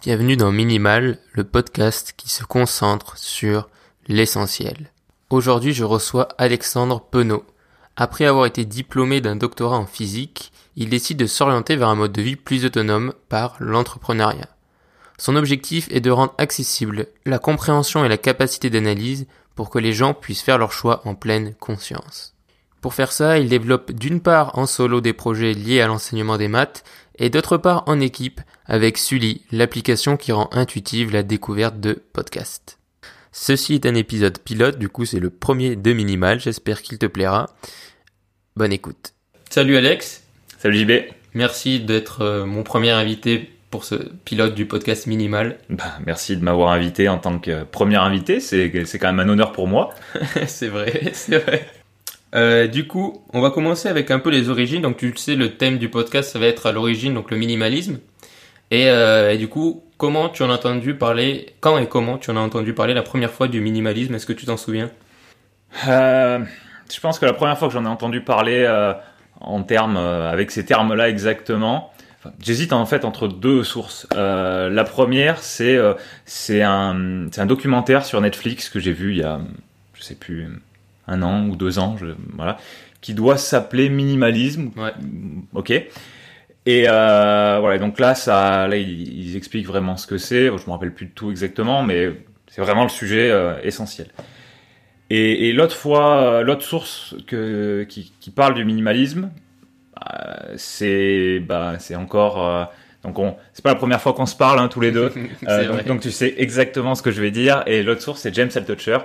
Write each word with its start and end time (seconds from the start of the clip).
Bienvenue 0.00 0.36
dans 0.36 0.52
Minimal, 0.52 1.18
le 1.32 1.42
podcast 1.42 2.14
qui 2.16 2.30
se 2.30 2.44
concentre 2.44 3.18
sur 3.18 3.68
l'essentiel. 4.06 4.92
Aujourd'hui, 5.28 5.72
je 5.72 5.82
reçois 5.82 6.28
Alexandre 6.38 7.00
Penaud. 7.00 7.44
Après 7.96 8.24
avoir 8.24 8.46
été 8.46 8.64
diplômé 8.64 9.20
d'un 9.20 9.34
doctorat 9.34 9.76
en 9.76 9.86
physique, 9.86 10.52
il 10.76 10.88
décide 10.88 11.18
de 11.18 11.26
s'orienter 11.26 11.74
vers 11.74 11.88
un 11.88 11.96
mode 11.96 12.12
de 12.12 12.22
vie 12.22 12.36
plus 12.36 12.64
autonome 12.64 13.12
par 13.28 13.56
l'entrepreneuriat. 13.58 14.48
Son 15.18 15.34
objectif 15.34 15.88
est 15.90 16.00
de 16.00 16.12
rendre 16.12 16.34
accessible 16.38 17.08
la 17.26 17.40
compréhension 17.40 18.04
et 18.04 18.08
la 18.08 18.18
capacité 18.18 18.70
d'analyse 18.70 19.26
pour 19.56 19.68
que 19.68 19.80
les 19.80 19.92
gens 19.92 20.14
puissent 20.14 20.42
faire 20.42 20.58
leur 20.58 20.70
choix 20.70 21.02
en 21.06 21.16
pleine 21.16 21.56
conscience. 21.56 22.36
Pour 22.80 22.94
faire 22.94 23.10
ça, 23.10 23.38
il 23.38 23.48
développe 23.48 23.90
d'une 23.90 24.20
part 24.20 24.56
en 24.56 24.66
solo 24.66 25.00
des 25.00 25.12
projets 25.12 25.54
liés 25.54 25.80
à 25.80 25.88
l'enseignement 25.88 26.36
des 26.36 26.46
maths 26.46 26.84
et 27.18 27.30
d'autre 27.30 27.56
part 27.56 27.84
en 27.86 28.00
équipe 28.00 28.40
avec 28.66 28.98
Sully, 28.98 29.42
l'application 29.52 30.16
qui 30.16 30.32
rend 30.32 30.48
intuitive 30.52 31.12
la 31.12 31.22
découverte 31.22 31.80
de 31.80 32.02
podcasts. 32.12 32.78
Ceci 33.32 33.74
est 33.74 33.86
un 33.86 33.94
épisode 33.94 34.38
pilote, 34.38 34.78
du 34.78 34.88
coup 34.88 35.04
c'est 35.04 35.20
le 35.20 35.30
premier 35.30 35.76
de 35.76 35.92
Minimal, 35.92 36.40
j'espère 36.40 36.82
qu'il 36.82 36.98
te 36.98 37.06
plaira. 37.06 37.50
Bonne 38.56 38.72
écoute. 38.72 39.14
Salut 39.50 39.76
Alex. 39.76 40.24
Salut 40.58 40.78
JB. 40.78 40.92
Merci 41.34 41.80
d'être 41.80 42.22
euh, 42.22 42.44
mon 42.44 42.62
premier 42.62 42.90
invité 42.90 43.50
pour 43.70 43.84
ce 43.84 43.94
pilote 44.24 44.54
du 44.54 44.66
podcast 44.66 45.06
Minimal. 45.06 45.58
Bah, 45.68 45.98
merci 46.04 46.36
de 46.36 46.42
m'avoir 46.42 46.70
invité 46.70 47.08
en 47.08 47.18
tant 47.18 47.38
que 47.38 47.64
premier 47.64 47.96
invité, 47.96 48.40
c'est 48.40 48.70
quand 48.72 49.12
même 49.12 49.20
un 49.20 49.30
honneur 49.30 49.52
pour 49.52 49.68
moi. 49.68 49.94
c'est 50.46 50.68
vrai, 50.68 51.10
c'est 51.12 51.38
vrai. 51.38 51.66
Euh, 52.34 52.66
du 52.66 52.86
coup, 52.86 53.22
on 53.32 53.40
va 53.40 53.50
commencer 53.50 53.88
avec 53.88 54.10
un 54.10 54.18
peu 54.18 54.30
les 54.30 54.50
origines. 54.50 54.82
Donc, 54.82 54.98
tu 54.98 55.16
sais, 55.16 55.34
le 55.34 55.56
thème 55.56 55.78
du 55.78 55.88
podcast, 55.88 56.30
ça 56.30 56.38
va 56.38 56.46
être 56.46 56.66
à 56.66 56.72
l'origine, 56.72 57.14
donc 57.14 57.30
le 57.30 57.36
minimalisme. 57.36 57.98
Et, 58.70 58.90
euh, 58.90 59.32
et, 59.32 59.38
du 59.38 59.48
coup, 59.48 59.82
comment 59.96 60.28
tu 60.28 60.42
en 60.42 60.50
as 60.50 60.54
entendu 60.54 60.94
parler, 60.94 61.54
quand 61.60 61.78
et 61.78 61.86
comment 61.86 62.18
tu 62.18 62.30
en 62.30 62.36
as 62.36 62.40
entendu 62.40 62.74
parler 62.74 62.92
la 62.94 63.02
première 63.02 63.30
fois 63.30 63.48
du 63.48 63.60
minimalisme? 63.60 64.14
Est-ce 64.14 64.26
que 64.26 64.34
tu 64.34 64.46
t'en 64.46 64.58
souviens? 64.58 64.90
Euh, 65.88 66.40
Je 66.90 67.00
pense 67.00 67.18
que 67.18 67.26
la 67.26 67.32
première 67.32 67.58
fois 67.58 67.68
que 67.68 67.74
j'en 67.74 67.84
ai 67.84 67.88
entendu 67.88 68.20
parler 68.20 68.66
en 69.40 69.62
termes, 69.62 69.96
avec 69.96 70.50
ces 70.50 70.64
termes-là 70.64 71.08
exactement, 71.08 71.92
j'hésite 72.40 72.72
en 72.72 72.84
fait 72.86 73.04
entre 73.04 73.28
deux 73.28 73.64
sources. 73.64 74.06
La 74.14 74.84
première, 74.84 75.42
c'est 75.42 75.78
c'est 76.24 76.62
un, 76.62 77.26
un 77.36 77.46
documentaire 77.46 78.04
sur 78.04 78.20
Netflix 78.20 78.68
que 78.68 78.80
j'ai 78.80 78.92
vu 78.92 79.12
il 79.12 79.18
y 79.18 79.22
a, 79.22 79.40
je 79.94 80.02
sais 80.02 80.14
plus 80.14 80.48
un 81.08 81.22
an 81.22 81.48
ou 81.48 81.56
deux 81.56 81.78
ans, 81.78 81.96
je, 81.98 82.06
voilà, 82.36 82.58
qui 83.00 83.14
doit 83.14 83.36
s'appeler 83.36 83.88
minimalisme. 83.88 84.70
Ouais. 84.76 84.92
Ok. 85.54 85.70
Et 85.70 86.84
euh, 86.86 87.58
voilà, 87.60 87.78
donc 87.78 87.98
là, 87.98 88.14
ça, 88.14 88.68
là, 88.68 88.76
ils, 88.76 89.36
expliquent 89.36 89.66
vraiment 89.66 89.96
ce 89.96 90.06
que 90.06 90.18
c'est. 90.18 90.46
Je 90.46 90.66
me 90.66 90.70
rappelle 90.70 90.92
plus 90.92 91.06
de 91.06 91.12
tout 91.12 91.30
exactement, 91.30 91.82
mais 91.82 92.12
c'est 92.46 92.60
vraiment 92.60 92.82
le 92.82 92.88
sujet 92.90 93.30
euh, 93.30 93.54
essentiel. 93.62 94.08
Et, 95.10 95.48
et 95.48 95.52
l'autre 95.52 95.76
fois, 95.76 96.42
l'autre 96.42 96.62
source 96.62 97.14
que, 97.26 97.86
qui, 97.88 98.12
qui, 98.20 98.30
parle 98.30 98.54
du 98.54 98.64
minimalisme, 98.66 99.30
euh, 99.96 100.54
c'est 100.56 101.40
bah, 101.40 101.76
c'est 101.78 101.96
encore. 101.96 102.46
Euh, 102.46 102.64
donc 103.02 103.18
on, 103.18 103.36
c'est 103.52 103.62
pas 103.62 103.70
la 103.70 103.76
première 103.76 104.02
fois 104.02 104.12
qu'on 104.12 104.26
se 104.26 104.36
parle 104.36 104.58
hein, 104.58 104.68
tous 104.68 104.80
les 104.80 104.92
deux. 104.92 105.10
donc, 105.42 105.86
donc, 105.86 106.00
tu 106.00 106.10
sais 106.10 106.34
exactement 106.36 106.94
ce 106.94 107.02
que 107.02 107.10
je 107.10 107.22
vais 107.22 107.30
dire. 107.30 107.62
Et 107.66 107.82
l'autre 107.82 108.02
source, 108.02 108.20
c'est 108.20 108.34
James 108.34 108.50
Altucher, 108.54 108.98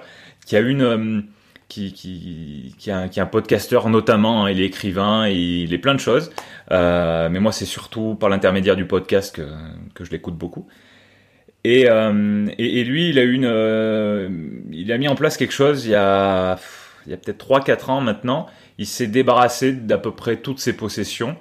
qui 0.45 0.56
a 0.58 0.60
une 0.60 1.28
qui, 1.74 2.76
est 2.88 2.92
un, 2.92 3.08
qui 3.08 3.20
podcasteur 3.32 3.90
notamment, 3.90 4.46
hein, 4.46 4.52
il 4.52 4.62
est 4.62 4.66
écrivain, 4.66 5.28
il 5.28 5.74
est 5.74 5.78
plein 5.78 5.96
de 5.96 6.00
choses. 6.00 6.32
Euh, 6.72 7.30
mais 7.30 7.40
moi, 7.40 7.52
c'est 7.52 7.66
surtout 7.66 8.16
par 8.16 8.30
l'intermédiaire 8.30 8.76
du 8.76 8.86
podcast 8.86 9.36
que, 9.94 10.04
je 10.04 10.12
l'écoute 10.12 10.36
beaucoup. 10.36 10.68
Et, 11.64 11.90
euh, 11.90 12.48
et, 12.58 12.82
et, 12.82 12.84
lui, 12.84 13.10
il 13.10 13.20
a 13.20 13.24
une, 13.24 13.46
euh, 13.46 14.30
il 14.72 14.92
a 14.92 14.98
mis 14.98 15.08
en 15.08 15.16
place 15.16 15.38
quelque 15.38 15.54
chose 15.54 15.86
il 15.86 15.92
y 15.92 15.96
a, 15.96 16.58
il 17.06 17.12
y 17.12 17.14
a 17.14 17.18
peut-être 17.18 17.46
3-4 17.46 17.90
ans 17.90 18.02
maintenant. 18.02 18.48
Il 18.78 18.86
s'est 18.86 19.08
débarrassé 19.08 19.72
d'à 19.72 19.98
peu 19.98 20.12
près 20.12 20.38
toutes 20.38 20.60
ses 20.60 20.73
possessions 20.73 21.38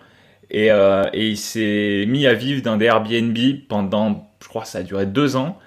et, 0.50 0.66
et 0.68 1.28
il 1.28 1.36
s'est 1.36 2.04
mis 2.06 2.26
à 2.26 2.34
vivre 2.34 2.62
dans 2.62 2.76
des 2.76 2.84
Airbnb 2.86 3.38
pendant, 3.68 4.30
je 4.42 4.48
crois, 4.48 4.64
ça 4.64 4.78
a 4.78 4.82
duré 4.82 5.06
deux 5.06 5.34
ans, 5.34 5.58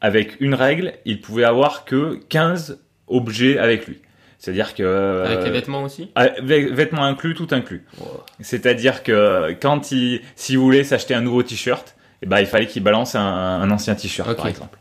avec 0.00 0.40
une 0.40 0.54
règle, 0.54 0.94
il 1.04 1.20
pouvait 1.20 1.44
avoir 1.44 1.84
que 1.84 2.20
15 2.28 2.80
objets 3.10 3.58
avec 3.58 3.86
lui. 3.86 3.98
C'est-à-dire 4.40 4.74
que 4.74 5.22
avec 5.26 5.44
les 5.44 5.50
vêtements 5.50 5.82
aussi? 5.82 6.10
Avec, 6.14 6.72
vêtements 6.72 7.04
inclus, 7.04 7.34
tout 7.34 7.48
inclus. 7.50 7.84
Wow. 7.98 8.24
C'est-à-dire 8.40 9.02
que 9.02 9.54
quand 9.60 9.92
il, 9.92 10.22
s'il 10.34 10.58
voulait 10.58 10.82
s'acheter 10.82 11.12
un 11.14 11.20
nouveau 11.20 11.42
t-shirt, 11.42 11.94
eh 12.22 12.26
ben 12.26 12.40
il 12.40 12.46
fallait 12.46 12.66
qu'il 12.66 12.82
balance 12.82 13.14
un, 13.14 13.20
un 13.20 13.70
ancien 13.70 13.94
t-shirt 13.94 14.30
okay. 14.30 14.36
par 14.36 14.46
exemple. 14.46 14.78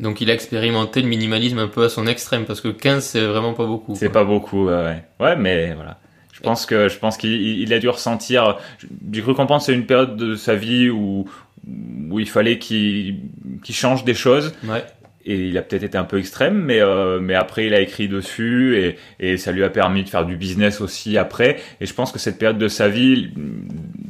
Donc 0.00 0.20
il 0.20 0.28
a 0.28 0.34
expérimenté 0.34 1.02
le 1.02 1.08
minimalisme 1.08 1.58
un 1.60 1.68
peu 1.68 1.84
à 1.84 1.88
son 1.88 2.08
extrême 2.08 2.46
parce 2.46 2.60
que 2.60 2.68
15 2.68 3.04
c'est 3.04 3.24
vraiment 3.24 3.54
pas 3.54 3.66
beaucoup. 3.66 3.94
C'est 3.94 4.08
pas 4.08 4.24
beaucoup, 4.24 4.66
ouais. 4.66 5.04
Ouais, 5.20 5.36
mais 5.36 5.72
voilà. 5.74 5.98
Je 6.32 6.40
pense 6.40 6.66
que 6.66 6.88
je 6.88 6.98
pense 6.98 7.16
qu'il 7.16 7.30
il 7.30 7.72
a 7.72 7.78
dû 7.78 7.88
ressentir. 7.88 8.58
J'ai 9.12 9.22
cru 9.22 9.34
comprendre 9.34 9.62
c'est 9.62 9.74
une 9.74 9.86
période 9.86 10.16
de 10.16 10.34
sa 10.34 10.56
vie 10.56 10.90
où 10.90 11.28
où 12.10 12.18
il 12.18 12.28
fallait 12.28 12.58
qu'il 12.58 13.20
qu'il 13.62 13.74
change 13.74 14.04
des 14.04 14.14
choses. 14.14 14.52
Ouais 14.64 14.82
et 15.24 15.48
il 15.48 15.58
a 15.58 15.62
peut-être 15.62 15.82
été 15.82 15.98
un 15.98 16.04
peu 16.04 16.18
extrême, 16.18 16.62
mais 16.62 16.80
euh, 16.80 17.20
mais 17.20 17.34
après 17.34 17.66
il 17.66 17.74
a 17.74 17.80
écrit 17.80 18.08
dessus 18.08 18.78
et, 18.78 18.96
et 19.18 19.36
ça 19.36 19.52
lui 19.52 19.62
a 19.64 19.70
permis 19.70 20.02
de 20.02 20.08
faire 20.08 20.24
du 20.24 20.36
business 20.36 20.80
aussi 20.80 21.18
après. 21.18 21.58
Et 21.80 21.86
je 21.86 21.94
pense 21.94 22.10
que 22.10 22.18
cette 22.18 22.38
période 22.38 22.58
de 22.58 22.68
sa 22.68 22.88
vie, 22.88 23.30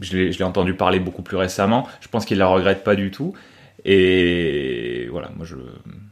je 0.00 0.16
l'ai, 0.16 0.32
je 0.32 0.38
l'ai 0.38 0.44
entendu 0.44 0.74
parler 0.74 1.00
beaucoup 1.00 1.22
plus 1.22 1.36
récemment. 1.36 1.88
Je 2.00 2.08
pense 2.08 2.24
qu'il 2.24 2.38
la 2.38 2.46
regrette 2.46 2.84
pas 2.84 2.94
du 2.94 3.10
tout. 3.10 3.34
Et 3.84 5.08
voilà, 5.10 5.30
moi 5.34 5.46
je, 5.46 5.56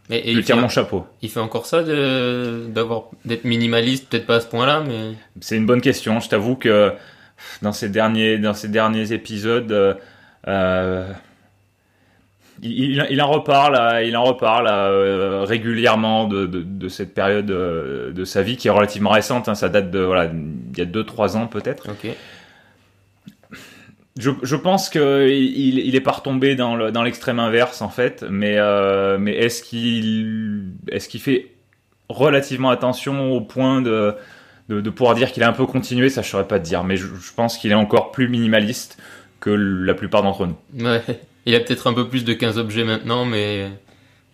mais, 0.08 0.22
je 0.26 0.40
tire 0.40 0.56
mon 0.56 0.68
chapeau. 0.68 1.06
Il 1.22 1.28
fait 1.28 1.40
encore 1.40 1.66
ça 1.66 1.82
de, 1.82 2.66
d'avoir 2.68 3.04
d'être 3.24 3.44
minimaliste, 3.44 4.08
peut-être 4.08 4.26
pas 4.26 4.36
à 4.36 4.40
ce 4.40 4.46
point-là, 4.46 4.82
mais 4.86 5.12
c'est 5.40 5.56
une 5.56 5.66
bonne 5.66 5.82
question. 5.82 6.18
Je 6.18 6.28
t'avoue 6.28 6.56
que 6.56 6.92
dans 7.62 7.72
ces 7.72 7.88
derniers 7.88 8.38
dans 8.38 8.54
ces 8.54 8.68
derniers 8.68 9.12
épisodes. 9.12 9.98
Euh, 10.46 11.12
il, 12.62 13.06
il, 13.10 13.22
en 13.22 13.28
reparle, 13.28 14.04
il 14.04 14.16
en 14.16 14.24
reparle 14.24 14.66
euh, 14.68 15.44
régulièrement 15.44 16.26
de, 16.26 16.46
de, 16.46 16.62
de, 16.62 16.88
cette 16.88 17.14
période 17.14 17.50
euh, 17.50 18.12
de 18.12 18.24
sa 18.24 18.42
vie 18.42 18.56
qui 18.56 18.68
est 18.68 18.70
relativement 18.72 19.10
récente. 19.10 19.48
Hein, 19.48 19.54
ça 19.54 19.68
date 19.68 19.90
de 19.90 20.00
voilà, 20.00 20.26
il 20.26 20.78
y 20.78 20.82
a 20.82 20.84
2-3 20.84 21.36
ans 21.36 21.46
peut-être. 21.46 21.88
Okay. 21.90 22.14
Je, 24.18 24.30
je, 24.42 24.56
pense 24.56 24.90
que 24.90 25.28
il, 25.28 25.78
il 25.78 25.94
est 25.94 26.00
pas 26.00 26.10
retombé 26.10 26.56
dans, 26.56 26.74
le, 26.74 26.90
dans 26.90 27.04
l'extrême 27.04 27.38
inverse 27.38 27.82
en 27.82 27.88
fait, 27.88 28.24
mais 28.28 28.54
euh, 28.58 29.16
mais 29.18 29.36
est-ce 29.36 29.62
qu'il 29.62 30.72
est-ce 30.90 31.08
qu'il 31.08 31.20
fait 31.20 31.52
relativement 32.08 32.70
attention 32.70 33.32
au 33.32 33.40
point 33.40 33.80
de 33.80 34.16
de, 34.68 34.80
de 34.80 34.90
pouvoir 34.90 35.14
dire 35.14 35.32
qu'il 35.32 35.42
a 35.44 35.48
un 35.48 35.52
peu 35.52 35.66
continué, 35.66 36.10
ça 36.10 36.22
je 36.22 36.28
saurais 36.28 36.48
pas 36.48 36.58
te 36.58 36.64
dire, 36.64 36.82
mais 36.82 36.96
je, 36.96 37.06
je 37.06 37.32
pense 37.34 37.56
qu'il 37.56 37.70
est 37.70 37.74
encore 37.76 38.10
plus 38.10 38.28
minimaliste 38.28 38.98
que 39.40 39.50
la 39.50 39.94
plupart 39.94 40.22
d'entre 40.22 40.46
nous. 40.46 40.84
Ouais. 40.84 41.02
Il 41.46 41.54
a 41.54 41.60
peut-être 41.60 41.86
un 41.86 41.94
peu 41.94 42.08
plus 42.08 42.24
de 42.24 42.32
15 42.32 42.58
objets 42.58 42.84
maintenant, 42.84 43.24
mais 43.24 43.68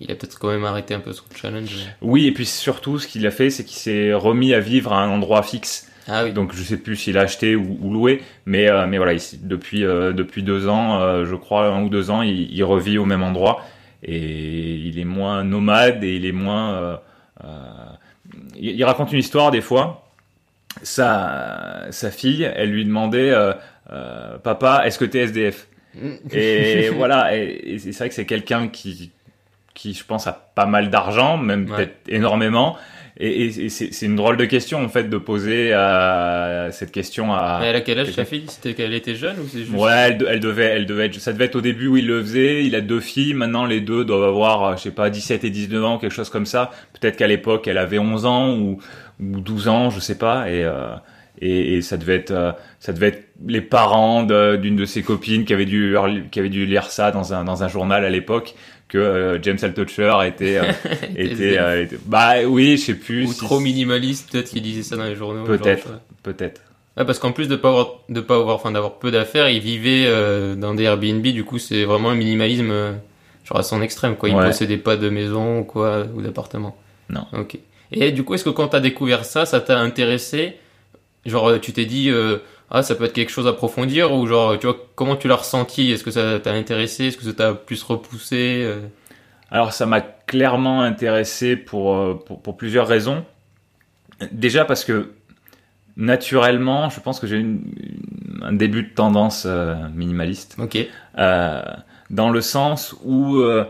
il 0.01 0.11
a 0.11 0.15
peut-être 0.15 0.39
quand 0.39 0.49
même 0.49 0.65
arrêté 0.65 0.95
un 0.95 1.01
peu 1.01 1.13
son 1.13 1.25
challenge. 1.35 1.77
Oui, 2.03 2.27
et 2.27 2.33
puis 2.33 2.47
surtout, 2.47 2.99
ce 2.99 3.07
qu'il 3.07 3.27
a 3.27 3.31
fait, 3.31 3.51
c'est 3.51 3.65
qu'il 3.65 3.79
s'est 3.79 4.13
remis 4.13 4.53
à 4.53 4.61
vivre 4.61 4.93
à 4.93 5.03
un 5.03 5.09
endroit 5.09 5.43
fixe. 5.43 5.91
Ah 6.07 6.25
oui. 6.25 6.33
Donc 6.33 6.55
je 6.55 6.63
sais 6.63 6.77
plus 6.77 6.97
s'il 6.97 7.17
a 7.17 7.23
acheté 7.23 7.57
ou, 7.57 7.79
ou 7.81 7.93
loué, 7.93 8.23
mais 8.45 8.69
euh, 8.69 8.87
mais 8.87 8.99
voilà, 8.99 9.15
il, 9.15 9.21
depuis 9.49 9.85
euh, 9.85 10.13
depuis 10.13 10.43
deux 10.43 10.69
ans, 10.69 11.01
euh, 11.01 11.25
je 11.25 11.35
crois 11.35 11.69
un 11.69 11.83
ou 11.83 11.89
deux 11.89 12.11
ans, 12.11 12.21
il, 12.21 12.53
il, 12.53 12.63
revit 12.63 12.99
au 12.99 13.07
même 13.07 13.23
endroit 13.23 13.63
et 14.03 14.75
il 14.75 14.99
est 14.99 15.07
moins 15.07 15.45
nomade 15.45 16.05
et 16.05 16.17
il 16.17 16.27
est 16.27 16.33
moins. 16.33 17.01
Il, 18.57 18.71
il, 18.71 18.85
raconte 18.85 19.13
une 19.13 19.19
histoire 19.19 19.51
des 19.51 19.63
fois. 19.63 20.11
Sa 20.83 21.87
sa 21.91 22.11
fille, 22.11 22.43
elle 22.55 22.71
lui 22.71 22.85
demandait, 22.85 23.33
papa, 24.43 24.83
est-ce 24.85 24.99
que 24.99 25.05
t'es 25.07 25.21
SDF 25.21 25.69
et 26.33 26.89
voilà, 26.97 27.37
et, 27.37 27.75
et 27.75 27.79
c'est 27.79 27.97
vrai 27.97 28.09
que 28.09 28.15
c'est 28.15 28.27
quelqu'un 28.27 28.69
qui, 28.69 29.11
qui, 29.75 29.95
je 29.95 30.05
pense, 30.05 30.27
a 30.27 30.33
pas 30.33 30.67
mal 30.67 30.91
d'argent, 30.91 31.37
même 31.37 31.69
ouais. 31.69 31.77
peut-être 31.77 31.97
énormément. 32.09 32.77
Et, 33.17 33.45
et 33.45 33.69
c'est 33.69 34.07
une 34.07 34.17
drôle 34.17 34.37
de 34.37 34.45
question 34.45 34.83
en 34.85 34.89
fait 34.89 35.05
de 35.05 35.19
poser 35.19 35.73
à 35.73 36.71
cette 36.73 36.91
question 36.91 37.33
à. 37.33 37.59
Mais 37.61 37.69
elle 37.69 37.77
a 37.77 37.81
quel 37.81 38.01
âge 38.01 38.11
sa 38.11 38.25
fille? 38.25 38.47
C'était 38.49 38.75
qu'elle 38.75 38.93
était 38.93 39.15
jeune 39.15 39.39
ou 39.39 39.47
c'est 39.47 39.61
juste 39.61 39.73
Ouais, 39.73 39.93
elle, 39.93 40.27
elle, 40.29 40.41
devait, 40.41 40.65
elle 40.65 40.87
devait 40.87 41.07
être. 41.07 41.15
Ça 41.21 41.33
devait 41.33 41.45
être 41.45 41.55
au 41.55 41.61
début 41.61 41.87
où 41.87 41.97
il 41.97 42.09
le 42.09 42.21
faisait. 42.21 42.65
Il 42.65 42.75
a 42.75 42.81
deux 42.81 42.99
filles. 42.99 43.35
Maintenant, 43.35 43.67
les 43.67 43.81
deux 43.81 44.05
doivent 44.05 44.25
avoir, 44.25 44.77
je 44.77 44.83
sais 44.83 44.91
pas, 44.91 45.11
17 45.11 45.45
et 45.45 45.51
19 45.51 45.85
ans, 45.85 45.99
quelque 45.99 46.11
chose 46.11 46.29
comme 46.29 46.47
ça. 46.47 46.73
Peut-être 47.01 47.17
qu'à 47.17 47.29
l'époque, 47.29 47.69
elle 47.69 47.79
avait 47.79 48.01
11 48.01 48.27
ans 48.27 48.57
ou, 48.57 48.79
ou 49.21 49.41
12 49.41 49.69
ans, 49.69 49.91
je 49.91 50.01
sais 50.01 50.19
pas. 50.19 50.51
Et 50.51 50.65
euh, 50.65 50.97
et, 51.45 51.75
et, 51.75 51.83
ça 51.83 51.97
devait 51.97 52.17
être 52.17 52.31
euh, 52.31 52.53
ça 52.81 52.93
devait 52.93 53.09
être 53.09 53.29
les 53.47 53.61
parents 53.61 54.23
d'une 54.23 54.59
de, 54.59 54.81
de, 54.81 54.85
ses 54.85 55.03
copines 55.03 55.45
qui 55.45 55.53
avaient 55.53 55.65
dû 55.65 55.97
qui 56.31 56.39
avaient 56.39 56.49
dû 56.49 56.67
lire 56.67 56.91
ça 56.91 57.11
dans 57.11 57.35
un 57.35 57.45
dans 57.45 57.63
un 57.63 57.69
journal 57.69 58.05
à 58.05 58.11
l'époque 58.11 58.55
que 58.89 58.99
euh, 58.99 59.43
James 59.43 59.59
Altucher 59.63 60.15
était 60.25 60.59
euh, 60.59 60.73
était, 61.17 61.59
euh, 61.59 61.83
était, 61.83 61.99
bah 62.07 62.43
oui 62.47 62.77
je 62.77 62.87
sais 62.87 62.95
plus 62.95 63.27
ou 63.27 63.33
si 63.33 63.39
trop 63.39 63.61
minimaliste 63.61 64.31
peut-être 64.31 64.51
qu'il 64.51 64.63
disait 64.63 64.83
ça 64.83 64.97
dans 64.97 65.05
les 65.05 65.17
journaux 65.17 65.45
peut-être 65.45 65.89
peut-être 66.23 66.63
parce 66.97 67.19
qu'en 67.19 67.33
plus 67.33 67.49
de 67.49 67.57
pas 67.57 67.71
avoir 67.71 68.01
de 68.09 68.21
pas 68.21 68.37
avoir 68.37 68.57
enfin 68.57 68.71
d'avoir 68.71 68.99
peu 68.99 69.11
d'affaires 69.11 69.49
il 69.49 69.61
vivait 69.61 70.07
dans 70.57 70.75
des 70.75 70.85
Airbnb 70.85 71.23
du 71.23 71.45
coup 71.45 71.59
c'est 71.59 71.85
vraiment 71.85 72.11
un 72.11 72.15
minimalisme 72.15 72.95
genre 73.45 73.59
à 73.59 73.63
son 73.63 73.83
extrême, 73.83 74.17
quoi. 74.17 74.29
Il 74.29 74.35
Ouais. 74.35 74.47
possédait 74.47 74.79
pas 74.79 74.97
de 74.97 75.09
maison 75.09 75.61
ou 75.61 75.65
quoi, 75.65 76.05
ou 76.15 76.23
d'appartement. 76.23 76.77
Non. 77.11 77.27
Ok. 77.33 77.59
Et 77.93 78.11
du 78.11 78.25
coup, 78.25 78.35
est-ce 78.35 78.45
que 78.45 78.51
quand 78.51 78.69
t'as 78.69 78.81
découvert 78.81 79.25
ça, 79.25 79.47
ça 79.47 79.61
t'a 79.61 79.79
intéressé 79.79 80.57
Genre, 81.27 81.61
tu 81.61 81.73
t'es 81.73 81.87
dit, 81.87 82.11
euh, 82.11 82.39
ah, 82.71 82.83
ça 82.83 82.95
peut 82.95 83.05
être 83.05 83.13
quelque 83.15 83.31
chose 83.31 83.47
à 83.47 83.51
approfondir 83.51 84.13
ou 84.13 84.27
genre, 84.27 84.59
tu 84.59 84.67
vois, 84.67 84.77
comment 84.95 85.17
tu 85.17 85.29
l'as 85.29 85.37
ressenti? 85.37 85.91
Est-ce 85.91 86.05
que 86.05 86.11
ça 86.11 86.39
t'a 86.41 86.53
intéressé? 86.53 87.07
Est-ce 87.07 87.17
que 87.17 87.25
ça 87.25 87.33
t'a 87.33 87.55
plus 87.55 87.83
repoussé 87.83 88.63
euh? 88.65 88.81
Alors 89.51 89.73
ça 89.73 89.87
m'a 89.87 90.01
clairement 90.01 90.83
intéressé 90.83 91.57
pour, 91.57 91.95
euh, 91.95 92.15
pour, 92.27 92.43
pour 92.43 92.57
plusieurs 92.57 92.89
raisons. 92.89 93.25
Déjà 94.33 94.65
parce 94.65 94.85
que 94.85 95.11
naturellement, 95.97 96.91
je 96.91 97.01
pense 97.01 97.21
que 97.21 97.27
j'ai 97.27 97.37
une- 97.39 97.63
une- 97.77 98.43
un 98.43 98.53
début 98.53 98.83
de 98.83 98.89
tendance 98.95 99.45
euh, 99.47 99.77
minimaliste. 99.95 100.57
Ok. 100.59 100.77
Euh, 101.19 101.63
dans 102.11 102.31
le 102.31 102.41
sens 102.41 102.95
où, 103.05 103.37
euh, 103.39 103.65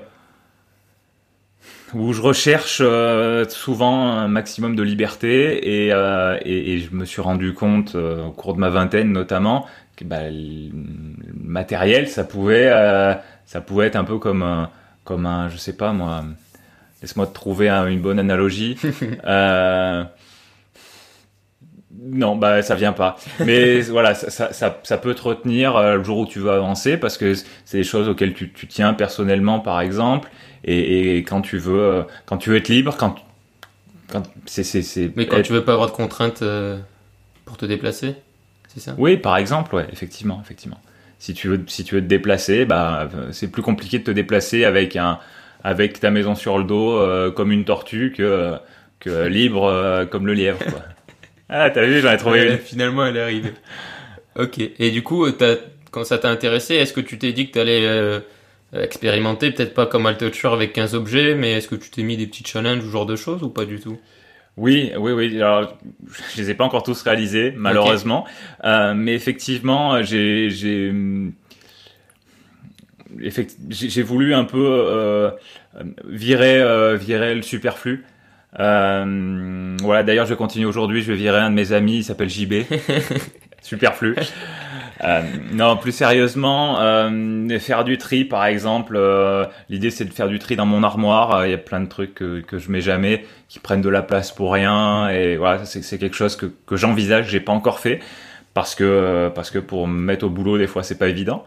où 1.94 2.12
je 2.12 2.20
recherche 2.20 2.79
euh, 2.82 3.44
souvent 3.49 4.08
un 4.08 4.29
maximum 4.29 4.76
de 4.76 4.82
liberté 4.82 5.87
et, 5.87 5.93
euh, 5.93 6.38
et, 6.44 6.75
et 6.75 6.79
je 6.79 6.94
me 6.94 7.05
suis 7.05 7.23
rendu 7.23 7.55
compte 7.55 7.94
euh, 7.94 8.26
au 8.26 8.31
cours 8.32 8.55
de 8.55 8.61
ma 8.61 8.70
vingtaine 8.70 9.12
notamment 9.12 9.67
que 9.96 10.05
bah, 10.05 10.29
le 10.31 10.70
matériel 11.35 12.08
ça 12.08 12.25
pouvait 12.25 12.69
ça 13.46 13.61
pouvait 13.61 13.87
être 13.87 13.96
un 13.96 14.05
peu 14.05 14.19
comme 14.19 14.43
un, 14.43 14.70
comme 15.05 15.26
un 15.26 15.49
je 15.49 15.56
sais 15.56 15.76
pas 15.76 15.93
moi 15.93 16.25
laisse-moi 17.02 17.26
te 17.26 17.35
trouver 17.35 17.69
un- 17.69 17.87
une 17.87 18.00
bonne 18.00 18.19
analogie 18.19 18.76
non, 21.96 22.37
bah 22.37 22.62
ça 22.62 22.75
vient 22.75 22.93
pas. 22.93 23.17
Mais 23.43 23.81
voilà, 23.82 24.14
ça, 24.14 24.31
ça, 24.31 24.52
ça, 24.52 24.81
ça 24.82 24.99
peut 24.99 25.14
te 25.14 25.23
retenir 25.23 25.81
le 25.81 26.02
jour 26.02 26.19
où 26.19 26.26
tu 26.26 26.38
veux 26.41 26.50
avancer 26.50 26.96
parce 26.96 27.17
que 27.19 27.35
c'est 27.64 27.79
des 27.79 27.85
choses 27.85 28.08
auxquelles 28.08 28.35
tu, 28.35 28.52
tu 28.52 28.67
tiens 28.67 28.94
personnellement, 28.94 29.61
par 29.61 29.81
exemple. 29.81 30.31
Et, 30.64 31.16
et 31.19 31.22
quand 31.25 31.43
tu 31.43 31.58
veux, 31.58 31.78
euh, 31.81 32.02
quand 32.26 32.38
tu 32.38 32.50
veux 32.50 32.56
être 32.56 32.69
libre, 32.69 32.96
quand, 32.99 33.16
quand 34.11 34.22
c'est, 34.46 34.64
c'est, 34.64 34.82
c'est. 34.82 35.11
Mais 35.16 35.26
quand 35.26 35.38
être- 35.38 35.46
tu 35.46 35.52
veux 35.52 35.64
pas 35.64 35.72
avoir 35.75 35.88
de 35.88 35.94
contraintes 35.94 36.43
euh, 36.43 36.78
pour 37.44 37.56
te 37.56 37.66
déplacer, 37.66 38.16
c'est 38.69 38.81
ça? 38.81 38.94
Oui, 38.99 39.16
par 39.16 39.37
exemple, 39.37 39.75
ouais, 39.75 39.87
effectivement, 39.93 40.40
effectivement. 40.44 40.81
Si 41.19 41.34
tu 41.34 41.49
veux, 41.49 41.62
si 41.69 41.84
tu 41.84 41.94
veux 41.94 42.00
te 42.02 42.06
déplacer, 42.06 42.64
bah 42.64 43.08
euh, 43.14 43.28
c'est 43.32 43.49
plus 43.50 43.62
compliqué 43.62 43.99
de 43.99 44.05
te 44.05 44.11
déplacer 44.11 44.64
avec 44.64 44.96
un, 44.96 45.19
avec 45.62 46.00
ta 46.00 46.11
maison 46.11 46.34
sur 46.34 46.58
le 46.58 46.64
dos 46.64 46.93
euh, 46.99 47.31
comme 47.31 47.52
une 47.52 47.64
tortue 47.64 48.12
que, 48.17 48.55
que 49.00 49.26
libre 49.28 49.64
euh, 49.64 50.05
comme 50.06 50.26
le 50.26 50.34
lièvre. 50.34 50.58
Quoi. 50.58 50.81
ah, 51.49 51.70
t'as 51.70 51.84
vu, 51.87 52.00
j'en 52.00 52.12
ai 52.12 52.17
trouvé 52.17 52.52
une. 52.52 52.58
Finalement, 52.58 53.06
elle 53.06 53.17
est 53.17 53.22
arrivée. 53.22 53.52
ok. 54.38 54.58
Et 54.78 54.90
du 54.90 55.02
coup, 55.02 55.31
t'as- 55.31 55.56
quand 55.90 56.05
ça 56.05 56.19
t'a 56.19 56.28
intéressé, 56.28 56.75
est-ce 56.75 56.93
que 56.93 57.00
tu 57.00 57.19
t'es 57.19 57.32
dit 57.32 57.46
que 57.49 57.52
t'allais 57.52 58.20
euh, 58.75 58.82
expérimenter, 58.82 59.50
peut-être 59.50 59.75
pas 59.75 59.87
comme 59.87 60.12
Toucher 60.17 60.49
avec 60.49 60.73
15 60.73 60.94
objets, 60.94 61.35
mais 61.35 61.53
est-ce 61.53 61.69
que 61.69 61.75
tu 61.76 61.91
t'es 61.91 62.03
mis 62.03 62.17
des 62.17 62.26
petits 62.26 62.44
challenges 62.44 62.85
ou 62.85 62.91
genre 62.91 63.06
de 63.06 63.17
choses 63.17 63.43
ou 63.43 63.49
pas 63.49 63.65
du 63.65 63.81
tout? 63.81 63.99
Oui, 64.56 64.93
oui, 64.97 65.12
oui. 65.12 65.37
Alors, 65.43 65.76
je 66.35 66.41
les 66.41 66.50
ai 66.50 66.55
pas 66.55 66.65
encore 66.65 66.85
tous 66.85 67.03
réalisés, 67.03 67.53
malheureusement. 67.56 68.25
Euh, 68.65 68.94
mais 68.94 69.15
effectivement, 69.15 70.00
j'ai, 70.03 70.49
j'ai, 70.50 70.93
effect- 73.21 73.56
j'ai 73.69 73.88
j'ai 73.91 74.03
voulu 74.03 74.35
un 74.35 74.44
peu 74.44 74.65
euh, 74.65 75.31
virer, 76.09 76.61
euh, 76.61 76.97
virer 76.97 77.35
le 77.35 77.43
superflu. 77.43 78.05
Voilà. 78.56 80.03
D'ailleurs, 80.05 80.27
je 80.27 80.35
continue 80.35 80.67
aujourd'hui. 80.67 81.03
Je 81.03 81.11
vais 81.12 81.19
virer 81.19 81.38
un 81.38 81.50
de 81.50 81.55
mes 81.56 81.73
amis. 81.73 81.99
Il 81.99 82.05
s'appelle 82.05 82.29
JB. 82.31 82.55
superflu. 83.62 84.15
Euh, 85.05 85.21
non, 85.53 85.77
plus 85.77 85.93
sérieusement, 85.93 86.81
euh, 86.81 87.59
faire 87.59 87.85
du 87.85 87.99
tri, 87.99 88.25
par 88.25 88.47
exemple. 88.47 88.95
euh, 88.97 89.45
L'idée, 89.69 89.91
c'est 89.91 90.06
de 90.06 90.12
faire 90.12 90.29
du 90.29 90.39
tri 90.39 90.56
dans 90.56 90.65
mon 90.65 90.83
armoire. 90.83 91.35
Euh, 91.37 91.47
Il 91.49 91.51
y 91.51 91.55
a 91.55 91.59
plein 91.59 91.81
de 91.81 91.89
trucs 91.89 92.15
que, 92.15 92.41
que 92.41 92.59
je 92.59 92.71
mets 92.71 92.81
jamais, 92.81 93.27
qui 93.49 93.59
prennent 93.59 93.83
de 93.83 93.89
la 93.91 94.01
place 94.03 94.33
pour 94.33 94.53
rien. 94.53 95.09
Et 95.11 95.37
voilà, 95.37 95.65
c'est 95.67 95.99
quelque 95.99 96.17
chose 96.17 96.37
que, 96.37 96.47
que 96.67 96.77
j'envisage. 96.77 97.29
J'ai 97.29 97.41
pas 97.41 97.53
encore 97.53 97.81
fait 97.81 98.01
parce 98.55 98.75
que 98.75 98.85
euh, 98.85 99.31
parce 99.31 99.51
que 99.51 99.59
pour 99.59 99.87
me 99.89 100.01
mettre 100.01 100.25
au 100.27 100.31
boulot, 100.31 100.56
des 100.59 100.67
fois, 100.67 100.83
c'est 100.83 100.99
pas 100.99 101.09
évident. 101.09 101.45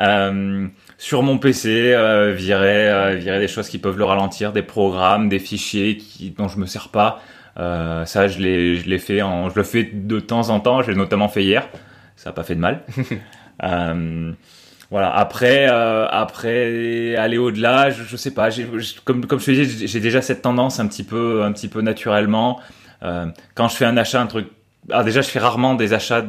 Euh, 0.00 0.66
sur 0.98 1.22
mon 1.22 1.38
PC, 1.38 1.94
virer, 2.34 3.16
virer 3.18 3.38
des 3.40 3.48
choses 3.48 3.68
qui 3.68 3.78
peuvent 3.78 3.98
le 3.98 4.04
ralentir, 4.04 4.52
des 4.52 4.62
programmes, 4.62 5.28
des 5.28 5.38
fichiers 5.38 5.96
qui, 5.96 6.30
dont 6.30 6.48
je 6.48 6.58
me 6.58 6.66
sers 6.66 6.88
pas. 6.88 7.20
Ça, 7.56 8.28
je 8.28 8.38
l'ai, 8.40 8.76
je 8.76 8.88
l'ai 8.88 8.98
fait. 8.98 9.22
En, 9.22 9.50
je 9.50 9.56
le 9.56 9.62
fais 9.64 9.84
de 9.92 10.20
temps 10.20 10.50
en 10.50 10.60
temps. 10.60 10.82
Je 10.82 10.90
l'ai 10.90 10.96
notamment 10.96 11.28
fait 11.28 11.44
hier. 11.44 11.68
Ça 12.18 12.30
a 12.30 12.32
pas 12.34 12.42
fait 12.44 12.54
de 12.54 12.60
mal. 12.60 12.82
Euh, 13.64 14.30
voilà. 14.88 15.10
Après, 15.16 15.66
euh, 15.68 16.06
après 16.08 17.16
aller 17.16 17.38
au-delà, 17.38 17.90
je, 17.90 18.04
je 18.04 18.16
sais 18.16 18.30
pas. 18.32 18.50
Je- 18.50 18.62
comme 19.04 19.26
comme 19.26 19.40
je 19.40 19.46
te 19.46 19.50
disais, 19.50 19.86
j'ai- 19.88 19.98
déjà 19.98 20.22
cette 20.22 20.42
tendance 20.42 20.78
un 20.78 20.86
petit 20.86 21.02
peu, 21.02 21.42
un 21.42 21.50
petit 21.50 21.66
peu 21.66 21.80
naturellement. 21.80 22.60
Euh, 23.02 23.26
quand 23.56 23.66
je 23.66 23.74
fais 23.74 23.84
un 23.84 23.96
achat, 23.96 24.20
un 24.20 24.28
truc. 24.28 24.46
Ah, 24.92 25.02
déjà, 25.02 25.22
je 25.22 25.28
fais 25.28 25.40
rarement 25.40 25.74
des 25.74 25.92
achats 25.92 26.24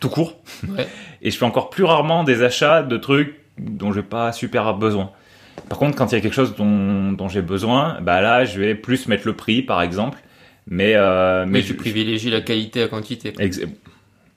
tout 0.00 0.08
court. 0.08 0.40
Ouais. 0.66 0.86
Et 1.20 1.30
je 1.30 1.36
fais 1.36 1.44
encore 1.44 1.68
plus 1.68 1.84
rarement 1.84 2.24
des 2.24 2.42
achats 2.42 2.82
de 2.82 2.96
trucs 2.96 3.34
dont 3.58 3.92
j'ai 3.92 4.02
pas 4.02 4.32
super 4.32 4.72
besoin. 4.72 5.10
Par 5.68 5.76
contre, 5.78 5.94
quand 5.94 6.10
il 6.12 6.14
y 6.14 6.18
a 6.18 6.22
quelque 6.22 6.32
chose 6.34 6.56
dont, 6.56 7.12
dont 7.12 7.28
j'ai 7.28 7.42
besoin, 7.42 7.98
bah 8.00 8.22
là, 8.22 8.46
je 8.46 8.58
vais 8.58 8.74
plus 8.74 9.08
mettre 9.08 9.26
le 9.26 9.34
prix, 9.34 9.60
par 9.60 9.82
exemple. 9.82 10.16
Mais, 10.68 10.94
euh, 10.94 11.44
Mais 11.46 11.60
je- 11.60 11.66
tu 11.66 11.74
privilégies 11.74 12.30
la 12.30 12.40
qualité 12.40 12.82
à 12.82 12.88
quantité. 12.88 13.34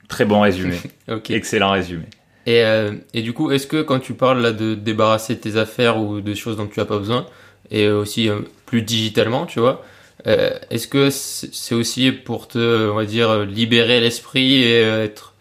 Très 0.09 0.25
bon 0.25 0.41
résumé. 0.41 0.75
Ok. 1.09 1.31
Excellent 1.31 1.71
résumé. 1.71 2.03
Et, 2.45 2.63
euh, 2.63 2.93
et 3.13 3.21
du 3.21 3.31
coup, 3.33 3.51
est-ce 3.51 3.67
que 3.67 3.81
quand 3.81 3.99
tu 3.99 4.13
parles 4.13 4.41
là 4.41 4.51
de 4.51 4.75
débarrasser 4.75 5.37
tes 5.39 5.55
affaires 5.55 5.97
ou 5.97 6.19
de 6.19 6.33
choses 6.33 6.57
dont 6.57 6.67
tu 6.67 6.79
as 6.79 6.85
pas 6.85 6.97
besoin, 6.97 7.25
et 7.71 7.87
aussi 7.87 8.29
euh, 8.29 8.39
plus 8.65 8.81
digitalement, 8.81 9.45
tu 9.45 9.59
vois, 9.59 9.83
euh, 10.27 10.51
est-ce 10.69 10.87
que 10.87 11.09
c'est 11.09 11.75
aussi 11.75 12.11
pour 12.11 12.47
te, 12.47 12.89
on 12.89 12.95
va 12.95 13.05
dire, 13.05 13.45
libérer 13.45 14.01
l'esprit 14.01 14.63
et 14.63 14.83
euh, 14.83 15.05
être 15.05 15.33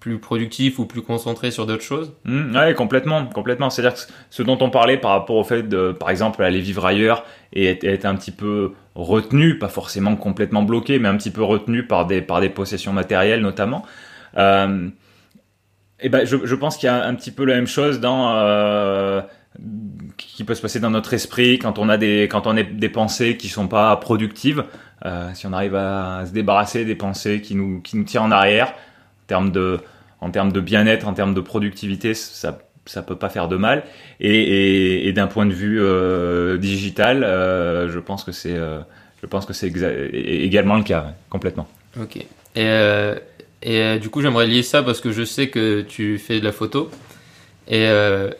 plus 0.00 0.18
productif 0.18 0.78
ou 0.78 0.86
plus 0.86 1.02
concentré 1.02 1.50
sur 1.50 1.66
d'autres 1.66 1.82
choses 1.82 2.12
Mm, 2.24 2.56
ouais, 2.56 2.74
complètement, 2.74 3.26
complètement. 3.26 3.70
C'est-à-dire 3.70 3.94
que 3.94 4.12
ce 4.30 4.42
dont 4.42 4.58
on 4.60 4.70
parlait 4.70 4.96
par 4.96 5.12
rapport 5.12 5.36
au 5.36 5.44
fait 5.44 5.62
de, 5.68 5.92
par 5.92 6.10
exemple, 6.10 6.42
aller 6.42 6.60
vivre 6.60 6.86
ailleurs 6.86 7.24
et 7.52 7.66
être, 7.66 8.04
un 8.04 8.14
petit 8.14 8.30
peu 8.30 8.72
retenu, 8.94 9.58
pas 9.58 9.68
forcément 9.68 10.16
complètement 10.16 10.62
bloqué, 10.62 10.98
mais 10.98 11.08
un 11.08 11.16
petit 11.16 11.30
peu 11.30 11.42
retenu 11.42 11.84
par 11.86 12.06
des, 12.06 12.22
par 12.22 12.40
des 12.40 12.48
possessions 12.48 12.92
matérielles 12.92 13.40
notamment. 13.40 13.84
Euh, 14.36 14.88
et 16.00 16.08
ben, 16.08 16.24
je, 16.24 16.54
pense 16.54 16.76
qu'il 16.76 16.86
y 16.86 16.90
a 16.90 17.04
un 17.04 17.14
petit 17.14 17.32
peu 17.32 17.44
la 17.44 17.56
même 17.56 17.66
chose 17.66 17.98
dans 17.98 18.36
euh, 18.36 19.20
qui 20.16 20.44
peut 20.44 20.54
se 20.54 20.62
passer 20.62 20.78
dans 20.78 20.90
notre 20.90 21.12
esprit 21.12 21.58
quand 21.58 21.78
on 21.78 21.88
a 21.88 21.96
des 21.96 22.28
quand 22.30 22.46
on 22.46 22.56
a 22.56 22.62
des 22.62 22.88
pensées 22.88 23.36
qui 23.36 23.48
sont 23.48 23.66
pas 23.66 23.96
productives. 23.96 24.64
Euh, 25.04 25.30
si 25.34 25.46
on 25.46 25.52
arrive 25.52 25.74
à 25.74 26.24
se 26.26 26.32
débarrasser 26.32 26.84
des 26.84 26.94
pensées 26.94 27.40
qui 27.40 27.56
nous 27.56 27.80
qui 27.80 27.96
nous 27.96 28.04
tirent 28.04 28.22
en 28.22 28.30
arrière, 28.30 28.74
termes 29.28 29.52
de 29.52 29.78
en 30.20 30.30
termes 30.30 30.50
de 30.50 30.60
bien-être, 30.60 31.06
en 31.06 31.14
termes 31.14 31.34
de 31.34 31.40
productivité, 31.40 32.14
ça 32.14 32.58
ça 32.86 33.02
peut 33.02 33.16
pas 33.16 33.28
faire 33.28 33.48
de 33.48 33.56
mal. 33.56 33.84
Et, 34.18 34.34
et, 34.34 35.08
et 35.08 35.12
d'un 35.12 35.26
point 35.28 35.44
de 35.46 35.52
vue 35.52 35.78
euh, 35.80 36.56
digital, 36.58 37.22
euh, 37.22 37.88
je 37.90 37.98
pense 38.00 38.24
que 38.24 38.32
c'est 38.32 38.54
euh, 38.56 38.80
je 39.22 39.26
pense 39.26 39.46
que 39.46 39.52
c'est 39.52 39.68
exa- 39.68 40.10
également 40.12 40.76
le 40.76 40.82
cas, 40.82 41.12
complètement. 41.30 41.68
Ok. 42.00 42.16
Et, 42.56 43.12
et 43.62 43.98
du 43.98 44.08
coup, 44.10 44.22
j'aimerais 44.22 44.46
lier 44.46 44.62
ça 44.62 44.82
parce 44.82 45.00
que 45.00 45.12
je 45.12 45.24
sais 45.24 45.48
que 45.48 45.82
tu 45.82 46.18
fais 46.18 46.40
de 46.40 46.44
la 46.44 46.52
photo. 46.52 46.90
Et, 47.70 47.84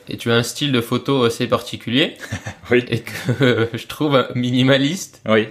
et 0.09 0.17
tu 0.17 0.31
as 0.31 0.35
un 0.35 0.41
style 0.43 0.71
de 0.71 0.81
photo 0.81 1.23
assez 1.23 1.45
particulier 1.45 2.15
Oui, 2.71 2.83
et 2.89 3.01
que 3.01 3.69
je 3.75 3.85
trouve 3.85 4.25
minimaliste 4.33 5.21
oui. 5.29 5.47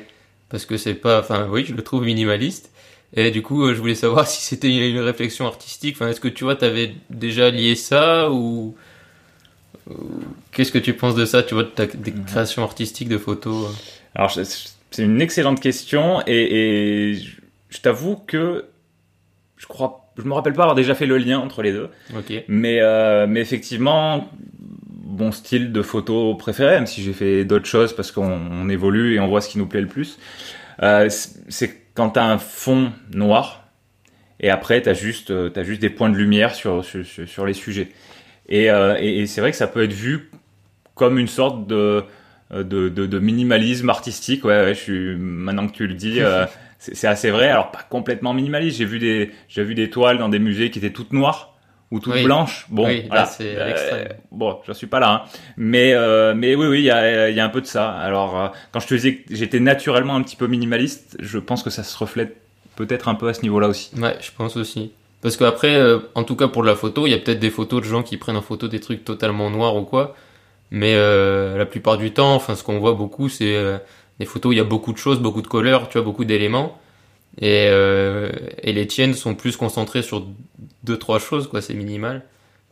parce 0.48 0.66
que 0.66 0.76
c'est 0.76 0.94
pas 0.94 1.20
enfin 1.20 1.46
oui 1.48 1.64
je 1.64 1.74
le 1.74 1.82
trouve 1.84 2.02
minimaliste 2.04 2.72
et 3.14 3.30
du 3.30 3.42
coup 3.42 3.64
euh, 3.64 3.74
je 3.74 3.80
voulais 3.80 3.94
savoir 3.94 4.26
si 4.28 4.42
c'était 4.42 4.90
une 4.90 4.98
réflexion 5.00 5.46
artistique. 5.46 5.96
Enfin 5.96 6.08
est-ce 6.08 6.20
que 6.20 6.28
tu 6.28 6.44
vois 6.44 6.56
t'avais 6.56 6.94
déjà 7.10 7.50
lié 7.50 7.74
ça 7.74 8.30
ou, 8.30 8.74
qu'est-ce 10.52 10.72
que 10.72 10.78
tu 10.78 10.92
penses 10.92 11.14
de 11.14 11.24
ça 11.24 11.42
tu 11.42 11.54
vois 11.54 11.62
de 11.62 11.68
ta 11.68 11.86
des 11.86 12.12
créations 12.12 12.62
artistiques 12.62 13.08
de 13.08 13.18
photos 13.18 13.70
euh? 13.70 13.72
Alors, 14.14 14.32
c'est 14.32 15.04
une 15.04 15.20
excellente 15.20 15.60
question 15.60 16.22
et, 16.26 17.12
et 17.12 17.14
je, 17.14 17.80
t'avoue 17.80 18.16
que 18.16 18.64
je 19.56 19.66
crois, 19.66 20.10
je 20.16 20.24
me 20.24 20.32
rappelle 20.32 20.54
pas 20.54 20.62
avoir 20.62 20.74
déjà 20.74 20.94
fait 20.94 21.06
le 21.06 21.18
lien 21.18 21.38
entre 21.38 21.62
les 21.62 21.72
deux, 21.72 21.88
ok. 22.16 22.44
Mais 22.48 22.80
euh, 22.80 23.26
mais 23.28 23.40
effectivement, 23.40 24.28
mon 25.04 25.30
style 25.30 25.72
de 25.72 25.82
photo 25.82 26.34
préféré, 26.34 26.72
même 26.72 26.86
si 26.86 27.02
j'ai 27.02 27.12
fait 27.12 27.44
d'autres 27.44 27.66
choses 27.66 27.94
parce 27.94 28.10
qu'on 28.10 28.40
on 28.50 28.68
évolue 28.68 29.14
et 29.14 29.20
on 29.20 29.28
voit 29.28 29.40
ce 29.40 29.48
qui 29.48 29.58
nous 29.58 29.66
plaît 29.66 29.80
le 29.80 29.86
plus, 29.88 30.18
euh, 30.82 31.08
c'est- 31.10 31.76
quand 31.94 32.10
t'as 32.10 32.24
un 32.24 32.38
fond 32.38 32.92
noir 33.12 33.64
et 34.40 34.50
après 34.50 34.82
t'as 34.82 34.94
juste 34.94 35.30
euh, 35.32 35.50
juste 35.64 35.80
des 35.82 35.90
points 35.90 36.10
de 36.10 36.16
lumière 36.16 36.54
sur 36.54 36.84
sur, 36.84 37.04
sur- 37.06 37.46
les 37.46 37.54
sujets. 37.54 37.88
Et, 38.48 38.70
euh, 38.70 38.96
et, 39.00 39.20
et 39.20 39.26
c'est 39.26 39.40
vrai 39.42 39.50
que 39.52 39.56
ça 39.58 39.68
peut 39.68 39.84
être 39.84 39.92
vu 39.94 40.30
comme 40.94 41.18
une 41.18 41.28
sorte 41.28 41.66
de 41.66 42.04
de, 42.52 42.88
de, 42.88 43.06
de 43.06 43.18
minimalisme 43.18 43.90
artistique. 43.90 44.44
Ouais, 44.44 44.56
ouais, 44.64 44.74
je 44.74 44.80
suis 44.80 45.16
maintenant 45.16 45.66
que 45.68 45.72
tu 45.74 45.86
le 45.86 45.94
dis, 45.94 46.20
euh, 46.20 46.46
c'est 46.78 47.08
assez 47.08 47.30
vrai. 47.30 47.48
Alors 47.48 47.70
pas 47.72 47.82
complètement 47.90 48.34
minimaliste. 48.34 48.78
J'ai 48.78 48.86
vu 48.86 48.98
des 48.98 49.32
vu 49.56 49.74
des 49.74 49.90
toiles 49.90 50.18
dans 50.18 50.30
des 50.30 50.38
musées 50.38 50.70
qui 50.70 50.78
étaient 50.78 50.90
toutes 50.92 51.12
noires 51.12 51.57
ou 51.90 52.00
toute 52.00 52.14
Oui. 52.14 52.24
blanche. 52.24 52.66
Bon, 52.68 52.86
Oui, 52.86 53.02
là, 53.02 53.06
voilà. 53.08 53.24
c'est 53.26 53.54
Euh, 53.56 54.04
bon, 54.30 54.58
je 54.66 54.72
suis 54.72 54.86
pas 54.86 55.00
là, 55.00 55.10
hein. 55.26 55.40
mais 55.56 55.92
euh, 55.94 56.34
mais 56.36 56.54
oui, 56.54 56.66
oui, 56.66 56.78
il 56.80 56.84
y 56.84 56.90
a, 56.90 57.30
y 57.30 57.40
a 57.40 57.44
un 57.44 57.48
peu 57.48 57.60
de 57.60 57.66
ça. 57.66 57.90
Alors, 57.90 58.38
euh, 58.40 58.48
quand 58.72 58.80
je 58.80 58.86
te 58.88 58.94
disais 58.94 59.14
que 59.16 59.34
j'étais 59.34 59.60
naturellement 59.60 60.14
un 60.16 60.22
petit 60.22 60.36
peu 60.36 60.46
minimaliste, 60.46 61.16
je 61.20 61.38
pense 61.38 61.62
que 61.62 61.70
ça 61.70 61.82
se 61.82 61.96
reflète 61.96 62.36
peut-être 62.76 63.08
un 63.08 63.14
peu 63.14 63.28
à 63.28 63.34
ce 63.34 63.42
niveau-là 63.42 63.68
aussi. 63.68 63.90
Ouais, 63.98 64.16
je 64.20 64.30
pense 64.36 64.56
aussi. 64.56 64.92
Parce 65.22 65.36
qu'après, 65.36 65.74
euh, 65.74 65.98
en 66.14 66.22
tout 66.24 66.36
cas 66.36 66.46
pour 66.48 66.62
de 66.62 66.68
la 66.68 66.76
photo, 66.76 67.06
il 67.06 67.10
y 67.10 67.14
a 67.14 67.18
peut-être 67.18 67.40
des 67.40 67.50
photos 67.50 67.80
de 67.82 67.86
gens 67.86 68.02
qui 68.02 68.16
prennent 68.18 68.36
en 68.36 68.42
photo 68.42 68.68
des 68.68 68.78
trucs 68.80 69.04
totalement 69.04 69.50
noirs 69.50 69.74
ou 69.76 69.82
quoi. 69.82 70.14
Mais 70.70 70.94
euh, 70.94 71.56
la 71.56 71.66
plupart 71.66 71.96
du 71.96 72.12
temps, 72.12 72.34
enfin, 72.34 72.54
ce 72.54 72.62
qu'on 72.62 72.78
voit 72.78 72.92
beaucoup, 72.92 73.28
c'est 73.30 73.56
euh, 73.56 73.78
des 74.20 74.26
photos 74.26 74.50
où 74.50 74.52
il 74.52 74.58
y 74.58 74.60
a 74.60 74.64
beaucoup 74.64 74.92
de 74.92 74.98
choses, 74.98 75.18
beaucoup 75.18 75.42
de 75.42 75.46
couleurs, 75.48 75.88
tu 75.88 75.94
vois, 75.98 76.04
beaucoup 76.04 76.24
d'éléments. 76.26 76.78
Et, 77.40 77.68
euh, 77.70 78.30
et 78.62 78.72
les 78.72 78.86
tiennes 78.86 79.14
sont 79.14 79.34
plus 79.34 79.56
concentrées 79.56 80.02
sur 80.02 80.26
deux, 80.84 80.96
trois 80.96 81.18
choses, 81.18 81.48
quoi, 81.48 81.62
c'est 81.62 81.74
minimal. 81.74 82.22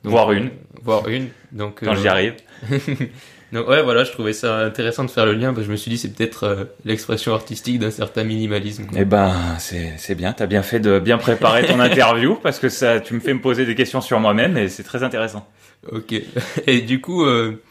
Donc, 0.02 0.12
Voire 0.12 0.30
euh, 0.30 0.34
une. 0.34 0.50
voire 0.82 1.08
une. 1.08 1.28
Donc, 1.52 1.80
Quand 1.84 1.92
euh, 1.92 2.00
j'y 2.00 2.08
arrive. 2.08 2.34
donc 3.52 3.68
ouais, 3.68 3.82
voilà, 3.82 4.04
je 4.04 4.12
trouvais 4.12 4.32
ça 4.32 4.58
intéressant 4.58 5.04
de 5.04 5.10
faire 5.10 5.26
le 5.26 5.34
lien, 5.34 5.48
parce 5.48 5.58
que 5.58 5.66
je 5.66 5.70
me 5.72 5.76
suis 5.76 5.90
dit, 5.90 5.98
c'est 5.98 6.12
peut-être 6.12 6.44
euh, 6.44 6.64
l'expression 6.84 7.32
artistique 7.34 7.78
d'un 7.78 7.90
certain 7.90 8.24
minimalisme. 8.24 8.86
quoi. 8.86 8.98
Eh 9.00 9.04
ben, 9.04 9.34
c'est 9.58 9.94
c'est 9.98 10.14
bien. 10.14 10.32
T'as 10.32 10.46
bien 10.46 10.62
fait 10.62 10.80
de 10.80 10.98
bien 10.98 11.18
préparer 11.18 11.64
ton 11.66 11.80
interview 11.80 12.36
parce 12.42 12.58
que 12.58 12.68
ça, 12.68 13.00
tu 13.00 13.14
me 13.14 13.20
fais 13.20 13.34
me 13.34 13.40
poser 13.40 13.66
des 13.66 13.74
questions 13.74 14.00
sur 14.00 14.18
moi-même 14.20 14.56
et 14.56 14.68
c'est 14.68 14.84
très 14.84 15.02
intéressant. 15.02 15.48
Ok. 15.92 16.14
Et 16.66 16.80
du 16.80 17.00
coup, 17.00 17.24
euh, 17.24 17.62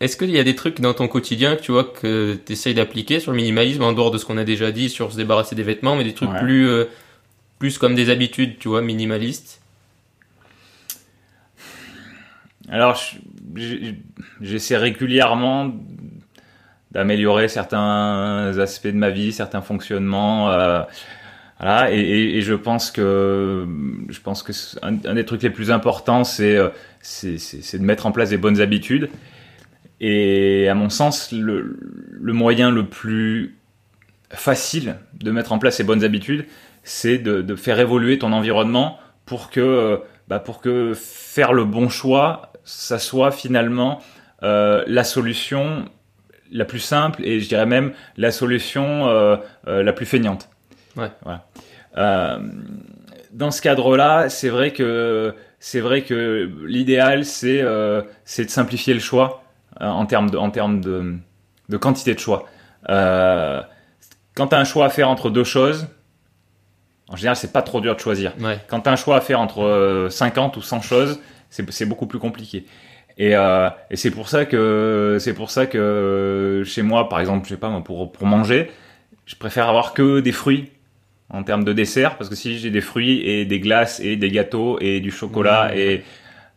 est-ce 0.00 0.16
qu'il 0.16 0.30
y 0.30 0.38
a 0.38 0.44
des 0.44 0.54
trucs 0.54 0.80
dans 0.80 0.92
ton 0.94 1.08
quotidien 1.08 1.56
que 1.56 1.62
tu 1.62 1.72
vois 1.72 1.84
que 1.84 2.38
tu 2.44 2.52
essayes 2.52 2.74
d'appliquer 2.74 3.20
sur 3.20 3.30
le 3.32 3.36
minimalisme 3.36 3.82
en 3.82 3.92
dehors 3.92 4.10
de 4.10 4.18
ce 4.18 4.24
qu'on 4.26 4.36
a 4.38 4.44
déjà 4.44 4.70
dit 4.72 4.88
sur 4.90 5.12
se 5.12 5.16
débarrasser 5.16 5.54
des 5.54 5.62
vêtements, 5.62 5.96
mais 5.96 6.04
des 6.04 6.14
trucs 6.14 6.30
Ouais. 6.30 6.40
plus 6.40 6.68
euh, 6.68 6.84
plus 7.58 7.78
comme 7.78 7.94
des 7.94 8.10
habitudes, 8.10 8.58
tu 8.58 8.68
vois, 8.68 8.82
minimalistes? 8.82 9.60
Alors, 12.68 13.00
j'essaie 14.40 14.76
régulièrement 14.76 15.72
d'améliorer 16.92 17.48
certains 17.48 18.56
aspects 18.58 18.86
de 18.88 18.92
ma 18.96 19.10
vie, 19.10 19.32
certains 19.32 19.60
fonctionnements. 19.62 20.50
euh, 20.50 20.80
voilà, 21.60 21.92
et, 21.92 22.00
et- 22.00 22.38
et 22.38 22.40
je 22.42 22.54
pense 22.54 22.90
que 22.90 23.66
je 24.08 24.20
pense 24.20 24.42
que 24.42 24.52
un, 24.82 24.96
un 25.04 25.14
des 25.14 25.24
trucs 25.24 25.42
les 25.42 25.50
plus 25.50 25.70
importants, 25.70 26.24
c'est 26.24 26.56
euh, 26.56 26.68
c'est 27.00 27.78
de 27.78 27.84
mettre 27.84 28.06
en 28.06 28.12
place 28.12 28.30
des 28.30 28.38
bonnes 28.38 28.60
habitudes. 28.60 29.10
Et 30.06 30.68
à 30.68 30.74
mon 30.74 30.90
sens, 30.90 31.32
le, 31.32 31.78
le 31.80 32.32
moyen 32.34 32.70
le 32.70 32.84
plus 32.84 33.56
facile 34.28 34.96
de 35.14 35.30
mettre 35.30 35.52
en 35.52 35.58
place 35.58 35.76
ces 35.76 35.82
bonnes 35.82 36.04
habitudes, 36.04 36.44
c'est 36.82 37.16
de, 37.16 37.40
de 37.40 37.56
faire 37.56 37.80
évoluer 37.80 38.18
ton 38.18 38.34
environnement 38.34 38.98
pour 39.24 39.48
que, 39.48 39.60
euh, 39.60 39.96
bah, 40.28 40.40
pour 40.40 40.60
que 40.60 40.92
faire 40.94 41.54
le 41.54 41.64
bon 41.64 41.88
choix, 41.88 42.52
ça 42.64 42.98
soit 42.98 43.30
finalement 43.30 44.02
euh, 44.42 44.84
la 44.86 45.04
solution 45.04 45.86
la 46.52 46.66
plus 46.66 46.80
simple 46.80 47.24
et 47.24 47.40
je 47.40 47.48
dirais 47.48 47.64
même 47.64 47.94
la 48.18 48.30
solution 48.30 49.08
euh, 49.08 49.38
euh, 49.68 49.82
la 49.82 49.94
plus 49.94 50.04
feignante. 50.04 50.50
Ouais. 50.98 51.08
Voilà. 51.22 52.40
Dans 53.32 53.50
ce 53.50 53.62
cadre-là, 53.62 54.28
c'est 54.28 54.50
vrai 54.50 54.72
que 54.72 55.34
c'est 55.60 55.80
vrai 55.80 56.02
que 56.02 56.50
l'idéal 56.66 57.24
c'est 57.24 57.64
c'est 58.26 58.44
de 58.44 58.50
simplifier 58.50 58.92
le 58.92 59.00
choix 59.00 59.43
en 59.80 60.06
termes 60.06 60.30
de 60.30 60.38
en 60.38 60.50
termes 60.50 60.80
de, 60.80 61.16
de 61.68 61.76
quantité 61.76 62.14
de 62.14 62.18
choix. 62.18 62.46
Euh, 62.88 63.62
quand 64.34 64.48
tu 64.48 64.54
as 64.54 64.58
un 64.58 64.64
choix 64.64 64.86
à 64.86 64.88
faire 64.88 65.08
entre 65.08 65.30
deux 65.30 65.44
choses, 65.44 65.86
en 67.08 67.16
général, 67.16 67.36
c'est 67.36 67.52
pas 67.52 67.62
trop 67.62 67.80
dur 67.80 67.94
de 67.94 68.00
choisir. 68.00 68.32
Ouais. 68.40 68.58
Quand 68.68 68.80
tu 68.80 68.88
as 68.88 68.92
un 68.92 68.96
choix 68.96 69.16
à 69.16 69.20
faire 69.20 69.40
entre 69.40 69.62
euh, 69.62 70.08
50 70.08 70.56
ou 70.56 70.62
100 70.62 70.80
choses, 70.80 71.20
c'est 71.50 71.70
c'est 71.70 71.86
beaucoup 71.86 72.06
plus 72.06 72.18
compliqué. 72.18 72.66
Et, 73.16 73.36
euh, 73.36 73.70
et 73.90 73.96
c'est 73.96 74.10
pour 74.10 74.28
ça 74.28 74.44
que 74.44 75.18
c'est 75.20 75.34
pour 75.34 75.50
ça 75.50 75.66
que 75.66 75.78
euh, 75.78 76.64
chez 76.64 76.82
moi, 76.82 77.08
par 77.08 77.20
exemple, 77.20 77.44
je 77.44 77.50
sais 77.50 77.60
pas 77.60 77.70
pour 77.80 78.10
pour 78.10 78.26
manger, 78.26 78.70
je 79.26 79.36
préfère 79.36 79.68
avoir 79.68 79.92
que 79.94 80.20
des 80.20 80.32
fruits 80.32 80.70
en 81.30 81.42
termes 81.42 81.64
de 81.64 81.72
dessert 81.72 82.16
parce 82.16 82.28
que 82.28 82.36
si 82.36 82.58
j'ai 82.58 82.70
des 82.70 82.80
fruits 82.80 83.20
et 83.20 83.44
des 83.44 83.60
glaces 83.60 84.00
et 84.00 84.16
des 84.16 84.30
gâteaux 84.30 84.78
et 84.80 85.00
du 85.00 85.10
chocolat 85.10 85.70
Mmh. 85.72 85.78
et 85.78 86.04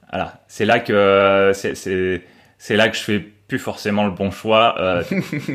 voilà, 0.09 0.41
c'est 0.47 0.65
là 0.65 0.79
que 0.79 1.51
c'est 1.53 2.23
c'est 2.57 2.75
là 2.75 2.89
que 2.89 2.97
je 2.97 3.01
fais 3.01 3.19
plus 3.47 3.59
forcément 3.59 4.05
le 4.05 4.11
bon 4.11 4.31
choix. 4.31 4.75
euh, 4.79 5.03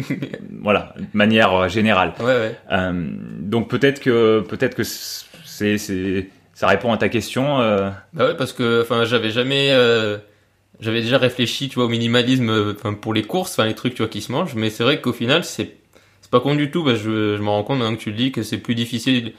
voilà, 0.63 0.95
de 0.99 1.05
manière 1.13 1.53
euh, 1.55 1.69
générale. 1.69 2.13
Ouais, 2.21 2.25
ouais. 2.27 2.57
Euh, 2.71 2.93
donc 3.41 3.69
peut-être 3.69 4.01
que 4.01 4.41
peut-être 4.41 4.75
que 4.75 4.83
c'est 4.85 5.79
c'est 5.79 6.29
ça 6.55 6.67
répond 6.69 6.93
à 6.93 6.97
ta 6.97 7.09
question. 7.09 7.61
euh. 7.61 7.91
Bah 8.13 8.27
ouais, 8.29 8.37
parce 8.37 8.53
que 8.53 8.83
enfin, 8.83 9.05
j'avais 9.05 9.31
jamais 9.31 9.69
euh, 9.73 10.19
j'avais 10.81 11.01
déjà 11.03 11.19
réfléchi, 11.19 11.69
tu 11.69 11.77
vois, 11.77 11.85
au 11.85 11.89
minimalisme 11.89 12.51
euh, 12.51 12.73
pour 12.75 13.15
les 13.15 13.23
courses, 13.23 13.53
enfin 13.53 13.67
les 13.67 13.75
trucs 13.75 13.95
tu 13.95 14.03
vois 14.03 14.09
qui 14.11 14.21
se 14.23 14.33
mangent, 14.33 14.55
mais 14.55 14.71
c'est 14.71 14.85
vrai 14.85 15.01
qu'au 15.01 15.13
final, 15.13 15.45
c'est 15.45 15.77
c'est 16.21 16.31
pas 16.31 16.41
con 16.41 16.55
du 16.55 16.71
tout 16.71 16.85
parce 16.85 16.99
que 16.99 17.05
je, 17.05 17.37
je 17.37 17.43
me 17.43 17.49
rends 17.49 17.63
compte 17.65 17.79
maintenant 17.79 17.97
que 17.97 18.01
tu 18.03 18.11
le 18.11 18.17
dis 18.17 18.33
que 18.33 18.43
c'est 18.43 18.59
plus 18.59 18.75
difficile 18.75 19.33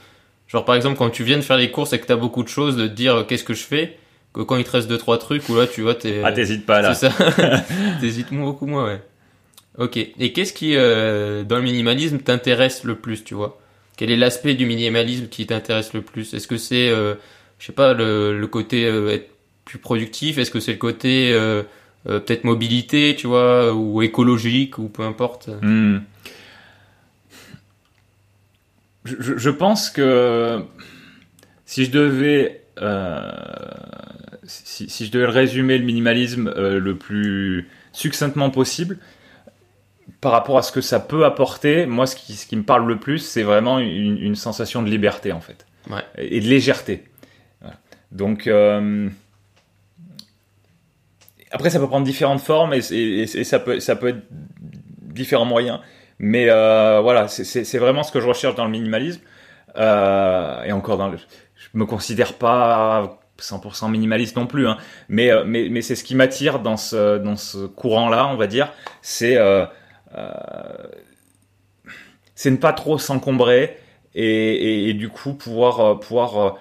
genre 0.47 0.65
par 0.65 0.75
exemple 0.75 0.97
quand 0.97 1.09
tu 1.09 1.23
viens 1.23 1.37
de 1.37 1.41
faire 1.41 1.57
les 1.57 1.71
courses 1.71 1.93
et 1.93 1.99
que 1.99 2.05
t'as 2.05 2.17
beaucoup 2.17 2.43
de 2.43 2.49
choses 2.49 2.75
de 2.77 2.87
te 2.87 2.93
dire 2.93 3.25
qu'est-ce 3.27 3.45
que 3.45 3.53
je 3.53 3.63
fais 3.63 3.97
que 4.33 4.41
quand 4.41 4.55
il 4.57 4.63
te 4.63 4.71
reste 4.71 4.87
deux 4.89 4.97
trois 4.97 5.17
trucs 5.17 5.47
où 5.49 5.55
là 5.55 5.67
tu 5.67 5.81
vois 5.81 5.95
t'es 5.95 6.21
Ah 6.23 6.31
t'hésites 6.31 6.65
pas 6.65 6.81
là. 6.81 6.93
C'est 6.93 7.09
ça. 7.09 7.65
T'hésites 8.01 8.33
beaucoup 8.33 8.65
moins, 8.65 8.85
ouais. 8.85 9.01
Ok. 9.77 9.97
Et 9.97 10.33
qu'est-ce 10.33 10.53
qui, 10.53 10.75
euh, 10.75 11.43
dans 11.43 11.57
le 11.57 11.63
minimalisme, 11.63 12.19
t'intéresse 12.19 12.83
le 12.83 12.95
plus, 12.95 13.23
tu 13.23 13.33
vois? 13.33 13.59
Quel 13.97 14.11
est 14.11 14.17
l'aspect 14.17 14.53
du 14.55 14.65
minimalisme 14.65 15.27
qui 15.27 15.45
t'intéresse 15.47 15.93
le 15.93 16.01
plus? 16.01 16.33
Est-ce 16.33 16.47
que 16.47 16.57
c'est, 16.57 16.89
euh, 16.89 17.15
je 17.59 17.65
sais 17.67 17.73
pas, 17.73 17.93
le, 17.93 18.37
le 18.39 18.47
côté 18.47 18.85
euh, 18.85 19.09
être 19.13 19.29
plus 19.65 19.79
productif? 19.79 20.37
Est-ce 20.37 20.51
que 20.51 20.59
c'est 20.59 20.73
le 20.73 20.77
côté 20.77 21.31
euh, 21.33 21.63
euh, 22.07 22.19
peut-être 22.19 22.43
mobilité, 22.43 23.15
tu 23.17 23.27
vois, 23.27 23.73
ou 23.73 24.01
écologique, 24.01 24.77
ou 24.77 24.89
peu 24.89 25.03
importe? 25.03 25.49
Je, 29.05 29.15
je- 29.19 29.37
je 29.37 29.49
pense 29.49 29.89
que 29.89 30.61
si 31.65 31.85
je 31.85 31.91
devais 31.91 32.61
euh, 32.81 33.31
si, 34.45 34.89
si 34.89 35.05
je 35.05 35.11
devais 35.11 35.25
résumer 35.25 35.77
le 35.77 35.85
minimalisme 35.85 36.47
euh, 36.55 36.79
le 36.79 36.97
plus 36.97 37.69
succinctement 37.91 38.49
possible 38.49 38.97
par 40.21 40.31
rapport 40.31 40.57
à 40.57 40.61
ce 40.63 40.71
que 40.71 40.81
ça 40.81 40.99
peut 40.99 41.25
apporter, 41.25 41.85
moi 41.85 42.05
ce 42.07 42.15
qui, 42.15 42.33
ce 42.33 42.45
qui 42.45 42.55
me 42.55 42.63
parle 42.63 42.87
le 42.87 42.97
plus, 42.97 43.19
c'est 43.19 43.43
vraiment 43.43 43.79
une, 43.79 44.17
une 44.17 44.35
sensation 44.35 44.81
de 44.83 44.89
liberté 44.89 45.31
en 45.31 45.41
fait 45.41 45.65
Ouais. 45.89 46.01
et 46.17 46.39
de 46.39 46.47
légèreté. 46.47 47.03
Voilà. 47.61 47.77
Donc 48.11 48.47
euh, 48.47 49.09
après 51.51 51.69
ça 51.69 51.79
peut 51.79 51.87
prendre 51.87 52.05
différentes 52.05 52.41
formes 52.41 52.73
et, 52.73 52.79
et- 52.91 53.21
et 53.23 53.43
ça 53.43 53.59
peut 53.59 53.79
ça 53.79 53.95
peut 53.95 54.07
être 54.09 54.23
différents 55.01 55.45
moyens. 55.45 55.79
Mais 56.19 56.47
euh, 56.49 56.99
voilà, 57.01 57.27
c'est- 57.27 57.77
vraiment 57.77 58.03
ce 58.03 58.11
que 58.11 58.19
je 58.21 58.27
recherche 58.27 58.55
dans 58.55 58.65
le 58.65 58.71
minimalisme. 58.71 59.21
Euh, 59.75 60.63
et 60.63 60.71
encore, 60.71 60.97
dans 60.97 61.09
le, 61.09 61.17
je 61.17 61.67
me 61.73 61.85
considère 61.85 62.33
pas 62.33 63.19
100% 63.43 63.91
minimaliste 63.91 64.35
non 64.35 64.47
plus, 64.47 64.67
hein, 64.67 64.77
mais, 65.09 65.31
euh, 65.31 65.43
mais, 65.45 65.67
mais 65.69 65.81
c'est 65.81 65.95
ce 65.95 66.03
qui 66.03 66.15
m'attire 66.15 66.59
dans 66.59 66.77
ce, 66.77 67.17
dans 67.17 67.35
ce 67.35 67.65
courant-là, 67.65 68.27
on 68.27 68.35
va 68.35 68.47
dire. 68.47 68.71
C'est 69.01 69.37
euh, 69.37 69.65
euh, 70.17 70.31
ne 72.45 72.55
pas 72.55 72.73
trop 72.73 72.97
s'encombrer 72.97 73.77
et, 74.15 74.89
et, 74.89 74.93
du 74.93 75.09
coup 75.09 75.33
pouvoir, 75.33 75.99
pouvoir 75.99 76.57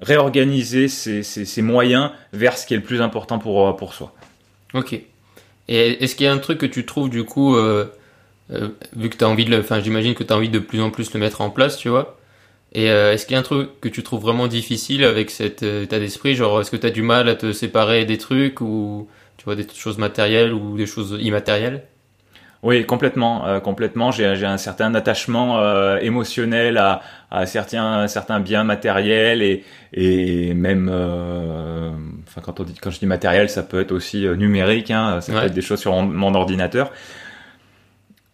réorganiser 0.00 0.88
ses, 0.88 1.62
moyens 1.62 2.10
vers 2.32 2.58
ce 2.58 2.66
qui 2.66 2.74
est 2.74 2.78
le 2.78 2.82
plus 2.82 3.00
important 3.00 3.38
pour, 3.38 3.76
pour 3.76 3.94
soi. 3.94 4.12
Ok. 4.74 4.94
Et 5.68 6.04
est-ce 6.04 6.16
qu'il 6.16 6.26
y 6.26 6.28
a 6.28 6.32
un 6.32 6.38
truc 6.38 6.58
que 6.58 6.66
tu 6.66 6.84
trouves 6.84 7.10
du 7.10 7.24
coup, 7.24 7.54
vu 7.54 9.10
que 9.10 9.16
t'as 9.16 9.26
envie 9.26 9.44
de 9.44 9.50
le, 9.50 9.60
enfin 9.60 9.80
j'imagine 9.80 10.14
que 10.14 10.24
t'as 10.24 10.34
envie 10.34 10.48
de 10.48 10.58
plus 10.58 10.80
en 10.80 10.90
plus 10.90 11.12
le 11.12 11.20
mettre 11.20 11.42
en 11.42 11.50
place, 11.50 11.76
tu 11.76 11.88
vois. 11.88 12.18
Et 12.74 12.90
euh, 12.90 13.12
est-ce 13.12 13.26
qu'il 13.26 13.34
y 13.34 13.36
a 13.36 13.40
un 13.40 13.42
truc 13.42 13.80
que 13.80 13.88
tu 13.88 14.02
trouves 14.02 14.22
vraiment 14.22 14.46
difficile 14.48 15.04
avec 15.04 15.30
cet 15.30 15.62
euh, 15.62 15.82
état 15.84 15.98
d'esprit, 15.98 16.34
genre 16.34 16.60
est-ce 16.60 16.70
que 16.70 16.76
t'as 16.76 16.90
du 16.90 17.02
mal 17.02 17.28
à 17.28 17.34
te 17.36 17.52
séparer 17.52 18.04
des 18.06 18.18
trucs 18.18 18.60
ou 18.62 19.08
tu 19.36 19.44
vois 19.44 19.56
des 19.56 19.66
choses 19.74 19.98
matérielles 19.98 20.52
ou 20.54 20.76
des 20.76 20.86
choses 20.86 21.18
immatérielles? 21.20 21.84
Oui, 22.62 22.86
complètement, 22.86 23.44
euh, 23.46 23.58
complètement. 23.58 24.12
J'ai 24.12 24.36
j'ai 24.36 24.46
un 24.46 24.56
certain 24.56 24.94
attachement 24.94 25.58
euh, 25.60 25.98
émotionnel 25.98 26.78
à, 26.78 27.00
à 27.30 27.44
certains 27.44 28.06
certains 28.06 28.38
biens 28.38 28.62
matériels 28.62 29.42
et 29.42 29.64
et 29.92 30.54
même, 30.54 30.88
euh, 30.92 31.90
enfin 32.28 32.40
quand 32.40 32.60
on 32.60 32.62
dit 32.64 32.74
quand 32.80 32.90
je 32.92 33.00
dis 33.00 33.06
matériel, 33.06 33.50
ça 33.50 33.64
peut 33.64 33.80
être 33.80 33.90
aussi 33.90 34.24
euh, 34.26 34.36
numérique. 34.36 34.92
Hein, 34.92 35.20
ça 35.20 35.32
Ouais. 35.32 35.40
peut 35.40 35.46
être 35.46 35.54
des 35.54 35.60
choses 35.62 35.80
sur 35.80 35.92
mon, 35.92 36.02
mon 36.04 36.34
ordinateur. 36.36 36.92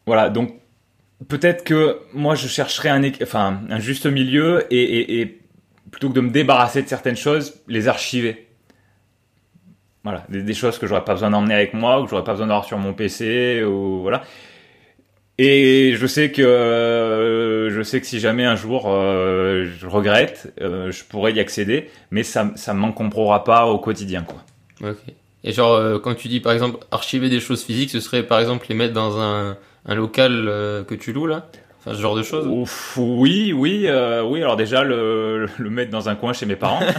Voilà, 0.07 0.31
donc 0.31 0.55
peut-être 1.27 1.65
que 1.65 1.99
moi 2.13 2.35
je 2.35 2.47
chercherais 2.47 2.91
un 2.91 3.03
enfin 3.23 3.61
un 3.69 3.81
juste 3.81 4.07
milieu 4.07 4.67
et, 4.71 5.39
plutôt 5.91 6.11
que 6.11 6.15
de 6.15 6.21
me 6.21 6.31
débarrasser 6.31 6.83
de 6.83 6.89
certaines 6.89 7.17
choses, 7.17 7.63
les 7.67 7.89
archiver. 7.89 8.47
Voilà, 10.05 10.25
des, 10.29 10.55
choses 10.55 10.79
que 10.79 10.87
j'aurais 10.87 11.05
pas 11.05 11.15
besoin 11.15 11.31
d'emmener 11.31 11.55
avec 11.55 11.75
moi 11.75 12.01
ou 12.01 12.05
que 12.05 12.11
j'aurais 12.11 12.25
pas 12.25 12.33
besoin 12.33 12.47
d'avoir 12.47 12.65
sur 12.65 12.79
mon 12.79 12.93
PC 12.95 13.65
ou 13.65 14.01
voilà. 14.03 14.23
Et 15.39 15.95
je 15.95 16.07
sais 16.07 16.33
que 16.33 16.43
euh, 16.43 17.71
je 17.71 17.83
sais 17.83 18.01
que 18.01 18.07
si 18.07 18.19
jamais 18.19 18.45
un 18.45 18.57
jour 18.57 18.85
euh, 18.87 19.67
je 19.79 19.87
regrette, 19.87 20.53
euh, 20.61 20.91
je 20.91 21.05
pourrais 21.05 21.33
y 21.33 21.41
accéder, 21.41 21.91
mais 22.11 22.23
ça 22.23 22.51
ça 22.57 22.75
m'encombrera 22.75 23.45
pas 23.45 23.67
au 23.67 23.79
quotidien 23.79 24.25
quoi. 24.25 24.91
Ok. 24.91 24.99
Et 25.45 25.53
genre 25.53 26.01
quand 26.03 26.15
tu 26.15 26.29
dis 26.29 26.41
par 26.41 26.53
exemple 26.53 26.79
archiver 26.91 27.29
des 27.29 27.41
choses 27.41 27.63
physiques, 27.63 27.91
ce 27.91 28.01
serait 28.01 28.25
par 28.25 28.41
exemple 28.41 28.67
les 28.69 28.75
mettre 28.75 28.95
dans 28.95 29.21
un, 29.21 29.57
un 29.89 29.95
local 29.95 30.45
euh, 30.47 30.85
que 30.85 30.95
tu 30.95 31.13
loues 31.13 31.27
là, 31.27 31.47
enfin 31.79 31.97
ce 31.97 32.01
genre 32.01 32.15
de 32.15 32.23
choses. 32.23 32.47
Ouf, 32.47 32.97
oui, 32.99 33.53
oui, 33.55 33.87
euh, 33.87 34.23
oui. 34.23 34.41
Alors 34.43 34.57
déjà 34.57 34.85
le, 34.85 35.49
le 35.59 35.71
mettre 35.71 35.91
dans 35.91 36.11
un 36.11 36.15
coin 36.15 36.33
chez 36.33 36.47
mes 36.47 36.57
parents. 36.57 36.81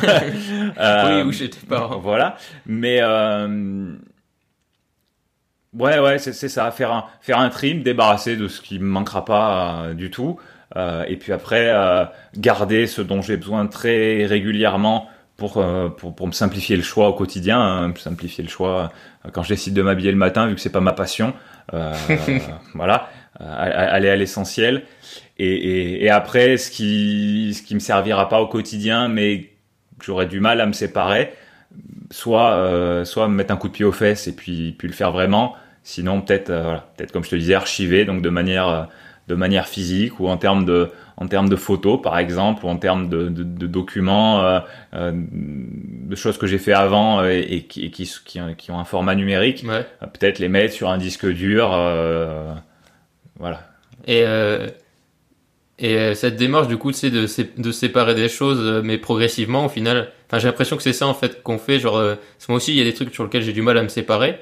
Euh, 0.78 1.24
oui, 1.24 1.28
ou 1.28 1.32
chez 1.32 1.50
tes 1.50 1.66
parents. 1.66 2.00
Voilà. 2.00 2.38
Mais 2.66 3.00
euh, 3.02 3.92
ouais, 5.74 6.00
ouais, 6.00 6.20
c'est 6.20 6.34
ça. 6.48 6.72
Faire 6.72 6.92
un 6.92 7.06
faire 7.22 7.40
un 7.40 7.50
tri, 7.50 7.74
me 7.74 7.84
débarrasser 7.84 8.38
de 8.38 8.48
ce 8.48 8.62
qui 8.62 8.80
me 8.80 8.86
manquera 8.86 9.26
pas 9.26 9.88
du 9.94 10.10
tout. 10.10 10.40
Et 10.76 11.18
puis 11.18 11.34
après, 11.34 11.74
garder 12.38 12.88
ce 12.88 13.02
dont 13.02 13.22
j'ai 13.22 13.36
besoin 13.36 13.68
très 13.68 14.26
régulièrement 14.26 15.10
pour, 15.36 15.64
pour, 15.98 16.16
pour 16.16 16.28
me 16.28 16.32
simplifier 16.32 16.78
le 16.78 16.84
choix 16.84 17.10
au 17.10 17.14
quotidien, 17.14 17.60
hein, 17.60 17.94
simplifier 17.98 18.44
le 18.44 18.50
choix 18.50 18.92
quand 19.34 19.44
je 19.44 19.50
décide 19.50 19.74
de 19.74 19.82
m'habiller 19.82 20.12
le 20.12 20.18
matin, 20.18 20.48
vu 20.48 20.56
que 20.56 20.62
c'est 20.62 20.72
pas 20.72 20.82
ma 20.82 20.94
passion. 20.94 21.34
Euh, 21.74 21.94
voilà, 22.74 23.10
euh, 23.42 23.46
aller 23.48 24.10
à 24.10 24.16
l'essentiel. 24.16 24.84
Et, 25.38 26.10
après, 26.10 26.58
ce 26.58 26.70
qui, 26.70 27.54
ce 27.54 27.62
qui 27.62 27.74
me 27.74 27.80
servira 27.80 28.28
pas 28.28 28.42
au 28.42 28.48
quotidien, 28.48 29.08
mais 29.08 29.52
j'aurais 30.02 30.26
du 30.26 30.42
mal 30.42 30.60
à 30.60 30.66
me 30.66 30.74
séparer, 30.74 31.34
soit, 32.12 32.52
euh, 32.56 33.06
soit 33.06 33.30
me 33.30 33.36
mettre 33.36 33.54
un 33.54 33.58
coup 33.58 33.70
de 33.70 33.74
pied 33.74 33.86
aux 33.86 33.94
fesses 33.94 34.28
et 34.28 34.36
puis, 34.36 34.76
puis 34.78 34.88
le 34.88 34.94
faire 34.94 35.12
vraiment. 35.12 35.56
Sinon, 35.84 36.22
peut-être, 36.22 36.52
peut-être 36.98 37.14
comme 37.14 37.24
je 37.24 37.30
te 37.30 37.36
disais, 37.38 37.54
archiver, 37.54 38.04
donc 38.04 38.22
de 38.22 38.30
manière, 38.30 38.90
de 39.30 39.36
manière 39.36 39.68
physique 39.68 40.20
ou 40.20 40.28
en 40.28 40.36
termes 40.36 40.66
de, 40.66 40.92
en 41.22 41.28
termes 41.28 41.50
de 41.50 41.56
photos, 41.58 42.02
par 42.02 42.18
exemple, 42.18 42.66
ou 42.66 42.70
en 42.70 42.78
termes 42.78 43.10
de, 43.10 43.28
de, 43.30 43.44
de 43.44 43.68
documents, 43.68 44.42
euh, 44.44 44.60
euh, 44.96 45.12
de 45.14 46.16
choses 46.16 46.38
que 46.40 46.48
j'ai 46.48 46.58
fait 46.58 46.74
avant 46.74 47.20
euh, 47.22 47.30
et, 47.30 47.58
et 47.58 47.64
qui, 47.64 47.86
et 47.86 47.92
qui, 47.92 48.10
qui, 48.26 48.40
ont- 48.42 48.56
qui 48.56 48.72
ont 48.72 48.80
un 48.80 48.86
format 48.86 49.16
numérique. 49.16 49.64
Ouais. 49.68 49.86
Peut-être 50.02 50.40
les 50.40 50.50
mettre 50.50 50.74
sur 50.74 50.90
un 50.90 50.98
disque 50.98 51.28
dur, 51.28 51.72
euh, 51.74 52.54
voilà. 53.38 53.70
Et 54.08 54.24
et 55.82 56.14
cette 56.14 56.36
démarche 56.36 56.68
du 56.68 56.76
coup, 56.78 56.92
c'est 56.92 57.10
de 57.10 57.26
sé- 57.26 57.52
de 57.58 57.72
séparer 57.72 58.14
des 58.14 58.28
choses, 58.28 58.82
mais 58.84 58.98
progressivement 58.98 59.66
au 59.66 59.70
final. 59.70 60.12
Enfin, 60.28 60.40
j'ai 60.40 60.48
l'impression 60.48 60.76
que 60.76 60.84
c'est 60.84 60.92
ça 60.94 61.08
en 61.08 61.14
fait 61.14 61.42
qu'on 61.42 61.58
fait. 61.58 61.80
Genre, 61.80 62.16
moi 62.50 62.58
aussi, 62.58 62.74
il 62.74 62.78
y 62.78 62.82
a 62.82 62.84
des 62.84 62.94
trucs 62.94 63.14
sur 63.14 63.24
lesquels 63.24 63.44
j'ai 63.44 63.54
du 63.54 63.62
mal 63.62 63.78
à 63.78 63.84
me 63.84 63.88
séparer. 63.88 64.40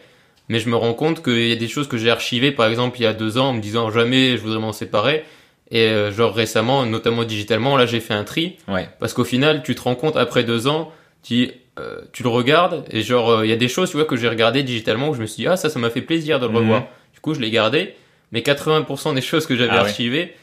Mais 0.49 0.59
je 0.59 0.69
me 0.69 0.75
rends 0.75 0.93
compte 0.93 1.21
qu'il 1.23 1.47
y 1.47 1.51
a 1.51 1.55
des 1.55 1.67
choses 1.67 1.87
que 1.89 1.97
j'ai 1.97 2.09
archivées, 2.09 2.51
par 2.53 2.67
exemple, 2.67 2.97
il 2.99 3.03
y 3.03 3.05
a 3.05 3.13
deux 3.13 3.37
ans, 3.37 3.49
en 3.49 3.53
me 3.53 3.59
disant 3.61 3.91
jamais 3.91 4.37
je 4.37 4.41
voudrais 4.41 4.59
m'en 4.59 4.71
séparer. 4.71 5.25
Et 5.71 5.87
euh, 5.89 6.11
genre 6.11 6.33
récemment, 6.33 6.85
notamment 6.85 7.23
digitalement, 7.25 7.75
là 7.77 7.85
j'ai 7.85 7.99
fait 7.99 8.13
un 8.13 8.23
tri. 8.23 8.57
Ouais. 8.67 8.87
Parce 8.99 9.13
qu'au 9.13 9.25
final, 9.25 9.63
tu 9.63 9.75
te 9.75 9.81
rends 9.81 9.95
compte 9.95 10.15
après 10.15 10.43
deux 10.43 10.67
ans, 10.67 10.91
tu, 11.23 11.51
euh, 11.77 12.01
tu 12.13 12.23
le 12.23 12.29
regardes 12.29 12.85
et 12.89 13.01
genre 13.01 13.29
euh, 13.31 13.45
il 13.45 13.49
y 13.49 13.53
a 13.53 13.57
des 13.57 13.67
choses 13.67 13.89
tu 13.91 13.97
vois 13.97 14.05
que 14.05 14.15
j'ai 14.15 14.29
regardé 14.29 14.63
digitalement 14.63 15.09
où 15.09 15.13
je 15.13 15.19
me 15.21 15.25
suis 15.25 15.43
dit 15.43 15.47
ah 15.47 15.57
ça 15.57 15.69
ça 15.69 15.77
m'a 15.77 15.89
fait 15.89 16.01
plaisir 16.01 16.39
de 16.39 16.45
le 16.45 16.51
Mhm. 16.53 16.57
revoir. 16.57 16.87
Du 17.13 17.19
coup 17.19 17.33
je 17.33 17.39
l'ai 17.41 17.51
gardé, 17.51 17.95
mais 18.31 18.41
80% 18.41 19.13
des 19.13 19.21
choses 19.21 19.45
que 19.45 19.55
j'avais 19.57 19.71
Ah 19.71 19.83
ouais. 19.83 19.89
archivées, 19.89 20.33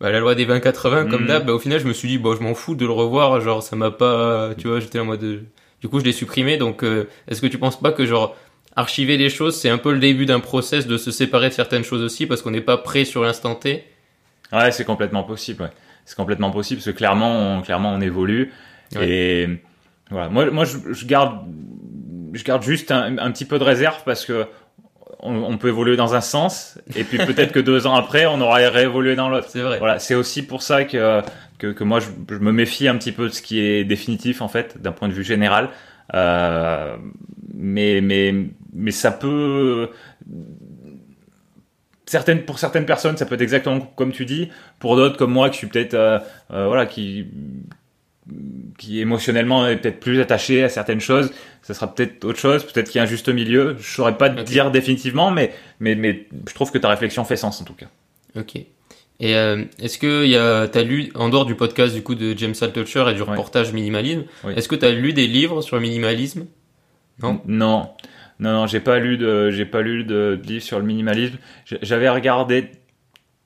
bah, 0.00 0.10
la 0.10 0.20
loi 0.20 0.34
des 0.34 0.44
20-80 0.44 1.06
comme 1.06 1.22
Mhm. 1.22 1.26
d'hab, 1.26 1.46
bah, 1.46 1.52
au 1.54 1.58
final 1.58 1.80
je 1.80 1.86
me 1.86 1.94
suis 1.94 2.08
dit 2.08 2.18
bon 2.18 2.36
je 2.36 2.42
m'en 2.42 2.54
fous 2.54 2.74
de 2.74 2.84
le 2.84 2.92
revoir, 2.92 3.40
genre 3.40 3.62
ça 3.62 3.76
m'a 3.76 3.90
pas, 3.90 4.50
tu 4.58 4.68
vois 4.68 4.80
j'étais 4.80 4.98
en 4.98 5.06
mode, 5.06 5.20
de- 5.20 5.40
du 5.80 5.88
coup 5.88 6.00
je 6.00 6.04
l'ai 6.04 6.12
supprimé. 6.12 6.58
Donc 6.58 6.84
euh, 6.84 7.08
est-ce 7.28 7.40
que 7.40 7.46
tu 7.46 7.56
penses 7.56 7.80
pas 7.80 7.92
que 7.92 8.04
genre 8.04 8.36
archiver 8.76 9.16
les 9.16 9.30
choses 9.30 9.56
c'est 9.56 9.70
un 9.70 9.78
peu 9.78 9.90
le 9.92 10.00
début 10.00 10.26
d'un 10.26 10.40
process 10.40 10.86
de 10.86 10.98
se 10.98 11.10
séparer 11.10 11.48
de 11.48 11.54
certaines 11.54 11.84
choses 11.84 12.02
aussi 12.02 12.26
parce 12.26 12.42
qu'on 12.42 12.50
n'est 12.50 12.60
pas 12.60 12.76
prêt 12.76 13.06
sur 13.06 13.22
l'instant 13.22 13.54
T? 13.54 13.84
Ouais, 14.52 14.70
c'est 14.70 14.84
complètement 14.84 15.24
possible. 15.24 15.64
Ouais. 15.64 15.70
C'est 16.04 16.16
complètement 16.16 16.50
possible 16.50 16.80
parce 16.80 16.92
que 16.92 16.96
clairement, 16.96 17.58
on, 17.58 17.62
clairement, 17.62 17.92
on 17.92 18.00
évolue. 18.00 18.52
Ouais. 18.94 19.08
Et 19.08 19.62
voilà. 20.10 20.28
Moi, 20.28 20.50
moi, 20.50 20.64
je, 20.64 20.92
je 20.92 21.06
garde, 21.06 21.40
je 22.32 22.44
garde 22.44 22.62
juste 22.62 22.90
un, 22.90 23.18
un 23.18 23.30
petit 23.32 23.44
peu 23.44 23.58
de 23.58 23.64
réserve 23.64 24.02
parce 24.04 24.24
que 24.24 24.46
on, 25.20 25.34
on 25.34 25.58
peut 25.58 25.68
évoluer 25.68 25.96
dans 25.96 26.14
un 26.14 26.20
sens 26.20 26.78
et 26.94 27.02
puis 27.02 27.18
peut-être 27.18 27.50
que 27.52 27.58
deux 27.58 27.86
ans 27.86 27.94
après, 27.94 28.26
on 28.26 28.40
aura 28.40 28.56
réévolué 28.56 29.16
dans 29.16 29.28
l'autre. 29.28 29.48
C'est 29.50 29.62
vrai. 29.62 29.78
Voilà. 29.78 29.98
C'est 29.98 30.14
aussi 30.14 30.42
pour 30.46 30.62
ça 30.62 30.84
que 30.84 31.22
que, 31.58 31.68
que 31.68 31.84
moi, 31.84 32.00
je, 32.00 32.08
je 32.28 32.38
me 32.38 32.52
méfie 32.52 32.86
un 32.86 32.96
petit 32.96 33.12
peu 33.12 33.24
de 33.28 33.32
ce 33.32 33.42
qui 33.42 33.60
est 33.60 33.84
définitif 33.84 34.42
en 34.42 34.48
fait, 34.48 34.80
d'un 34.80 34.92
point 34.92 35.08
de 35.08 35.14
vue 35.14 35.24
général. 35.24 35.70
Euh, 36.14 36.96
mais 37.52 38.00
mais 38.00 38.32
mais 38.72 38.92
ça 38.92 39.10
peut 39.10 39.90
certaines 42.06 42.42
pour 42.44 42.58
certaines 42.58 42.86
personnes 42.86 43.16
ça 43.16 43.26
peut 43.26 43.34
être 43.34 43.42
exactement 43.42 43.80
comme 43.80 44.12
tu 44.12 44.24
dis 44.24 44.48
pour 44.78 44.96
d'autres 44.96 45.16
comme 45.16 45.32
moi 45.32 45.50
qui 45.50 45.58
suis 45.58 45.66
peut-être 45.66 45.94
euh, 45.94 46.18
euh, 46.52 46.66
voilà 46.66 46.86
qui 46.86 47.26
qui 48.78 49.00
émotionnellement 49.00 49.68
est 49.68 49.76
peut-être 49.76 50.00
plus 50.00 50.20
attaché 50.20 50.64
à 50.64 50.68
certaines 50.68 51.00
choses 51.00 51.30
ça 51.62 51.74
sera 51.74 51.94
peut-être 51.94 52.24
autre 52.24 52.38
chose 52.38 52.64
peut-être 52.64 52.90
qu'il 52.90 52.98
y 52.98 53.00
a 53.00 53.02
un 53.04 53.06
juste 53.06 53.28
milieu 53.28 53.76
je 53.78 53.88
saurais 53.88 54.16
pas 54.18 54.28
te 54.30 54.40
dire 54.42 54.70
définitivement 54.72 55.30
mais 55.30 55.52
mais 55.78 55.94
mais 55.94 56.26
je 56.48 56.54
trouve 56.54 56.72
que 56.72 56.78
ta 56.78 56.88
réflexion 56.88 57.24
fait 57.24 57.36
sens 57.36 57.60
en 57.60 57.64
tout 57.64 57.74
cas 57.74 57.86
Ok. 58.38 58.56
Et 59.18 59.34
euh, 59.34 59.64
est-ce 59.80 59.96
que 59.96 60.26
y 60.26 60.36
a, 60.36 60.68
t'as 60.68 60.82
lu 60.82 61.10
en 61.14 61.30
dehors 61.30 61.46
du 61.46 61.54
podcast 61.54 61.94
du 61.94 62.02
coup 62.02 62.14
de 62.14 62.36
James 62.36 62.54
Altucher 62.60 63.06
et 63.08 63.14
du 63.14 63.22
Ouais. 63.22 63.30
reportage 63.30 63.72
minimalisme, 63.72 64.24
Oui. 64.44 64.52
est-ce 64.54 64.68
que 64.68 64.74
t'as 64.74 64.90
lu 64.90 65.14
des 65.14 65.26
livres 65.26 65.62
sur 65.62 65.76
le 65.76 65.82
minimalisme? 65.82 66.44
Non? 67.22 67.40
non 67.46 67.88
non 68.40 68.52
non 68.52 68.66
j'ai 68.66 68.80
pas 68.80 68.98
lu 68.98 69.16
de 69.16 69.50
j'ai 69.50 69.64
pas 69.66 69.82
lu 69.82 70.04
de, 70.04 70.38
de 70.40 70.46
livre 70.46 70.62
sur 70.64 70.78
le 70.78 70.84
minimalisme. 70.84 71.36
J'avais 71.82 72.08
regardé 72.08 72.70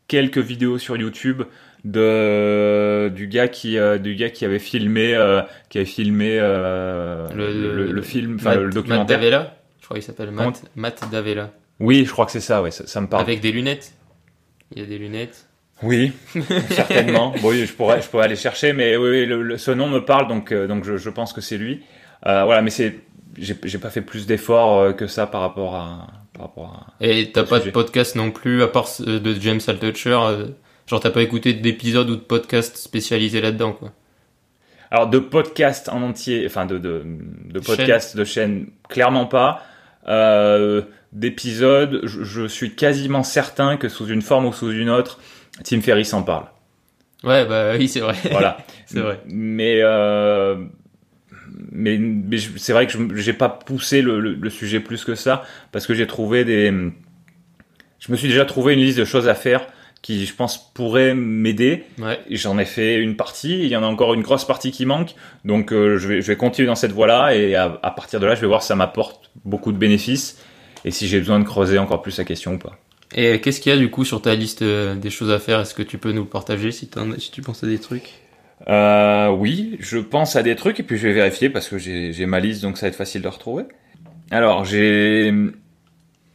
quelques 0.08 0.38
vidéos 0.38 0.78
sur 0.78 0.96
YouTube 0.96 1.42
de 1.84 3.10
du 3.14 3.26
gars 3.26 3.48
qui 3.48 3.78
euh, 3.78 3.98
du 3.98 4.14
gars 4.14 4.30
qui 4.30 4.44
avait 4.44 4.58
filmé 4.58 5.14
euh, 5.14 5.42
qui 5.68 5.78
avait 5.78 5.84
filmé 5.86 6.38
euh, 6.40 7.26
le, 7.34 7.52
le- 7.84 7.92
le 7.92 8.02
film 8.02 8.36
enfin 8.38 8.50
Matt, 8.50 8.58
le 8.58 8.64
Matt 8.66 8.74
documentaire. 8.74 9.18
Davella, 9.18 9.56
je 9.80 9.84
crois 9.84 9.96
qu'il 9.96 10.04
s'appelle 10.04 10.30
Matt, 10.30 10.62
Matt 10.76 11.04
Davella, 11.10 11.50
oui 11.78 12.04
je 12.04 12.10
crois 12.12 12.26
que 12.26 12.32
c'est 12.32 12.40
ça 12.40 12.62
ouais 12.62 12.70
ça, 12.70 12.86
ça 12.86 13.00
me 13.00 13.06
parle. 13.06 13.22
Avec 13.22 13.40
des 13.40 13.52
lunettes. 13.52 13.92
Il 14.74 14.82
y 14.82 14.84
a 14.84 14.86
des 14.88 14.98
lunettes. 14.98 15.46
oui 15.82 16.12
certainement. 16.70 17.32
Bon 17.40 17.50
oui, 17.50 17.64
je 17.66 17.72
pourrais 17.72 18.02
je 18.02 18.08
pourrais 18.08 18.24
aller 18.26 18.36
chercher 18.36 18.72
mais 18.72 18.96
oui, 18.96 19.28
ce 19.58 19.70
nom 19.70 19.88
me 19.88 20.00
parle 20.04 20.28
donc 20.28 20.52
donc 20.52 20.84
je, 20.84 20.96
je 20.96 21.10
pense 21.10 21.32
que 21.32 21.40
c'est 21.40 21.56
lui. 21.58 21.82
Voilà 22.24 22.60
mais 22.62 22.70
c'est 22.70 22.96
j'ai 23.38 23.56
j'ai 23.64 23.78
pas 23.78 23.90
fait 23.90 24.00
plus 24.02 24.26
d'efforts 24.26 24.78
euh, 24.80 24.92
que 24.92 25.06
ça 25.06 25.26
par 25.26 25.40
rapport 25.40 25.76
à 25.76 26.08
par 26.32 26.42
rapport 26.46 26.86
à 27.00 27.04
Et 27.04 27.30
t'as 27.32 27.42
Pas 27.42 27.44
de 27.44 27.48
pas 27.50 27.56
de 27.56 27.62
sujet. 27.62 27.72
podcast 27.72 28.16
non 28.16 28.30
plus 28.30 28.62
à 28.62 28.68
part 28.68 28.88
ce- 28.88 29.02
de 29.02 29.34
James 29.40 29.60
Altucher. 29.66 30.18
euh, 30.22 30.46
genre 30.86 31.00
t'as 31.00 31.10
pas 31.10 31.22
écouté 31.22 31.52
d'épisodes 31.54 32.08
ou 32.10 32.16
de 32.16 32.20
podcasts 32.20 32.76
spécialisés 32.76 33.40
là-dedans 33.40 33.72
quoi. 33.72 33.92
Alors 34.90 35.08
de 35.08 35.18
podcast 35.20 35.88
en 35.88 36.02
entier, 36.02 36.44
enfin 36.46 36.66
de 36.66 36.78
de, 36.78 37.04
de 37.44 37.60
podcast 37.60 38.16
de 38.16 38.24
chaîne, 38.24 38.66
clairement 38.88 39.26
pas. 39.26 39.62
Euh, 40.08 40.82
D'épisodes, 41.12 42.00
je, 42.04 42.22
je 42.22 42.46
suis 42.46 42.76
quasiment 42.76 43.24
certain 43.24 43.76
que 43.76 43.88
sous 43.88 44.06
une 44.06 44.22
forme 44.22 44.46
ou 44.46 44.52
sous 44.52 44.70
une 44.70 44.88
autre, 44.90 45.18
Tim 45.64 45.80
Ferriss 45.80 46.12
en 46.14 46.22
parle. 46.22 46.44
Ouais 47.24 47.44
bah 47.46 47.72
oui 47.76 47.88
c'est 47.88 47.98
vrai. 48.00 48.14
Voilà. 48.30 48.58
c'est 48.86 49.00
vrai. 49.00 49.20
Mais 49.26 49.80
euh, 49.82 50.56
mais, 51.72 51.98
c'est 52.56 52.72
vrai 52.72 52.86
que 52.86 52.92
je 52.92 52.98
j'ai 53.16 53.32
pas 53.32 53.48
poussé 53.48 54.02
le, 54.02 54.20
le, 54.20 54.34
le 54.34 54.50
sujet 54.50 54.80
plus 54.80 55.04
que 55.04 55.14
ça 55.14 55.44
parce 55.72 55.86
que 55.86 55.94
j'ai 55.94 56.06
trouvé 56.06 56.44
des. 56.44 56.72
Je 57.98 58.12
me 58.12 58.16
suis 58.16 58.28
déjà 58.28 58.44
trouvé 58.44 58.74
une 58.74 58.80
liste 58.80 58.98
de 58.98 59.04
choses 59.04 59.28
à 59.28 59.34
faire 59.34 59.66
qui, 60.02 60.24
je 60.24 60.34
pense, 60.34 60.72
pourraient 60.72 61.14
m'aider. 61.14 61.84
Ouais. 61.98 62.18
J'en 62.30 62.58
ai 62.58 62.64
fait 62.64 62.96
une 62.96 63.16
partie, 63.16 63.60
il 63.60 63.68
y 63.68 63.76
en 63.76 63.82
a 63.82 63.86
encore 63.86 64.14
une 64.14 64.22
grosse 64.22 64.46
partie 64.46 64.70
qui 64.70 64.86
manque, 64.86 65.14
donc 65.44 65.72
euh, 65.72 65.98
je, 65.98 66.08
vais, 66.08 66.22
je 66.22 66.26
vais 66.26 66.36
continuer 66.36 66.66
dans 66.66 66.74
cette 66.74 66.92
voie-là 66.92 67.34
et 67.34 67.54
à, 67.54 67.78
à 67.82 67.90
partir 67.90 68.18
de 68.20 68.26
là, 68.26 68.34
je 68.34 68.40
vais 68.40 68.46
voir 68.46 68.62
si 68.62 68.68
ça 68.68 68.76
m'apporte 68.76 69.30
beaucoup 69.44 69.72
de 69.72 69.76
bénéfices 69.76 70.42
et 70.84 70.90
si 70.90 71.06
j'ai 71.06 71.18
besoin 71.18 71.38
de 71.38 71.44
creuser 71.44 71.78
encore 71.78 72.00
plus 72.00 72.16
la 72.16 72.24
question 72.24 72.54
ou 72.54 72.58
pas. 72.58 72.78
Et 73.14 73.40
qu'est-ce 73.40 73.60
qu'il 73.60 73.72
y 73.72 73.74
a 73.74 73.78
du 73.78 73.90
coup 73.90 74.04
sur 74.04 74.22
ta 74.22 74.34
liste 74.34 74.62
euh, 74.62 74.94
des 74.94 75.10
choses 75.10 75.30
à 75.30 75.38
faire? 75.38 75.60
Est-ce 75.60 75.74
que 75.74 75.82
tu 75.82 75.98
peux 75.98 76.12
nous 76.12 76.24
partager 76.24 76.70
si, 76.70 76.88
si 77.18 77.30
tu 77.30 77.42
penses 77.42 77.62
à 77.64 77.66
des 77.66 77.78
trucs? 77.78 78.14
Euh, 78.68 79.28
oui, 79.30 79.76
je 79.80 79.98
pense 79.98 80.36
à 80.36 80.42
des 80.42 80.54
trucs 80.54 80.78
et 80.80 80.82
puis 80.82 80.96
je 80.98 81.08
vais 81.08 81.14
vérifier 81.14 81.48
parce 81.50 81.68
que 81.68 81.78
j'ai 81.78 82.26
ma 82.26 82.40
liste 82.40 82.62
donc 82.62 82.76
ça 82.76 82.86
va 82.86 82.88
être 82.88 82.96
facile 82.96 83.22
de 83.22 83.28
retrouver. 83.28 83.64
Alors 84.30 84.64
j'ai 84.64 85.32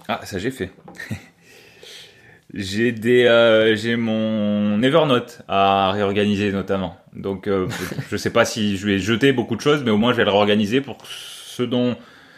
ah 0.07 0.21
ça 0.23 0.39
j'ai 0.39 0.51
fait. 0.51 0.71
j'ai 2.53 2.91
des 2.91 3.25
euh, 3.25 3.75
j'ai 3.75 3.95
mon 3.95 4.81
Evernote 4.81 5.41
à 5.47 5.91
réorganiser 5.91 6.51
notamment. 6.51 6.97
Donc 7.13 7.47
euh, 7.47 7.67
je 8.11 8.17
sais 8.17 8.29
pas 8.31 8.45
si 8.45 8.77
je 8.77 8.85
vais 8.87 8.99
jeter 8.99 9.31
beaucoup 9.33 9.55
de 9.55 9.61
choses 9.61 9.83
mais 9.83 9.91
au 9.91 9.97
moins 9.97 10.11
je 10.11 10.17
vais 10.17 10.25
le 10.25 10.31
réorganiser 10.31 10.81
pour 10.81 10.97
ce 11.05 11.63
dont 11.63 11.95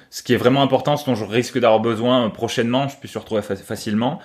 ce 0.09 0.23
qui 0.23 0.33
est 0.33 0.37
vraiment 0.37 0.61
important, 0.61 0.95
ce 0.95 1.05
dont 1.05 1.15
je 1.15 1.25
risque 1.25 1.59
d'avoir 1.59 1.81
besoin 1.81 2.29
prochainement, 2.29 2.87
je 2.87 2.95
puisse 2.97 3.13
le 3.13 3.19
retrouver 3.19 3.41
fa- 3.41 3.57
facilement. 3.57 4.19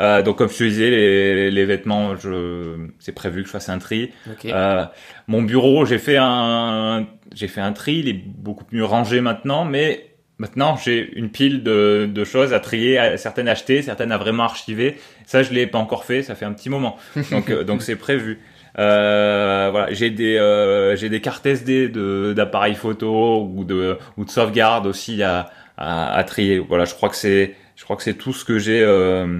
Euh, 0.00 0.22
donc 0.22 0.38
comme 0.38 0.48
je 0.48 0.56
te 0.58 0.64
disais, 0.64 0.90
les, 0.90 1.50
les 1.50 1.64
vêtements, 1.66 2.16
je, 2.16 2.88
c'est 2.98 3.12
prévu 3.12 3.42
que 3.42 3.46
je 3.48 3.52
fasse 3.52 3.68
un 3.68 3.78
tri. 3.78 4.10
Ok. 4.30 4.46
Euh, 4.46 4.84
mon 5.28 5.42
bureau, 5.42 5.84
j'ai 5.84 5.98
fait 5.98 6.16
un, 6.18 7.06
j'ai 7.34 7.48
fait 7.48 7.60
un 7.60 7.72
tri, 7.72 7.96
il 7.96 8.08
est 8.08 8.12
beaucoup 8.26 8.64
mieux 8.72 8.84
rangé 8.84 9.20
maintenant, 9.20 9.64
mais 9.64 10.08
Maintenant, 10.38 10.76
j'ai 10.76 11.12
une 11.16 11.30
pile 11.30 11.62
de, 11.62 12.08
de 12.12 12.24
choses 12.24 12.52
à 12.52 12.58
trier, 12.58 12.98
à- 12.98 13.16
certaines 13.16 13.46
achetées, 13.46 13.80
certaines 13.82 14.10
à 14.10 14.18
vraiment 14.18 14.42
archiver. 14.42 14.96
Ça, 15.24 15.44
je 15.44 15.52
l'ai 15.52 15.68
pas 15.68 15.78
encore 15.78 16.04
fait, 16.04 16.22
ça 16.24 16.34
fait 16.34 16.46
un 16.46 16.52
petit 16.52 16.68
moment. 16.70 16.96
Donc, 17.30 17.48
euh, 17.50 17.62
donc 17.62 17.80
c'est 17.82 17.94
prévu. 17.94 18.40
Euh, 18.78 19.68
voilà, 19.70 19.92
j'ai 19.92 20.10
des 20.10 20.36
euh, 20.36 20.96
j'ai 20.96 21.08
des 21.10 21.20
cartes 21.20 21.46
SD 21.46 21.88
de 21.90 22.32
d'appareils 22.34 22.74
photo 22.74 23.42
ou 23.54 23.62
de 23.62 23.98
ou 24.16 24.24
de 24.24 24.30
sauvegarde 24.30 24.86
aussi 24.86 25.22
à, 25.22 25.50
à, 25.76 26.12
à 26.16 26.24
trier. 26.24 26.58
Voilà, 26.58 26.86
je 26.86 26.94
crois 26.94 27.08
que 27.10 27.16
c'est 27.16 27.54
je 27.76 27.84
crois 27.84 27.94
que 27.96 28.02
c'est 28.02 28.14
tout 28.14 28.32
ce 28.32 28.44
que 28.44 28.58
j'ai 28.58 28.80
euh, 28.82 29.38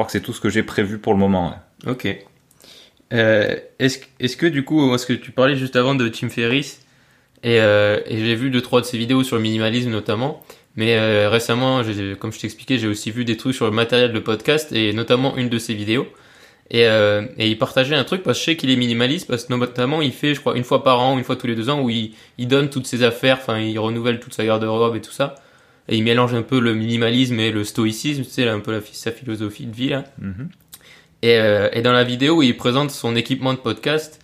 crois 0.00 0.06
que 0.06 0.12
c'est 0.12 0.22
tout 0.22 0.32
ce 0.32 0.40
que 0.40 0.48
j'ai 0.48 0.62
prévu 0.62 0.98
pour 0.98 1.12
le 1.12 1.18
moment. 1.18 1.54
Ok. 1.86 2.08
Euh, 3.12 3.56
est-ce, 3.78 3.98
que- 3.98 4.06
est-ce 4.18 4.46
du 4.46 4.64
coup, 4.64 4.88
parce 4.88 5.04
que 5.04 5.12
tu 5.12 5.30
parlais 5.30 5.56
juste 5.56 5.76
avant 5.76 5.94
de 5.94 6.08
Tim 6.08 6.30
Ferriss, 6.30 6.80
et, 7.42 7.60
euh, 7.60 8.00
et 8.06 8.16
j'ai 8.18 8.34
vu 8.34 8.50
deux 8.50 8.62
trois 8.62 8.80
de 8.80 8.86
ses 8.86 8.96
vidéos 8.96 9.22
sur 9.24 9.36
le 9.36 9.42
minimalisme 9.42 9.90
notamment, 9.90 10.42
mais 10.74 10.96
euh, 10.96 11.28
récemment, 11.28 11.82
comme 12.18 12.32
je 12.32 12.38
t'expliquais, 12.40 12.78
j'ai 12.78 12.86
aussi 12.86 13.10
vu 13.10 13.26
des 13.26 13.36
trucs 13.36 13.54
sur 13.54 13.66
le 13.66 13.72
matériel 13.72 14.12
de 14.12 14.20
podcast 14.20 14.72
et 14.72 14.94
notamment 14.94 15.36
une 15.36 15.50
de 15.50 15.58
ses 15.58 15.74
vidéos. 15.74 16.06
Et, 16.70 16.86
il 17.38 17.58
partageait 17.58 17.96
un 17.96 18.04
truc 18.04 18.22
parce 18.22 18.38
que 18.38 18.40
je 18.40 18.50
sais 18.52 18.56
qu'il 18.56 18.70
est 18.70 18.76
minimaliste 18.76 19.26
parce 19.26 19.44
que 19.44 19.52
notamment 19.52 20.00
il 20.00 20.12
fait, 20.12 20.34
je 20.34 20.40
crois, 20.40 20.56
une 20.56 20.64
fois 20.64 20.82
par 20.82 21.00
an, 21.00 21.18
une 21.18 21.24
fois 21.24 21.36
tous 21.36 21.48
les 21.48 21.56
deux 21.56 21.68
ans 21.68 21.82
où 21.82 21.90
il 21.90 22.14
donne 22.38 22.70
toutes 22.70 22.86
ses 22.86 23.02
affaires, 23.02 23.38
enfin 23.40 23.58
il 23.58 23.78
renouvelle 23.78 24.20
toute 24.20 24.32
sa 24.32 24.46
garde-robe 24.46 24.96
et 24.96 25.00
tout 25.02 25.12
ça. 25.12 25.34
Et 25.90 25.96
il 25.96 26.04
mélange 26.04 26.34
un 26.34 26.42
peu 26.42 26.60
le 26.60 26.72
minimalisme 26.72 27.38
et 27.40 27.50
le 27.50 27.64
stoïcisme, 27.64 28.22
tu 28.22 28.30
sais, 28.30 28.44
là, 28.44 28.54
un 28.54 28.60
peu 28.60 28.70
la, 28.70 28.80
sa 28.92 29.10
philosophie 29.10 29.66
de 29.66 29.74
vie 29.74 29.88
là. 29.88 30.04
Mhm. 30.18 30.48
Et, 31.22 31.36
euh, 31.36 31.68
et 31.72 31.82
dans 31.82 31.92
la 31.92 32.04
vidéo, 32.04 32.42
il 32.42 32.56
présente 32.56 32.92
son 32.92 33.16
équipement 33.16 33.52
de 33.52 33.58
podcast. 33.58 34.20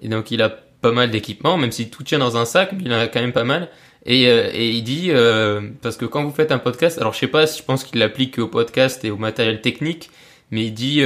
Et 0.00 0.08
donc, 0.08 0.30
il 0.30 0.40
a 0.40 0.48
pas 0.48 0.92
mal 0.92 1.10
d'équipements, 1.10 1.58
même 1.58 1.72
si 1.72 1.90
tout 1.90 2.02
tient 2.02 2.18
dans 2.18 2.38
un 2.38 2.46
sac, 2.46 2.72
mais 2.72 2.84
il 2.86 2.92
en 2.92 2.98
a 2.98 3.06
quand 3.06 3.20
même 3.20 3.34
pas 3.34 3.44
mal. 3.44 3.68
Et, 4.06 4.28
euh, 4.28 4.48
et 4.54 4.70
il 4.70 4.82
dit, 4.82 5.08
euh, 5.10 5.60
parce 5.82 5.98
que 5.98 6.06
quand 6.06 6.24
vous 6.24 6.30
faites 6.30 6.52
un 6.52 6.58
podcast, 6.58 6.98
alors 6.98 7.12
je 7.12 7.18
sais 7.18 7.26
pas, 7.28 7.46
si 7.46 7.58
je 7.60 7.64
pense 7.64 7.84
qu'il 7.84 7.98
l'applique 7.98 8.38
au 8.38 8.48
podcast 8.48 9.04
et 9.04 9.10
au 9.10 9.18
matériel 9.18 9.60
technique, 9.60 10.10
mais 10.50 10.64
il 10.64 10.72
dit, 10.72 11.02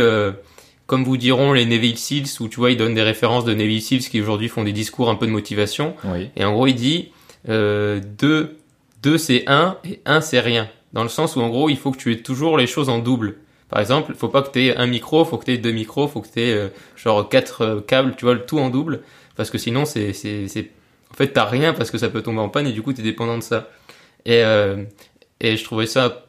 comme 0.87 1.03
vous 1.03 1.17
diront 1.17 1.53
les 1.53 1.67
Neville 1.67 1.99
Seals, 1.99 2.41
où 2.41 2.49
tu 2.49 2.61
vois, 2.61 2.71
il 2.71 2.77
donne 2.77 2.95
des 2.95 3.03
références 3.03 3.45
de 3.45 3.53
Neville 3.53 3.83
Seals 3.83 4.09
qui 4.09 4.21
aujourd'hui 4.21 4.49
font 4.49 4.63
des 4.63 4.73
discours 4.73 5.11
un 5.11 5.17
peu 5.17 5.27
de 5.27 5.33
motivation. 5.33 5.97
Oui. 6.05 6.31
Et 6.37 6.45
en 6.45 6.53
gros, 6.55 6.69
il 6.69 6.77
dit 6.77 7.11
deux, 7.47 8.57
deux 9.05 9.19
c'est 9.19 9.45
un 9.47 9.77
et 9.85 10.01
un 10.07 10.21
c'est 10.21 10.41
rien. 10.41 10.69
Dans 10.95 11.03
le 11.03 11.09
sens 11.09 11.37
où 11.37 11.41
en 11.41 11.49
gros, 11.49 11.69
il 11.69 11.77
faut 11.77 11.93
que 11.93 11.99
tu 11.99 12.13
aies 12.13 12.23
toujours 12.23 12.57
les 12.57 12.67
choses 12.67 12.89
en 12.89 12.99
double. 12.99 13.37
Par 13.69 13.81
exemple, 13.81 14.13
il 14.15 14.17
faut 14.17 14.29
pas 14.29 14.43
que 14.43 14.51
tu 14.51 14.65
aies 14.65 14.77
un 14.77 14.87
micro, 14.87 15.25
faut 15.25 15.37
que 15.39 15.45
tu 15.45 15.53
aies 15.53 15.59
deux 15.59 15.73
micros, 15.73 16.09
faut 16.09 16.21
que 16.21 16.29
tu 16.33 16.41
aies 16.41 16.71
genre 16.97 17.29
quatre 17.29 17.63
euh, 17.63 17.81
câbles, 17.81 18.15
tu 18.17 18.25
vois, 18.25 18.37
tout 18.37 18.59
en 18.59 18.71
double. 18.71 19.03
Parce 19.37 19.51
que 19.51 19.59
sinon, 19.59 19.85
c'est. 19.85 20.13
En 21.11 21.15
fait, 21.17 21.29
t'as 21.29 21.45
rien 21.45 21.75
parce 21.75 21.91
que 21.91 21.99
ça 21.99 22.09
peut 22.09 22.23
tomber 22.23 22.41
en 22.41 22.49
panne 22.49 22.67
et 22.67 22.73
du 22.73 22.83
coup, 22.83 22.93
tu 22.93 23.01
es 23.01 23.05
dépendant 23.05 23.39
de 23.39 23.43
ça. 23.43 23.69
Et, 24.25 24.43
euh, 24.43 24.85
et 25.41 25.57
je 25.57 25.65
trouvais 25.65 25.87
ça 25.87 26.27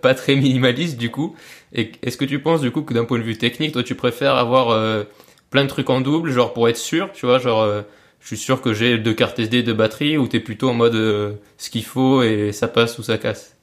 pas, 0.00 0.14
très 0.14 0.36
minimaliste 0.36 0.96
du 0.96 1.10
coup. 1.10 1.36
Est-ce 1.72 2.16
que 2.16 2.24
tu 2.24 2.40
penses 2.40 2.60
du 2.60 2.70
coup 2.70 2.82
que 2.82 2.94
d'un 2.94 3.04
point 3.04 3.18
de 3.18 3.24
vue 3.24 3.36
technique, 3.36 3.72
toi, 3.72 3.82
tu 3.82 3.94
préfères 3.94 4.36
avoir 4.36 4.70
euh, 4.70 5.04
plein 5.50 5.64
de 5.64 5.68
trucs 5.68 5.90
en 5.90 6.00
double, 6.00 6.30
genre 6.30 6.52
pour 6.52 6.68
être 6.68 6.76
sûr, 6.76 7.10
tu 7.12 7.26
vois, 7.26 7.38
genre... 7.38 7.84
je 8.24 8.28
suis 8.28 8.36
sûr 8.38 8.62
que 8.62 8.72
j'ai 8.72 8.96
deux 8.96 9.12
cartes 9.12 9.38
SD 9.38 9.62
de 9.62 9.72
batterie 9.74 10.16
ou 10.16 10.26
t'es 10.26 10.40
plutôt 10.40 10.70
en 10.70 10.74
mode 10.74 10.94
euh, 10.94 11.34
ce 11.58 11.68
qu'il 11.68 11.84
faut 11.84 12.22
et 12.22 12.52
ça 12.52 12.68
passe 12.68 12.98
ou 12.98 13.02
ça 13.02 13.18
casse. 13.18 13.54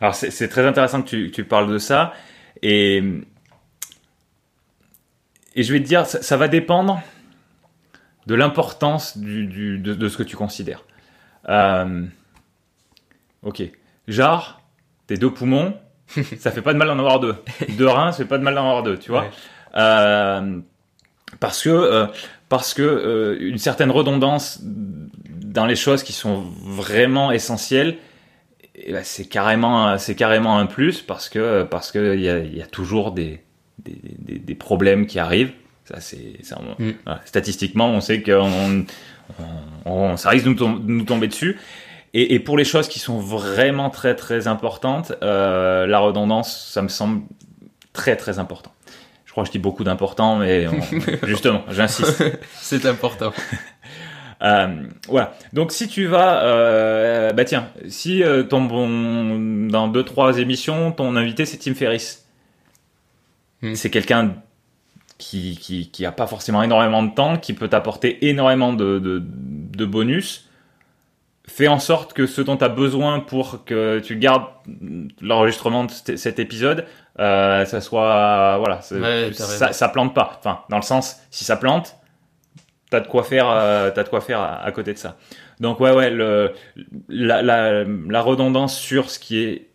Alors 0.00 0.14
c'est 0.16 0.48
très 0.48 0.66
intéressant 0.66 1.00
que 1.02 1.08
tu, 1.08 1.30
que 1.30 1.34
tu 1.36 1.44
parles 1.44 1.70
de 1.72 1.78
ça 1.78 2.12
et 2.62 3.02
et 5.54 5.62
je 5.62 5.72
vais 5.72 5.80
te 5.80 5.86
dire 5.86 6.06
ça, 6.06 6.22
ça 6.22 6.36
va 6.36 6.48
dépendre 6.48 7.00
de 8.26 8.34
l'importance 8.34 9.16
du, 9.16 9.46
du- 9.46 9.78
de, 9.78 9.94
de 9.94 10.08
ce 10.08 10.16
que 10.18 10.22
tu 10.22 10.36
considères. 10.36 10.84
Euh, 11.48 12.04
ok, 13.42 13.62
genre 14.06 14.60
tes 15.06 15.16
deux 15.16 15.30
poumons, 15.32 15.74
ça 16.38 16.50
fait 16.50 16.62
pas 16.62 16.72
de 16.74 16.78
mal 16.78 16.88
d'en 16.88 16.98
avoir 16.98 17.20
deux. 17.20 17.36
Deux 17.70 17.88
reins, 17.88 18.12
ça 18.12 18.18
fait 18.18 18.24
pas 18.28 18.38
de 18.38 18.42
mal 18.42 18.54
d'en 18.54 18.62
avoir 18.68 18.82
deux, 18.82 18.98
tu 18.98 19.10
vois. 19.10 19.22
Ouais. 19.22 19.30
Euh, 19.76 20.58
parce 21.40 21.62
que 21.62 21.70
parce 22.48 22.74
que 22.74 22.82
euh, 22.82 23.36
une 23.40 23.58
certaine 23.58 23.90
redondance 23.90 24.60
dans 24.62 25.66
les 25.66 25.76
choses 25.76 26.02
qui 26.02 26.12
sont 26.12 26.44
vraiment 26.64 27.30
essentielles 27.32 27.96
eh 28.74 28.92
ben, 28.92 29.02
c'est 29.04 29.24
carrément 29.24 29.98
c'est 29.98 30.14
carrément 30.14 30.58
un 30.58 30.66
plus 30.66 31.00
parce 31.02 31.28
que 31.28 31.64
parce 31.64 31.90
que 31.92 32.14
il 32.14 32.22
y 32.22 32.28
a, 32.28 32.38
il 32.38 32.56
y 32.56 32.62
a 32.62 32.66
toujours 32.66 33.12
des, 33.12 33.42
des, 33.80 33.98
des, 34.18 34.38
des 34.38 34.54
problèmes 34.54 35.06
qui 35.06 35.18
arrivent 35.18 35.52
ça 35.84 36.00
c'est 36.00 36.34
Mm. 36.78 36.90
voilà. 37.04 37.20
statistiquement 37.24 37.88
on 37.90 38.00
sait 38.00 38.22
que 38.22 38.32
on, 38.32 38.84
on- 39.84 40.16
ça 40.16 40.30
risque 40.30 40.44
de 40.44 40.50
nous, 40.50 40.54
tom- 40.56 40.86
de 40.86 40.90
nous 40.92 41.04
tomber 41.04 41.26
dessus 41.28 41.58
et, 42.14 42.34
et 42.34 42.38
pour 42.40 42.56
les 42.56 42.64
choses 42.64 42.88
qui 42.88 42.98
sont 42.98 43.18
vraiment 43.18 43.90
très 43.90 44.14
très 44.14 44.46
importantes 44.46 45.12
euh, 45.22 45.86
la 45.86 45.98
redondance 45.98 46.68
ça 46.72 46.82
me 46.82 46.88
semble 46.88 47.22
très 47.92 48.16
très 48.16 48.38
important 48.38 48.72
crois 49.38 49.44
que 49.44 49.48
je 49.48 49.52
dis 49.52 49.58
beaucoup 49.58 49.84
d'important 49.84 50.36
mais 50.36 50.66
on- 50.68 51.26
justement 51.26 51.62
j'insiste 51.70 52.22
C'est 52.60 52.84
important. 52.86 53.32
euh, 54.42 54.82
voilà. 55.08 55.34
Donc 55.52 55.72
si 55.72 55.88
tu 55.88 56.06
vas, 56.06 56.42
euh, 56.44 57.32
bah 57.32 57.44
tiens, 57.44 57.68
si 57.88 58.22
euh, 58.22 58.42
ton 58.44 58.62
bon, 58.62 59.68
dans 59.68 59.88
deux 59.88 60.04
trois 60.04 60.38
émissions, 60.38 60.92
ton 60.92 61.16
invité 61.16 61.44
c'est 61.46 61.58
Tim 61.58 61.74
Ferriss, 61.74 62.24
Hmm. 63.60 63.74
c'est 63.74 63.90
quelqu'un 63.90 64.34
qui, 65.18 65.56
qui 65.60 65.90
qui 65.90 66.06
a 66.06 66.12
pas 66.12 66.28
forcément 66.28 66.62
énormément 66.62 67.02
de 67.02 67.12
temps, 67.12 67.36
qui 67.36 67.52
peut 67.52 67.66
t'apporter 67.66 68.28
énormément 68.28 68.72
de, 68.72 69.00
de 69.00 69.20
de 69.24 69.84
bonus. 69.84 70.47
Fais 71.48 71.66
en 71.66 71.78
sorte 71.78 72.12
que 72.12 72.26
ce 72.26 72.42
dont 72.42 72.56
tu 72.58 72.64
as 72.64 72.68
besoin 72.68 73.20
pour 73.20 73.64
que 73.64 74.00
tu 74.00 74.16
gardes 74.16 74.44
l'enregistrement 75.20 75.84
de 75.84 75.90
cet 76.16 76.38
épisode, 76.38 76.84
euh, 77.18 77.64
ça 77.64 77.80
soit 77.80 78.58
voilà, 78.58 78.80
Ouais, 78.92 79.32
ça, 79.32 79.88
plante 79.88 80.14
pas. 80.14 80.36
Enfin, 80.38 80.60
dans 80.68 80.76
le 80.76 80.82
sens, 80.82 81.16
si 81.30 81.44
ça 81.44 81.56
plante, 81.56 81.96
t'as 82.90 83.00
de 83.00 83.08
quoi 83.08 83.22
faire, 83.22 83.48
euh, 83.50 83.90
t'as 83.90 84.04
de 84.04 84.08
quoi 84.08 84.20
faire 84.20 84.40
à, 84.40 84.62
à 84.62 84.72
côté 84.72 84.92
de 84.92 84.98
ça. 84.98 85.16
Donc 85.58 85.80
ouais, 85.80 85.92
ouais, 85.92 86.10
le, 86.10 86.52
la, 87.08 87.42
la, 87.42 87.84
la 87.84 88.20
redondance 88.20 88.78
sur 88.78 89.10
ce 89.10 89.18
qui 89.18 89.42
est, 89.42 89.68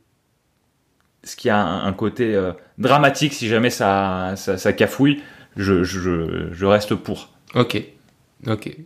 ce 1.23 1.35
qui 1.35 1.49
a 1.49 1.57
un, 1.57 1.85
un 1.85 1.93
côté 1.93 2.35
euh, 2.35 2.51
dramatique, 2.77 3.33
si 3.33 3.47
jamais 3.47 3.69
ça, 3.71 4.33
ça, 4.35 4.57
ça 4.57 4.73
cafouille, 4.73 5.21
je, 5.57 5.83
je, 5.83 6.49
je 6.51 6.65
reste 6.65 6.95
pour. 6.95 7.29
Ok. 7.55 7.81
Ok. 8.47 8.77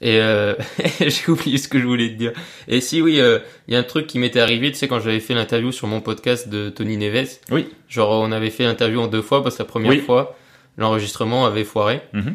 Et 0.00 0.20
euh, 0.20 0.54
j'ai 1.00 1.28
oublié 1.28 1.58
ce 1.58 1.66
que 1.68 1.78
je 1.80 1.84
voulais 1.86 2.08
te 2.08 2.14
dire. 2.14 2.32
Et 2.68 2.80
si 2.80 3.02
oui, 3.02 3.20
euh, 3.20 3.40
il 3.66 3.74
y 3.74 3.76
a 3.76 3.80
un 3.80 3.84
truc 3.84 4.06
qui 4.06 4.18
m'était 4.18 4.40
arrivé, 4.40 4.70
tu 4.70 4.78
sais, 4.78 4.86
quand 4.88 5.00
j'avais 5.00 5.18
fait 5.20 5.34
l'interview 5.34 5.72
sur 5.72 5.88
mon 5.88 6.00
podcast 6.00 6.48
de 6.48 6.68
Tony 6.70 6.96
Neves. 6.96 7.38
Oui. 7.50 7.68
Genre, 7.88 8.10
on 8.22 8.30
avait 8.30 8.50
fait 8.50 8.64
l'interview 8.64 9.00
en 9.00 9.08
deux 9.08 9.22
fois 9.22 9.42
parce 9.42 9.56
que 9.56 9.62
la 9.62 9.68
première 9.68 9.90
Oui. 9.90 9.98
fois, 10.00 10.36
l'enregistrement 10.76 11.46
avait 11.46 11.64
foiré. 11.64 12.00
Mhm. 12.12 12.34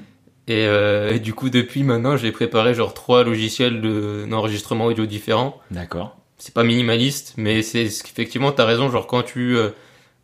Et, 0.50 0.66
euh, 0.68 1.14
et 1.14 1.20
du 1.20 1.34
coup, 1.34 1.50
depuis 1.50 1.84
maintenant, 1.84 2.18
j'ai 2.18 2.34
préparé 2.34 2.74
genre 2.74 2.94
trois 2.94 3.24
logiciels 3.24 3.80
de- 3.80 4.26
d'enregistrement 4.30 4.86
audio 4.86 5.06
différents. 5.06 5.60
D'accord. 5.72 6.18
c'est 6.38 6.54
pas 6.54 6.66
minimaliste, 6.66 7.36
mais 7.38 7.62
c'est 7.62 7.84
effectivement 7.86 8.52
t'as 8.52 8.66
raison. 8.66 8.90
Genre 8.92 9.08
quand 9.08 9.24
tu 9.24 9.56
euh, 9.56 9.70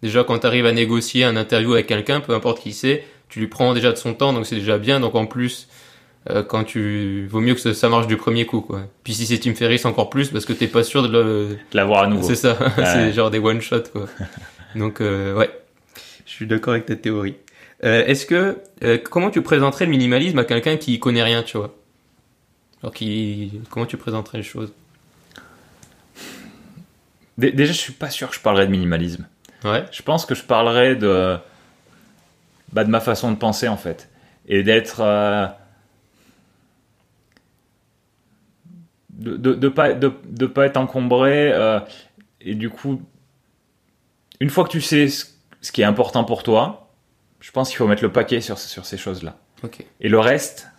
déjà 0.04 0.26
quand 0.26 0.38
t'arrives 0.40 0.66
à 0.66 0.74
négocier 0.74 1.24
un 1.24 1.38
interview 1.38 1.72
avec 1.74 1.88
quelqu'un, 1.88 2.20
peu 2.20 2.34
importe 2.34 2.60
qui 2.62 2.74
c'est, 2.74 3.06
tu 3.30 3.40
lui 3.40 3.48
prends 3.48 3.74
déjà 3.74 3.94
de 3.94 3.98
son 3.98 4.14
temps, 4.14 4.34
donc 4.34 4.46
c'est 4.46 4.58
déjà 4.58 4.78
bien. 4.78 5.00
Donc 5.00 5.16
en 5.16 5.26
plus, 5.26 5.70
euh, 6.30 6.44
quand 6.44 6.64
tu 6.64 7.28
vaut 7.28 7.40
mieux 7.40 7.56
que 7.56 7.74
ça, 7.74 7.90
marche 7.90 8.08
du 8.08 8.18
premier 8.18 8.46
coup, 8.46 8.62
quoi. 8.62 8.82
Puis 9.04 9.14
si 9.14 9.26
c'est 9.26 9.38
Tim 9.40 9.54
Ferriss 9.54 9.86
encore 9.86 10.10
plus, 10.10 10.30
parce 10.30 10.46
que 10.46 10.54
t'es 10.54 10.68
pas 10.68 10.84
sûr 10.84 11.04
de 11.04 11.08
le. 11.10 11.20
De 11.72 11.78
l'avoir 11.78 12.04
à 12.04 12.08
nouveau. 12.08 12.28
C'est 12.28 12.36
ça, 12.36 12.58
Ouais. 12.60 12.86
c'est 12.86 13.14
genre 13.14 13.32
des 13.32 13.40
one 13.40 13.62
shot, 13.62 13.84
quoi. 13.92 14.06
donc 14.76 15.02
euh, 15.02 15.34
ouais, 15.36 15.50
je 16.26 16.32
suis 16.32 16.46
d'accord 16.48 16.74
avec 16.74 16.86
ta 16.86 16.96
théorie. 16.96 17.36
Euh, 17.86 18.06
Est-ce 18.06 18.26
que 18.26 18.58
euh, 18.84 18.98
comment 18.98 19.30
tu 19.30 19.42
présenterais 19.42 19.86
le 19.86 19.92
minimalisme 19.92 20.38
à 20.40 20.44
quelqu'un 20.44 20.76
qui 20.78 21.00
connaît 21.00 21.24
rien, 21.24 21.44
tu 21.44 21.58
vois? 21.58 21.74
Alors 22.84 22.94
qui 22.94 23.60
comment 23.70 23.86
tu 23.86 23.96
présenterais 23.98 24.38
les 24.40 24.44
choses? 24.44 24.72
Dé- 27.38 27.52
Déjà, 27.52 27.72
je 27.74 27.78
suis 27.78 27.94
pas 27.94 28.10
sûr 28.10 28.30
que 28.30 28.36
je 28.36 28.42
parlerai 28.42 28.66
de 28.68 28.72
minimalisme. 28.72 29.28
Ouais. 29.64 29.86
Je 29.92 30.02
pense 30.02 30.26
que 30.26 30.36
je 30.36 30.44
parlerai 30.44 30.96
de, 30.96 31.38
bah, 32.74 32.84
de 32.84 32.90
ma 32.90 33.00
façon 33.00 33.32
de 33.32 33.38
penser 33.38 33.68
en 33.68 33.78
fait, 33.78 34.10
et 34.48 34.64
d'être, 34.64 35.02
de, 39.20 39.38
de, 39.38 39.54
de 39.54 39.70
pas 39.70 39.94
de, 39.94 40.12
de 40.26 40.46
pas 40.46 40.66
être 40.66 40.78
encombré, 40.78 41.52
euh, 41.54 41.80
et 42.42 42.56
du 42.56 42.70
coup, 42.70 43.02
une 44.40 44.50
fois 44.50 44.64
que 44.64 44.70
tu 44.70 44.82
sais 44.82 45.08
ce, 45.08 45.26
ce 45.62 45.72
qui 45.72 45.82
est 45.82 45.86
important 45.86 46.24
pour 46.24 46.44
toi, 46.44 46.90
je 47.40 47.52
pense 47.52 47.70
qu'il 47.70 47.78
faut 47.78 47.88
mettre 47.88 48.04
le 48.04 48.12
paquet 48.12 48.42
sur, 48.42 48.58
sur 48.58 48.86
ces 48.86 48.98
choses-là. 48.98 49.38
Et 50.00 50.10
le 50.10 50.20
reste, 50.20 50.70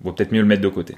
vaut 0.00 0.12
peut-être 0.12 0.32
mieux 0.32 0.40
le 0.40 0.46
mettre 0.46 0.62
de 0.62 0.68
côté. 0.68 0.96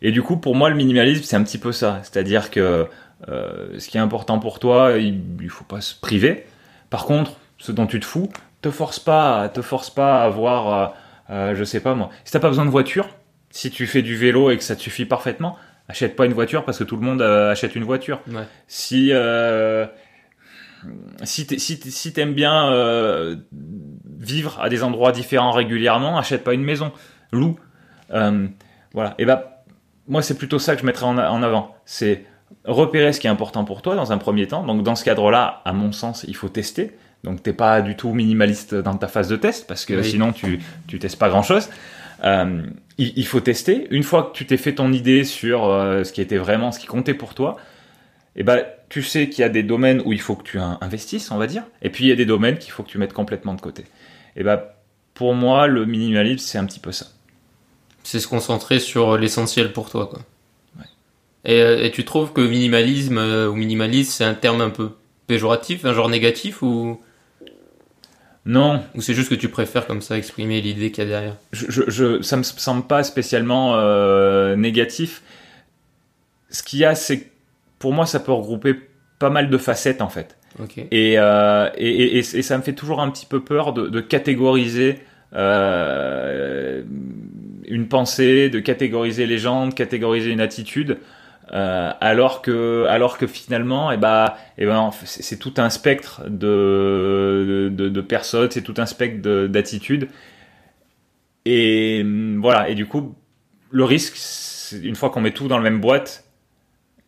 Et 0.00 0.10
du 0.12 0.22
coup, 0.22 0.36
pour 0.36 0.54
moi, 0.54 0.70
le 0.70 0.76
minimalisme, 0.76 1.22
c'est 1.24 1.36
un 1.36 1.44
petit 1.44 1.58
peu 1.58 1.72
ça. 1.72 2.00
C'est-à-dire 2.02 2.50
que 2.50 2.88
euh, 3.28 3.78
ce 3.78 3.88
qui 3.88 3.96
est 3.96 4.00
important 4.00 4.38
pour 4.38 4.58
toi, 4.58 4.98
il, 4.98 5.20
il 5.40 5.50
faut 5.50 5.64
pas 5.64 5.80
se 5.80 5.94
priver. 5.94 6.46
Par 6.90 7.04
contre, 7.04 7.36
ce 7.58 7.72
dont 7.72 7.86
tu 7.86 8.00
te 8.00 8.04
fous, 8.04 8.30
te 8.62 8.70
force 8.70 8.98
pas, 8.98 9.48
te 9.48 9.62
force 9.62 9.90
pas 9.90 10.22
à 10.22 10.24
avoir, 10.24 10.68
euh, 10.68 10.86
euh, 11.30 11.54
je 11.54 11.64
sais 11.64 11.80
pas 11.80 11.94
moi. 11.94 12.10
Si 12.24 12.32
t'as 12.32 12.40
pas 12.40 12.48
besoin 12.48 12.64
de 12.64 12.70
voiture, 12.70 13.08
si 13.52 13.70
tu 13.70 13.86
fais 13.86 14.02
du 14.02 14.16
vélo 14.16 14.50
et 14.50 14.58
que 14.58 14.64
ça 14.64 14.74
te 14.74 14.80
suffit 14.80 15.04
parfaitement, 15.04 15.56
achète 15.88 16.16
pas 16.16 16.26
une 16.26 16.32
voiture 16.32 16.64
parce 16.64 16.78
que 16.78 16.84
tout 16.84 16.96
le 16.96 17.02
monde 17.02 17.22
euh, 17.22 17.52
achète 17.52 17.76
une 17.76 17.84
voiture. 17.84 18.20
Ouais. 18.28 18.42
Si 18.66 19.10
euh, 19.12 19.86
si 21.24 22.12
t'aimes 22.12 22.34
bien 22.34 22.72
euh, 22.72 23.36
vivre 24.18 24.58
à 24.60 24.68
des 24.68 24.82
endroits 24.82 25.12
différents 25.12 25.52
régulièrement, 25.52 26.18
achète 26.18 26.42
pas 26.44 26.54
une 26.54 26.64
maison, 26.64 26.92
loue. 27.32 27.58
Euh, 28.12 28.48
voilà. 28.92 29.14
Et 29.18 29.24
bah 29.24 29.64
moi 30.08 30.22
c'est 30.22 30.36
plutôt 30.36 30.58
ça 30.58 30.74
que 30.74 30.80
je 30.80 30.86
mettrais 30.86 31.06
en, 31.06 31.18
en 31.18 31.42
avant. 31.42 31.76
C'est 31.84 32.24
repérer 32.64 33.12
ce 33.12 33.20
qui 33.20 33.26
est 33.26 33.30
important 33.30 33.64
pour 33.64 33.82
toi 33.82 33.94
dans 33.94 34.12
un 34.12 34.18
premier 34.18 34.46
temps. 34.48 34.64
Donc 34.64 34.82
dans 34.82 34.96
ce 34.96 35.04
cadre-là, 35.04 35.62
à 35.64 35.72
mon 35.72 35.92
sens, 35.92 36.24
il 36.26 36.34
faut 36.36 36.48
tester. 36.48 36.96
Donc 37.24 37.42
t'es 37.42 37.52
pas 37.52 37.82
du 37.82 37.94
tout 37.96 38.12
minimaliste 38.12 38.74
dans 38.74 38.96
ta 38.96 39.06
phase 39.06 39.28
de 39.28 39.36
test 39.36 39.66
parce 39.68 39.84
que 39.84 39.94
Oui. 39.94 40.04
sinon 40.04 40.32
tu 40.32 40.58
tu 40.88 40.98
testes 40.98 41.18
pas 41.18 41.28
grand-chose. 41.28 41.68
Euh, 42.24 42.62
il, 42.98 43.12
il 43.16 43.26
faut 43.26 43.40
tester. 43.40 43.86
Une 43.90 44.02
fois 44.02 44.24
que 44.24 44.36
tu 44.36 44.46
t'es 44.46 44.56
fait 44.56 44.74
ton 44.74 44.92
idée 44.92 45.24
sur 45.24 45.64
euh, 45.64 46.04
ce 46.04 46.12
qui 46.12 46.20
était 46.20 46.38
vraiment, 46.38 46.72
ce 46.72 46.78
qui 46.78 46.86
comptait 46.86 47.14
pour 47.14 47.34
toi, 47.34 47.56
et 48.36 48.44
ben 48.44 48.64
tu 48.88 49.02
sais 49.02 49.28
qu'il 49.28 49.42
y 49.42 49.44
a 49.44 49.48
des 49.48 49.62
domaines 49.62 50.02
où 50.04 50.12
il 50.12 50.20
faut 50.20 50.36
que 50.36 50.44
tu 50.44 50.58
in- 50.58 50.78
investisses, 50.80 51.30
on 51.30 51.38
va 51.38 51.46
dire, 51.46 51.64
et 51.82 51.90
puis 51.90 52.04
il 52.04 52.08
y 52.08 52.12
a 52.12 52.16
des 52.16 52.26
domaines 52.26 52.58
qu'il 52.58 52.72
faut 52.72 52.82
que 52.82 52.88
tu 52.90 52.98
mettes 52.98 53.12
complètement 53.12 53.54
de 53.54 53.60
côté. 53.60 53.84
Et 54.36 54.42
ben 54.44 54.62
pour 55.14 55.34
moi, 55.34 55.66
le 55.66 55.84
minimalisme, 55.84 56.44
c'est 56.46 56.58
un 56.58 56.64
petit 56.64 56.80
peu 56.80 56.92
ça. 56.92 57.06
C'est 58.02 58.20
se 58.20 58.28
concentrer 58.28 58.78
sur 58.80 59.16
l'essentiel 59.18 59.72
pour 59.72 59.90
toi, 59.90 60.06
quoi. 60.06 60.20
Et, 61.44 61.60
euh, 61.60 61.84
et 61.84 61.90
tu 61.90 62.04
trouves 62.04 62.32
que 62.32 62.40
minimalisme 62.40 63.18
euh, 63.18 63.48
ou 63.48 63.56
minimaliste, 63.56 64.12
c'est 64.12 64.24
un 64.24 64.34
terme 64.34 64.60
un 64.60 64.70
peu 64.70 64.92
péjoratif, 65.26 65.84
un 65.84 65.92
genre 65.92 66.08
négatif, 66.08 66.62
ou, 66.62 67.00
Non, 68.44 68.82
ou 68.96 69.00
c'est 69.02 69.14
juste 69.14 69.28
que 69.28 69.36
tu 69.36 69.48
préfères 69.48 69.86
comme 69.86 70.02
ça 70.02 70.18
exprimer 70.18 70.60
l'idée 70.60 70.90
qu'il 70.90 71.04
y 71.04 71.06
a 71.06 71.10
derrière 71.10 71.36
je, 71.52 71.66
je, 71.68 71.82
je- 71.88 72.22
ça 72.22 72.36
me 72.36 72.42
semble 72.42 72.82
pas 72.88 73.04
spécialement 73.04 73.76
euh, 73.76 74.56
négatif. 74.56 75.22
Ce 76.50 76.62
qu'il 76.62 76.80
y 76.80 76.84
a, 76.84 76.94
c'est 76.94 77.20
que 77.20 77.26
pour 77.78 77.92
moi, 77.92 78.04
ça 78.06 78.20
peut 78.20 78.32
regrouper 78.32 78.74
pas 79.18 79.30
mal 79.30 79.48
de 79.48 79.58
facettes 79.58 80.02
en 80.02 80.08
fait. 80.08 80.36
Et, 80.90 81.14
euh, 81.18 81.70
et, 81.76 81.88
et, 81.88 82.16
et- 82.16 82.18
et 82.18 82.42
ça 82.42 82.58
me 82.58 82.62
fait 82.62 82.74
toujours 82.74 83.00
un 83.00 83.10
petit 83.10 83.26
peu 83.26 83.40
peur 83.42 83.72
de, 83.72 83.88
de 83.88 84.00
catégoriser 84.00 84.98
euh, 85.34 86.82
une 87.66 87.88
pensée, 87.88 88.50
de 88.50 88.60
catégoriser 88.60 89.26
les 89.26 89.38
gens, 89.38 89.68
de 89.68 89.74
catégoriser 89.74 90.30
une 90.30 90.40
attitude, 90.40 90.98
euh, 91.52 91.92
alors 92.00 92.40
que 92.42 92.86
alors 92.88 93.18
que 93.18 93.26
finalement, 93.26 93.90
et 93.92 93.96
ben, 93.96 94.32
et 94.58 94.66
ben, 94.66 94.90
c'est 95.04 95.38
tout 95.38 95.54
un 95.56 95.70
spectre 95.70 96.22
de, 96.28 97.70
de, 97.72 97.88
de 97.88 98.00
personnes, 98.00 98.50
c'est 98.50 98.62
tout 98.62 98.74
un 98.78 98.86
spectre 98.86 99.22
de- 99.22 99.46
d'attitudes. 99.46 100.08
Et 101.44 102.00
hum, 102.02 102.38
voilà. 102.40 102.68
Et 102.68 102.74
du 102.74 102.86
coup, 102.86 103.14
le 103.70 103.84
risque, 103.84 104.16
une 104.82 104.94
fois 104.94 105.10
qu'on 105.10 105.20
met 105.20 105.32
tout 105.32 105.48
dans 105.48 105.58
la 105.58 105.64
même 105.64 105.80
boîte, 105.80 106.24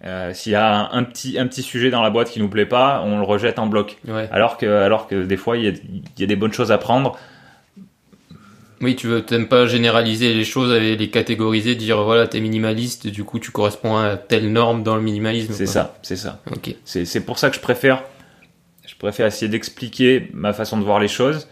euh, 0.05 0.35
s'il 0.35 0.53
y 0.53 0.57
a 0.57 0.91
un 0.93 1.05
petit, 1.05 1.39
un 1.39 1.47
petit 1.47 1.63
sujet 1.63 1.91
dans 1.91 2.03
la 2.03 2.11
boîte 2.11 2.31
qui 2.31 2.41
nous 2.41 2.49
plaît 2.49 2.67
pas, 2.67 3.03
on 3.05 3.19
le 3.19 3.25
rejette 3.25 3.59
en 3.59 3.67
bloc. 3.67 3.99
Ouais. 4.07 4.29
Alors 4.33 4.59
que, 4.59 4.67
alors 4.67 5.07
que 5.07 5.25
des 5.25 5.37
fois, 5.37 5.57
il 5.57 5.65
y 5.65 5.69
a, 5.69 5.71
il 5.71 6.21
y 6.21 6.25
a 6.25 6.27
des 6.27 6.37
bonnes 6.37 6.53
choses 6.53 6.73
à 6.73 6.79
prendre. 6.79 7.17
Oui, 8.85 8.97
tu 8.97 9.07
veux, 9.07 9.23
t'aimes 9.23 9.49
pas 9.49 9.67
généraliser 9.67 10.35
les 10.35 10.45
choses, 10.45 10.71
et 10.73 10.95
les 10.95 11.09
catégoriser, 11.09 11.75
dire 11.75 12.03
voilà, 12.05 12.29
t'es 12.29 12.39
minimaliste, 12.41 13.07
du 13.07 13.25
coup 13.25 13.39
tu 13.39 13.51
corresponds 13.51 13.97
à 13.97 14.19
telle 14.19 14.53
norme 14.53 14.83
dans 14.83 14.95
le 14.95 15.01
minimalisme. 15.01 15.55
C'est 15.55 15.65
ça, 15.65 15.97
c'est 16.03 16.17
ça. 16.17 16.43
Ok. 16.53 16.75
C'est, 16.85 17.07
c'est 17.07 17.21
pour 17.21 17.39
ça 17.39 17.49
que 17.49 17.57
je 17.57 17.61
préfère, 17.61 18.03
je 18.87 18.95
préfère 18.97 19.27
essayer 19.27 19.49
d'expliquer 19.49 20.29
ma 20.35 20.53
façon 20.53 20.77
de 20.79 20.85
voir 20.85 21.01
les 21.01 21.09
choses. 21.09 21.49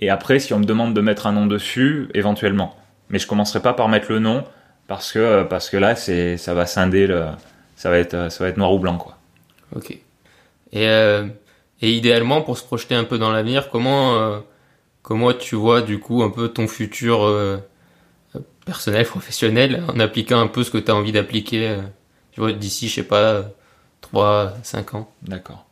Et 0.00 0.08
après, 0.08 0.38
si 0.38 0.54
on 0.54 0.60
me 0.60 0.64
demande 0.64 0.94
de 0.94 1.00
mettre 1.00 1.26
un 1.26 1.32
nom 1.32 1.46
dessus, 1.46 2.08
éventuellement. 2.14 2.76
Mais 3.10 3.18
je 3.18 3.26
commencerai 3.26 3.60
pas 3.60 3.72
par 3.72 3.88
mettre 3.88 4.12
le 4.12 4.20
nom 4.20 4.44
parce 4.86 5.12
que, 5.12 5.42
parce 5.42 5.70
que 5.70 5.76
là, 5.76 5.96
c'est, 5.96 6.36
ça 6.36 6.54
va 6.54 6.64
scinder 6.64 7.08
le, 7.08 7.24
ça 7.74 7.90
va 7.90 7.98
être, 7.98 8.30
ça 8.30 8.44
va 8.44 8.50
être 8.50 8.56
noir 8.56 8.72
ou 8.72 8.78
blanc, 8.78 8.98
quoi. 8.98 9.18
Ok. 9.74 9.90
Et, 9.90 10.00
euh, 10.74 11.26
et 11.82 11.90
idéalement, 11.90 12.42
pour 12.42 12.56
se 12.56 12.62
projeter 12.62 12.94
un 12.94 13.04
peu 13.04 13.18
dans 13.18 13.32
l'avenir, 13.32 13.70
comment, 13.70 14.14
euh, 14.14 14.38
comment 15.02 15.32
tu 15.32 15.54
vois 15.54 15.82
du 15.82 15.98
coup 15.98 16.22
un 16.22 16.30
peu 16.30 16.48
ton 16.48 16.68
futur 16.68 17.24
euh, 17.24 17.58
personnel, 18.64 19.06
professionnel, 19.06 19.82
en 19.88 19.98
appliquant 20.00 20.40
un 20.40 20.46
peu 20.46 20.62
ce 20.62 20.70
que 20.70 20.78
tu 20.78 20.90
as 20.90 20.94
envie 20.94 21.12
d'appliquer 21.12 21.76
euh, 22.38 22.52
d'ici, 22.52 22.88
je 22.88 22.96
sais 22.96 23.02
pas, 23.02 23.44
3, 24.02 24.54
5 24.62 24.94
ans? 24.94 25.10
D'accord. 25.22 25.64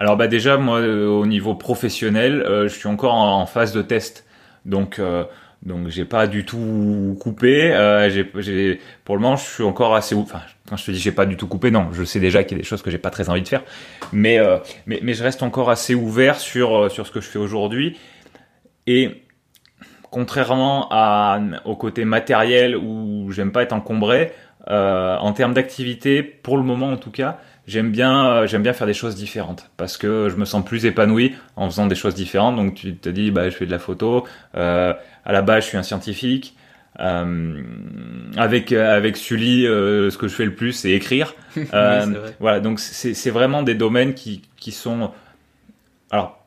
Alors 0.00 0.16
bah 0.16 0.28
déjà 0.28 0.56
moi 0.58 0.78
euh, 0.78 1.08
au 1.08 1.26
niveau 1.26 1.56
professionnel, 1.56 2.44
je 2.46 2.68
suis 2.68 2.86
encore 2.86 3.14
en, 3.14 3.46
phase 3.46 3.72
de 3.72 3.82
test. 3.82 4.24
Donc 4.64 5.00
donc 5.62 5.88
j'ai 5.88 6.04
pas 6.04 6.26
du 6.28 6.44
tout 6.44 7.16
coupé. 7.20 7.72
Euh, 7.72 8.24
pour 9.04 9.16
le 9.16 9.22
moment 9.22 9.36
je 9.36 9.44
suis 9.44 9.64
encore 9.64 9.96
assez. 9.96 10.14
Enfin 10.14 10.42
quand 10.68 10.76
je 10.76 10.84
te 10.86 10.90
dis 10.92 10.98
j'ai 10.98 11.12
pas 11.12 11.26
du 11.26 11.36
tout 11.36 11.48
coupé, 11.48 11.70
non, 11.70 11.88
je 11.92 12.04
sais 12.04 12.20
déjà 12.20 12.44
qu'il 12.44 12.56
y 12.56 12.60
a 12.60 12.62
des 12.62 12.68
choses 12.68 12.82
que 12.82 12.90
j'ai 12.90 12.98
pas 12.98 13.10
très 13.10 13.28
envie 13.28 13.42
de 13.42 13.48
faire. 13.48 13.62
Mais 14.12 14.38
mais 14.86 15.00
mais 15.02 15.14
je 15.14 15.24
reste 15.24 15.42
encore 15.42 15.70
assez 15.70 15.94
ouvert 15.94 16.38
sur 16.38 16.90
sur 16.90 17.06
ce 17.06 17.12
que 17.12 17.20
je 17.20 17.26
fais 17.26 17.38
aujourd'hui. 17.38 17.96
Et 18.88 19.22
contrairement 20.10 20.88
à 20.90 21.38
au 21.66 21.76
côté 21.76 22.06
matériel 22.06 22.74
où 22.74 23.30
j'aime 23.32 23.52
pas 23.52 23.62
être 23.62 23.74
encombré, 23.74 24.32
euh, 24.70 25.14
en 25.18 25.34
termes 25.34 25.52
d'activité, 25.52 26.22
pour 26.22 26.56
le 26.56 26.62
moment 26.62 26.88
en 26.90 26.96
tout 26.96 27.10
cas, 27.10 27.38
j'aime 27.66 27.90
bien, 27.90 28.26
euh, 28.26 28.46
j'aime 28.46 28.62
bien 28.62 28.72
faire 28.72 28.86
des 28.86 28.94
choses 28.94 29.14
différentes 29.14 29.70
parce 29.76 29.98
que 29.98 30.30
je 30.30 30.36
me 30.36 30.46
sens 30.46 30.64
plus 30.64 30.86
épanoui 30.86 31.34
en 31.56 31.68
faisant 31.68 31.86
des 31.86 31.94
choses 31.94 32.14
différentes. 32.14 32.56
Donc 32.56 32.74
tu 32.76 32.96
te 32.96 33.10
dis, 33.10 33.30
bah, 33.30 33.50
je 33.50 33.56
fais 33.56 33.66
de 33.66 33.70
la 33.70 33.78
photo. 33.78 34.26
Euh, 34.56 34.94
à 35.26 35.32
la 35.32 35.42
base, 35.42 35.64
je 35.64 35.68
suis 35.68 35.76
un 35.76 35.82
scientifique. 35.82 36.56
Euh, 36.98 37.62
avec 38.38 38.72
avec 38.72 39.18
Sully, 39.18 39.64
ce 39.64 40.16
que 40.16 40.28
je 40.28 40.34
fais 40.34 40.46
le 40.46 40.54
plus, 40.54 40.72
c'est 40.72 40.92
écrire. 40.92 41.34
Oui, 41.56 41.64
c'est 41.70 41.74
vrai. 41.74 42.36
voilà, 42.40 42.60
donc 42.60 42.80
c'est 42.80 43.30
vraiment 43.30 43.62
des 43.62 43.74
domaines 43.74 44.14
qui 44.14 44.42
qui 44.56 44.72
sont, 44.72 45.10
alors 46.10 46.37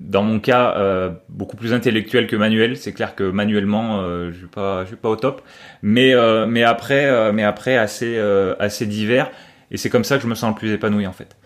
dans 0.00 0.22
mon 0.22 0.38
cas, 0.38 0.74
euh, 0.76 1.10
beaucoup 1.28 1.56
plus 1.56 1.72
intellectuels 1.72 2.26
que 2.28 2.36
manuels. 2.36 2.76
C'est 2.76 2.92
clair 2.92 3.14
que 3.16 3.24
manuellement, 3.24 4.00
euh, 4.00 4.30
je 4.32 4.38
suis 4.38 4.46
pas 4.46 4.82
je 4.84 4.88
suis 4.88 4.96
pas 4.96 5.08
au 5.08 5.16
top, 5.16 5.42
mais 5.82 6.14
euh, 6.14 6.46
mais 6.46 6.62
après 6.62 7.32
mais 7.32 7.42
après 7.44 7.76
assez 7.76 8.18
assez 8.58 8.86
divers. 8.86 9.30
Et 9.70 9.76
c'est 9.76 9.90
comme 9.90 10.04
ça 10.04 10.16
que 10.16 10.22
je 10.22 10.28
me 10.28 10.34
sens 10.34 10.54
le 10.54 10.58
plus 10.58 10.72
épanoui 10.72 11.06
en 11.06 11.12
fait. 11.12 11.36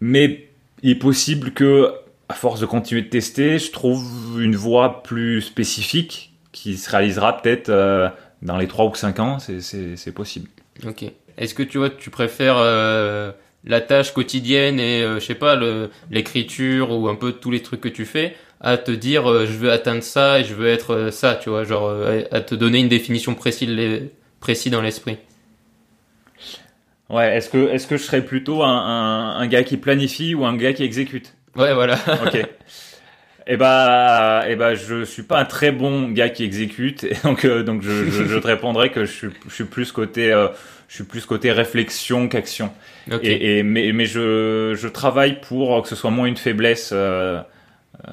Mais 0.00 0.48
il 0.82 0.90
est 0.90 0.94
possible 0.96 1.52
que, 1.52 1.92
à 2.28 2.34
force 2.34 2.60
de 2.60 2.66
continuer 2.66 3.02
de 3.02 3.08
tester, 3.08 3.58
je 3.58 3.70
trouve 3.70 4.40
une 4.40 4.56
voie 4.56 5.02
plus 5.02 5.42
spécifique 5.42 6.32
qui 6.52 6.76
se 6.76 6.90
réalisera 6.90 7.40
peut-être 7.40 7.70
dans 8.42 8.56
les 8.56 8.66
3 8.66 8.86
ou 8.86 8.94
5 8.94 9.20
ans, 9.20 9.38
c'est- 9.38 10.12
possible. 10.14 10.48
Ok. 10.86 11.04
Est-ce 11.38 11.54
que 11.54 11.62
tu 11.62 11.78
vois, 11.78 11.90
tu 11.90 12.10
préfères 12.10 12.56
la 13.64 13.80
tâche 13.80 14.12
quotidienne 14.12 14.80
et 14.80 15.02
euh, 15.02 15.20
je 15.20 15.24
sais 15.26 15.34
pas 15.34 15.58
l'écriture 16.10 16.90
ou 16.90 17.08
un 17.08 17.14
peu 17.14 17.32
tous 17.32 17.50
les 17.50 17.62
trucs 17.62 17.80
que 17.80 17.88
tu 17.88 18.04
fais 18.04 18.34
à 18.60 18.76
te 18.76 18.90
dire 18.92 19.30
euh, 19.30 19.46
je 19.46 19.52
veux 19.52 19.70
atteindre 19.72 20.02
ça 20.02 20.40
et 20.40 20.44
je 20.44 20.54
veux 20.54 20.68
être 20.68 20.94
euh, 20.94 21.10
ça, 21.10 21.34
tu 21.34 21.50
vois, 21.50 21.64
genre 21.64 21.92
à 22.30 22.40
te 22.40 22.54
donner 22.54 22.80
une 22.80 22.88
définition 22.88 23.34
précise, 23.34 23.68
les- 23.68 24.10
précise 24.40 24.72
dans 24.72 24.82
l'esprit. 24.82 25.18
Ouais, 27.10 27.36
est-ce 27.36 27.50
que, 27.50 27.68
est-ce 27.70 27.86
que 27.86 27.96
je 27.96 28.02
serais 28.04 28.22
plutôt 28.24 28.62
un, 28.62 28.68
un, 28.68 29.36
un 29.40 29.46
gars 29.46 29.64
qui 29.64 29.76
planifie 29.76 30.34
ou 30.34 30.44
un 30.46 30.56
gars 30.56 30.72
qui 30.72 30.82
exécute? 30.84 31.34
Ouais, 31.56 31.74
voilà. 31.74 31.96
Ok. 32.26 32.38
Et 33.48 33.56
bah, 33.56 34.44
et 34.48 34.54
bah, 34.54 34.74
je 34.76 35.04
suis 35.04 35.24
pas 35.24 35.40
un 35.40 35.44
très 35.44 35.72
bon 35.72 36.08
gars 36.10 36.28
qui 36.28 36.44
exécute, 36.44 37.02
et 37.04 37.14
donc, 37.24 37.44
donc 37.44 37.82
je, 37.82 38.08
je, 38.08 38.24
je 38.24 38.38
te 38.38 38.46
répondrai 38.46 38.90
que 38.92 39.04
je 39.04 39.10
suis, 39.12 39.28
je 39.48 39.52
suis 39.54 39.64
plus 39.64 39.90
côté, 39.90 40.32
je 40.92 40.96
suis 40.96 41.04
plus 41.04 41.24
côté 41.24 41.50
réflexion 41.52 42.28
qu'action. 42.28 42.70
Et, 43.22 43.58
et 43.58 43.62
mais, 43.62 43.92
mais 43.94 44.04
je, 44.04 44.74
je 44.78 44.88
travaille 44.88 45.40
pour 45.40 45.80
que 45.80 45.88
ce 45.88 45.96
soit 45.96 46.10
moins 46.10 46.26
une 46.26 46.36
faiblesse. 46.36 46.90
euh, 46.92 47.40
euh, 48.06 48.12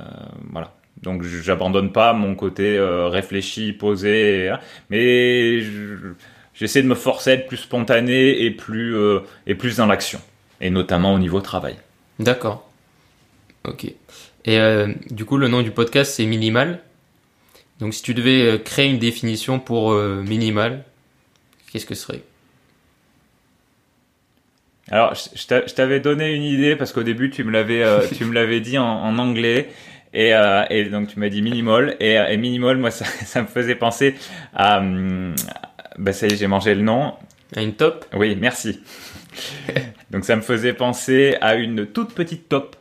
voilà. 0.54 0.74
Donc 1.04 1.24
je- 1.24 1.42
j'abandonne 1.42 1.92
pas 1.92 2.14
mon 2.14 2.36
côté 2.36 2.78
euh, 2.78 3.10
réfléchi, 3.10 3.74
posé, 3.74 4.46
et, 4.46 4.48
hein. 4.50 4.60
mais 4.90 5.60
je- 5.60 6.14
j'essaie 6.54 6.82
de 6.82 6.88
me 6.88 6.96
forcer 6.96 7.32
à 7.32 7.34
être 7.34 7.48
plus 7.48 7.58
spontané 7.58 8.44
et 8.46 8.52
plus 8.52 8.96
euh, 8.96 9.20
et 9.46 9.56
plus 9.56 9.76
dans 9.76 9.86
l'action, 9.86 10.22
et 10.62 10.70
notamment 10.70 11.14
au 11.14 11.20
niveau 11.20 11.42
travail. 11.42 11.76
D'accord. 12.18 12.70
Ok. 13.66 13.84
Et 14.46 14.58
euh, 14.58 14.88
du 15.10 15.26
coup, 15.26 15.36
le 15.36 15.50
nom 15.50 15.64
du 15.64 15.72
podcast, 15.72 16.14
c'est 16.16 16.26
Minimal. 16.26 16.80
Donc, 17.82 17.94
si 17.94 18.02
tu 18.04 18.14
devais 18.14 18.62
créer 18.64 18.88
une 18.90 19.00
définition 19.00 19.60
pour 19.60 19.94
minimal, 19.94 20.86
qu'est-ce 21.74 21.86
que 21.86 21.94
ce 21.96 22.04
serait? 22.04 22.22
Alors 24.92 25.14
je, 25.16 25.38
je 25.40 25.46
t'a- 25.48 25.66
je 25.68 25.74
t'avais 25.74 26.00
donné 26.00 26.34
une 26.34 26.44
idée 26.44 26.76
parce 26.76 26.92
qu'au 26.94 27.04
début 27.04 27.30
tu 27.30 27.44
me 27.44 27.52
l'avais 27.52 27.84
euh, 27.84 28.00
tu 28.16 28.26
me 28.26 28.34
l'avais 28.34 28.60
dit 28.60 28.78
en, 28.78 28.86
en 28.86 29.18
anglais. 29.20 29.70
Et, 30.12 30.34
euh, 30.34 30.64
et 30.72 30.86
donc 30.86 31.10
tu 31.10 31.20
m'as 31.20 31.30
dit 31.30 31.44
minimal 31.44 31.96
et, 32.00 32.18
euh, 32.18 32.28
et 32.30 32.38
minimal 32.38 32.78
moi 32.78 32.90
ça, 32.90 33.06
ça 33.26 33.42
me 33.44 33.48
faisait 33.48 33.76
penser 33.76 34.16
à 34.56 34.80
hum, 34.80 35.36
bah 36.00 36.14
ça 36.14 36.26
y 36.28 36.34
est 36.34 36.36
j'ai 36.38 36.48
mangé 36.48 36.74
le 36.74 36.82
nom 36.82 37.14
À 37.56 37.62
Une 37.62 37.74
top 37.74 38.06
Oui, 38.16 38.36
merci. 38.40 38.80
Donc 40.10 40.26
ça 40.26 40.36
me 40.36 40.42
faisait 40.42 40.74
penser 40.74 41.38
à 41.42 41.54
une 41.56 41.86
toute 41.86 42.16
petite 42.16 42.50
top. 42.50 42.76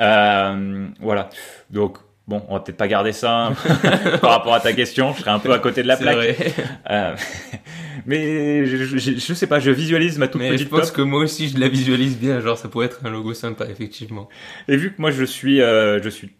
Euh, 0.00 0.86
voilà. 1.00 1.28
Donc 1.68 1.98
bon, 2.26 2.42
on 2.48 2.54
va 2.54 2.60
peut-être 2.60 2.78
pas 2.78 2.88
garder 2.88 3.12
ça 3.12 3.48
hein, 3.48 3.54
par 4.22 4.30
rapport 4.30 4.54
à 4.54 4.60
ta 4.60 4.72
question. 4.72 5.12
Je 5.12 5.20
serais 5.20 5.30
un 5.32 5.38
peu 5.38 5.52
à 5.52 5.58
côté 5.58 5.82
de 5.82 5.88
la 5.88 5.98
plaque. 5.98 6.14
vrai. 6.16 6.36
Euh, 6.90 7.14
mais 8.06 8.66
je, 8.66 8.76
je, 8.76 8.96
je, 8.98 9.34
sais 9.34 9.46
pas, 9.46 9.60
je 9.60 9.70
visualise 9.70 10.18
ma 10.18 10.28
toute 10.28 10.40
mais 10.40 10.50
petite 10.50 10.66
je 10.66 10.70
pense 10.70 10.88
top. 10.88 10.96
que 10.96 11.02
moi 11.02 11.20
aussi 11.20 11.48
je 11.48 11.58
la 11.58 11.68
visualise 11.68 12.18
bien, 12.18 12.40
genre 12.40 12.58
ça 12.58 12.68
pourrait 12.68 12.86
être 12.86 13.00
un 13.04 13.10
logo 13.10 13.34
sympa 13.34 13.66
effectivement. 13.66 14.28
Et 14.68 14.76
vu 14.76 14.92
que 14.94 15.00
moi 15.00 15.10
je 15.10 15.24
suis, 15.24 15.60
euh, 15.60 16.02
je 16.02 16.08
suis, 16.08 16.30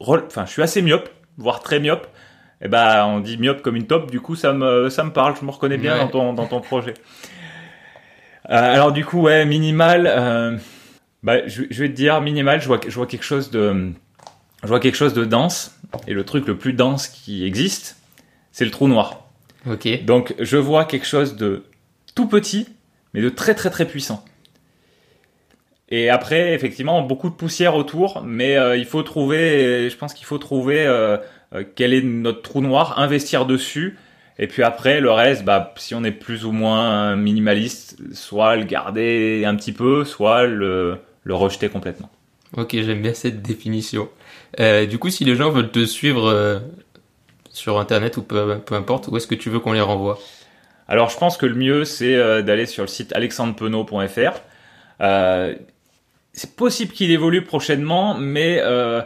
enfin, 0.00 0.46
je 0.46 0.50
suis 0.50 0.62
assez 0.62 0.82
myope, 0.82 1.08
voire 1.38 1.60
très 1.60 1.80
myope. 1.80 2.06
Et 2.62 2.68
ben, 2.68 3.06
on 3.06 3.20
dit 3.20 3.38
myope 3.38 3.62
comme 3.62 3.76
une 3.76 3.86
top. 3.86 4.10
Du 4.10 4.20
coup, 4.20 4.36
ça 4.36 4.52
me, 4.52 4.90
ça 4.90 5.02
me 5.02 5.10
parle. 5.12 5.34
Je 5.40 5.44
me 5.46 5.50
reconnais 5.50 5.78
bien 5.78 5.94
Ouais. 5.94 6.00
dans 6.00 6.08
ton, 6.08 6.32
dans 6.34 6.46
ton 6.46 6.60
projet. 6.60 6.92
Euh, 8.50 8.74
alors 8.74 8.92
du 8.92 9.04
coup, 9.04 9.22
ouais, 9.22 9.44
minimal. 9.46 10.06
euh, 10.06 10.56
bah, 11.22 11.46
je, 11.46 11.62
je 11.70 11.82
vais 11.82 11.88
te 11.88 11.94
dire 11.94 12.20
minimal. 12.20 12.60
Je 12.60 12.66
vois, 12.66 12.80
je 12.86 12.94
vois 12.94 13.06
quelque 13.06 13.22
chose 13.24 13.50
de, 13.50 13.92
je 14.62 14.68
vois 14.68 14.80
quelque 14.80 14.96
chose 14.96 15.14
de 15.14 15.24
dense. 15.24 15.78
Et 16.06 16.12
le 16.14 16.24
truc 16.24 16.46
le 16.46 16.56
plus 16.56 16.72
dense 16.72 17.08
qui 17.08 17.44
existe, 17.44 17.96
c'est 18.52 18.64
le 18.64 18.70
trou 18.70 18.88
noir. 18.88 19.29
Donc, 20.04 20.34
je 20.38 20.56
vois 20.56 20.84
quelque 20.84 21.06
chose 21.06 21.36
de 21.36 21.64
tout 22.14 22.26
petit, 22.26 22.68
mais 23.14 23.20
de 23.20 23.28
très 23.28 23.54
très 23.54 23.70
très 23.70 23.86
puissant. 23.86 24.24
Et 25.90 26.08
après, 26.08 26.54
effectivement, 26.54 27.02
beaucoup 27.02 27.30
de 27.30 27.34
poussière 27.34 27.74
autour, 27.74 28.22
mais 28.24 28.56
euh, 28.56 28.76
il 28.76 28.84
faut 28.84 29.02
trouver, 29.02 29.90
je 29.90 29.96
pense 29.96 30.14
qu'il 30.14 30.24
faut 30.24 30.38
trouver 30.38 30.86
euh, 30.86 31.16
euh, 31.52 31.64
quel 31.74 31.92
est 31.92 32.02
notre 32.02 32.42
trou 32.42 32.60
noir, 32.60 33.00
investir 33.00 33.44
dessus, 33.44 33.98
et 34.38 34.46
puis 34.46 34.62
après, 34.62 35.00
le 35.00 35.10
reste, 35.10 35.44
bah, 35.44 35.74
si 35.76 35.94
on 35.94 36.04
est 36.04 36.12
plus 36.12 36.44
ou 36.44 36.52
moins 36.52 37.16
minimaliste, 37.16 37.98
soit 38.14 38.56
le 38.56 38.64
garder 38.64 39.44
un 39.44 39.56
petit 39.56 39.72
peu, 39.72 40.04
soit 40.04 40.46
le, 40.46 40.98
le 41.24 41.34
rejeter 41.34 41.68
complètement. 41.68 42.08
Ok, 42.56 42.70
j'aime 42.72 43.02
bien 43.02 43.12
cette 43.12 43.42
définition. 43.42 44.08
Euh, 44.58 44.86
du 44.86 44.98
coup, 44.98 45.10
si 45.10 45.24
les 45.24 45.36
gens 45.36 45.50
veulent 45.50 45.70
te 45.70 45.84
suivre 45.84 46.62
sur 47.50 47.78
internet 47.78 48.16
ou 48.16 48.22
peu, 48.22 48.58
peu 48.58 48.74
importe, 48.74 49.08
où 49.08 49.16
est-ce 49.16 49.26
que 49.26 49.34
tu 49.34 49.50
veux 49.50 49.60
qu'on 49.60 49.72
les 49.72 49.80
renvoie? 49.80 50.18
Alors, 50.88 51.10
je 51.10 51.18
pense 51.18 51.36
que 51.36 51.46
le 51.46 51.54
mieux, 51.54 51.84
c'est 51.84 52.16
euh, 52.16 52.42
d'aller 52.42 52.66
sur 52.66 52.82
le 52.82 52.88
site 52.88 53.12
alexandrepenot.fr. 53.12 54.40
Euh, 55.00 55.54
c'est 56.32 56.56
possible 56.56 56.92
qu'il 56.92 57.10
évolue 57.10 57.42
prochainement, 57.42 58.16
mais 58.16 58.60
euh, 58.62 59.02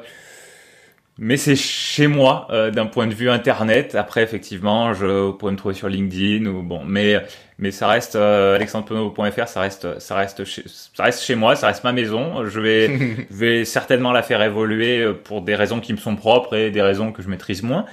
mais 1.19 1.37
c'est 1.37 1.57
chez 1.57 2.07
moi 2.07 2.49
euh, 2.51 2.71
d'un 2.71 2.87
point 2.87 3.07
de 3.07 3.15
vue 3.15 3.31
internet. 3.31 3.95
Après, 3.95 4.23
effectivement, 4.23 4.93
je 4.95 5.31
pouvez 5.33 5.53
me 5.53 5.57
trouver 5.57 5.75
sur 5.75 5.89
LinkedIn 5.89 6.47
ou 6.47 6.63
bon, 6.63 6.85
mais 6.85 7.23
mais 7.59 7.71
ça 7.71 7.89
reste 7.89 8.17
euh, 8.17 8.57
alexandrepenot.fr, 8.57 9.49
ça 9.49 9.61
reste 9.61 9.99
ça 10.01 10.17
reste 10.17 10.45
chez, 10.45 10.65
ça 10.67 11.05
reste 11.05 11.23
chez 11.23 11.35
moi, 11.35 11.57
ça 11.57 11.69
reste 11.69 11.85
ma 11.85 11.93
maison. 11.93 12.45
Je 12.47 12.61
vais 12.61 13.27
vais 13.31 13.65
certainement 13.65 14.13
la 14.13 14.23
faire 14.23 14.43
évoluer 14.43 15.13
pour 15.25 15.43
des 15.43 15.55
raisons 15.55 15.81
qui 15.81 15.93
me 15.93 15.99
sont 15.99 16.17
propres 16.17 16.57
et 16.57 16.71
des 16.71 16.83
raisons 16.83 17.13
que 17.13 17.23
je 17.23 17.29
maîtrise 17.29 17.63
moins. 17.63 17.87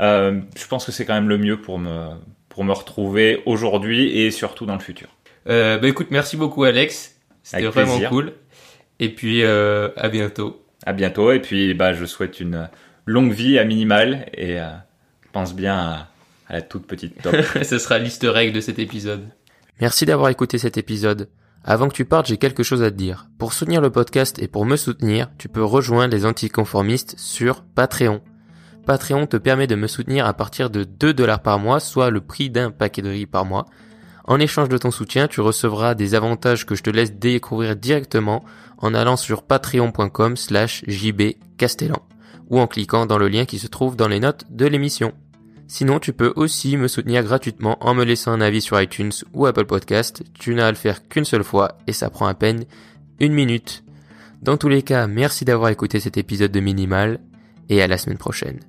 Euh, 0.00 0.40
je 0.56 0.66
pense 0.66 0.84
que 0.84 0.92
c'est 0.92 1.04
quand 1.04 1.14
même 1.14 1.28
le 1.28 1.38
mieux 1.38 1.60
pour 1.60 1.78
me 1.78 2.08
pour 2.48 2.64
me 2.64 2.72
retrouver 2.72 3.42
aujourd'hui 3.46 4.16
et 4.18 4.30
surtout 4.30 4.66
dans 4.66 4.74
le 4.74 4.80
futur. 4.80 5.08
euh, 5.48 5.78
Bah 5.78 5.88
écoute, 5.88 6.08
merci 6.10 6.36
beaucoup 6.36 6.64
Alex. 6.64 7.16
C'était 7.42 7.64
vraiment 7.66 7.92
plaisir. 7.92 8.10
cool. 8.10 8.32
Et 9.00 9.08
puis 9.08 9.42
euh, 9.42 9.88
à 9.96 10.08
bientôt. 10.08 10.64
À 10.86 10.92
bientôt 10.92 11.32
et 11.32 11.40
puis 11.40 11.74
bah 11.74 11.92
je 11.94 12.04
souhaite 12.04 12.40
une 12.40 12.68
longue 13.06 13.32
vie 13.32 13.58
à 13.58 13.64
minimal 13.64 14.26
et 14.34 14.60
euh, 14.60 14.66
pense 15.32 15.54
bien 15.54 15.76
à, 15.76 16.08
à 16.48 16.52
la 16.54 16.62
toute 16.62 16.86
petite 16.86 17.20
top. 17.22 17.34
Ce 17.62 17.78
sera 17.78 17.98
l'easter 17.98 18.32
egg 18.36 18.52
de 18.52 18.60
cet 18.60 18.78
épisode. 18.78 19.22
Merci 19.80 20.06
d'avoir 20.06 20.28
écouté 20.30 20.58
cet 20.58 20.76
épisode. 20.78 21.28
Avant 21.64 21.88
que 21.88 21.94
tu 21.94 22.04
partes, 22.04 22.26
j'ai 22.26 22.36
quelque 22.36 22.62
chose 22.62 22.82
à 22.82 22.90
te 22.90 22.96
dire. 22.96 23.26
Pour 23.38 23.52
soutenir 23.54 23.80
le 23.80 23.90
podcast 23.90 24.38
et 24.38 24.48
pour 24.48 24.64
me 24.66 24.76
soutenir, 24.76 25.30
tu 25.38 25.48
peux 25.48 25.64
rejoindre 25.64 26.14
les 26.14 26.26
anticonformistes 26.26 27.14
sur 27.18 27.62
Patreon. 27.62 28.20
Patreon 28.84 29.26
te 29.26 29.36
permet 29.36 29.66
de 29.66 29.74
me 29.74 29.86
soutenir 29.86 30.26
à 30.26 30.34
partir 30.34 30.70
de 30.70 30.84
2 30.84 31.14
dollars 31.14 31.42
par 31.42 31.58
mois, 31.58 31.80
soit 31.80 32.10
le 32.10 32.20
prix 32.20 32.50
d'un 32.50 32.70
paquet 32.70 33.02
de 33.02 33.08
riz 33.08 33.26
par 33.26 33.44
mois. 33.44 33.66
En 34.24 34.38
échange 34.38 34.68
de 34.68 34.78
ton 34.78 34.90
soutien, 34.90 35.28
tu 35.28 35.40
recevras 35.40 35.94
des 35.94 36.14
avantages 36.14 36.64
que 36.64 36.74
je 36.74 36.82
te 36.82 36.90
laisse 36.90 37.14
découvrir 37.14 37.76
directement 37.76 38.44
en 38.78 38.94
allant 38.94 39.16
sur 39.16 39.42
patreon.com 39.42 40.36
slash 40.36 40.84
jbcastellan 40.86 42.02
ou 42.50 42.58
en 42.58 42.66
cliquant 42.66 43.06
dans 43.06 43.18
le 43.18 43.28
lien 43.28 43.44
qui 43.44 43.58
se 43.58 43.66
trouve 43.66 43.96
dans 43.96 44.08
les 44.08 44.20
notes 44.20 44.44
de 44.50 44.66
l'émission. 44.66 45.12
Sinon, 45.66 45.98
tu 45.98 46.12
peux 46.12 46.32
aussi 46.36 46.76
me 46.76 46.88
soutenir 46.88 47.22
gratuitement 47.22 47.78
en 47.80 47.94
me 47.94 48.04
laissant 48.04 48.32
un 48.32 48.40
avis 48.40 48.60
sur 48.60 48.80
iTunes 48.80 49.12
ou 49.32 49.46
Apple 49.46 49.64
Podcast. 49.64 50.22
Tu 50.34 50.54
n'as 50.54 50.66
à 50.66 50.70
le 50.70 50.76
faire 50.76 51.08
qu'une 51.08 51.24
seule 51.24 51.44
fois 51.44 51.78
et 51.86 51.92
ça 51.92 52.10
prend 52.10 52.26
à 52.26 52.34
peine 52.34 52.64
une 53.18 53.32
minute. 53.32 53.82
Dans 54.42 54.58
tous 54.58 54.68
les 54.68 54.82
cas, 54.82 55.06
merci 55.06 55.44
d'avoir 55.46 55.70
écouté 55.70 56.00
cet 56.00 56.18
épisode 56.18 56.52
de 56.52 56.60
Minimal 56.60 57.20
et 57.70 57.82
à 57.82 57.86
la 57.86 57.96
semaine 57.96 58.18
prochaine. 58.18 58.60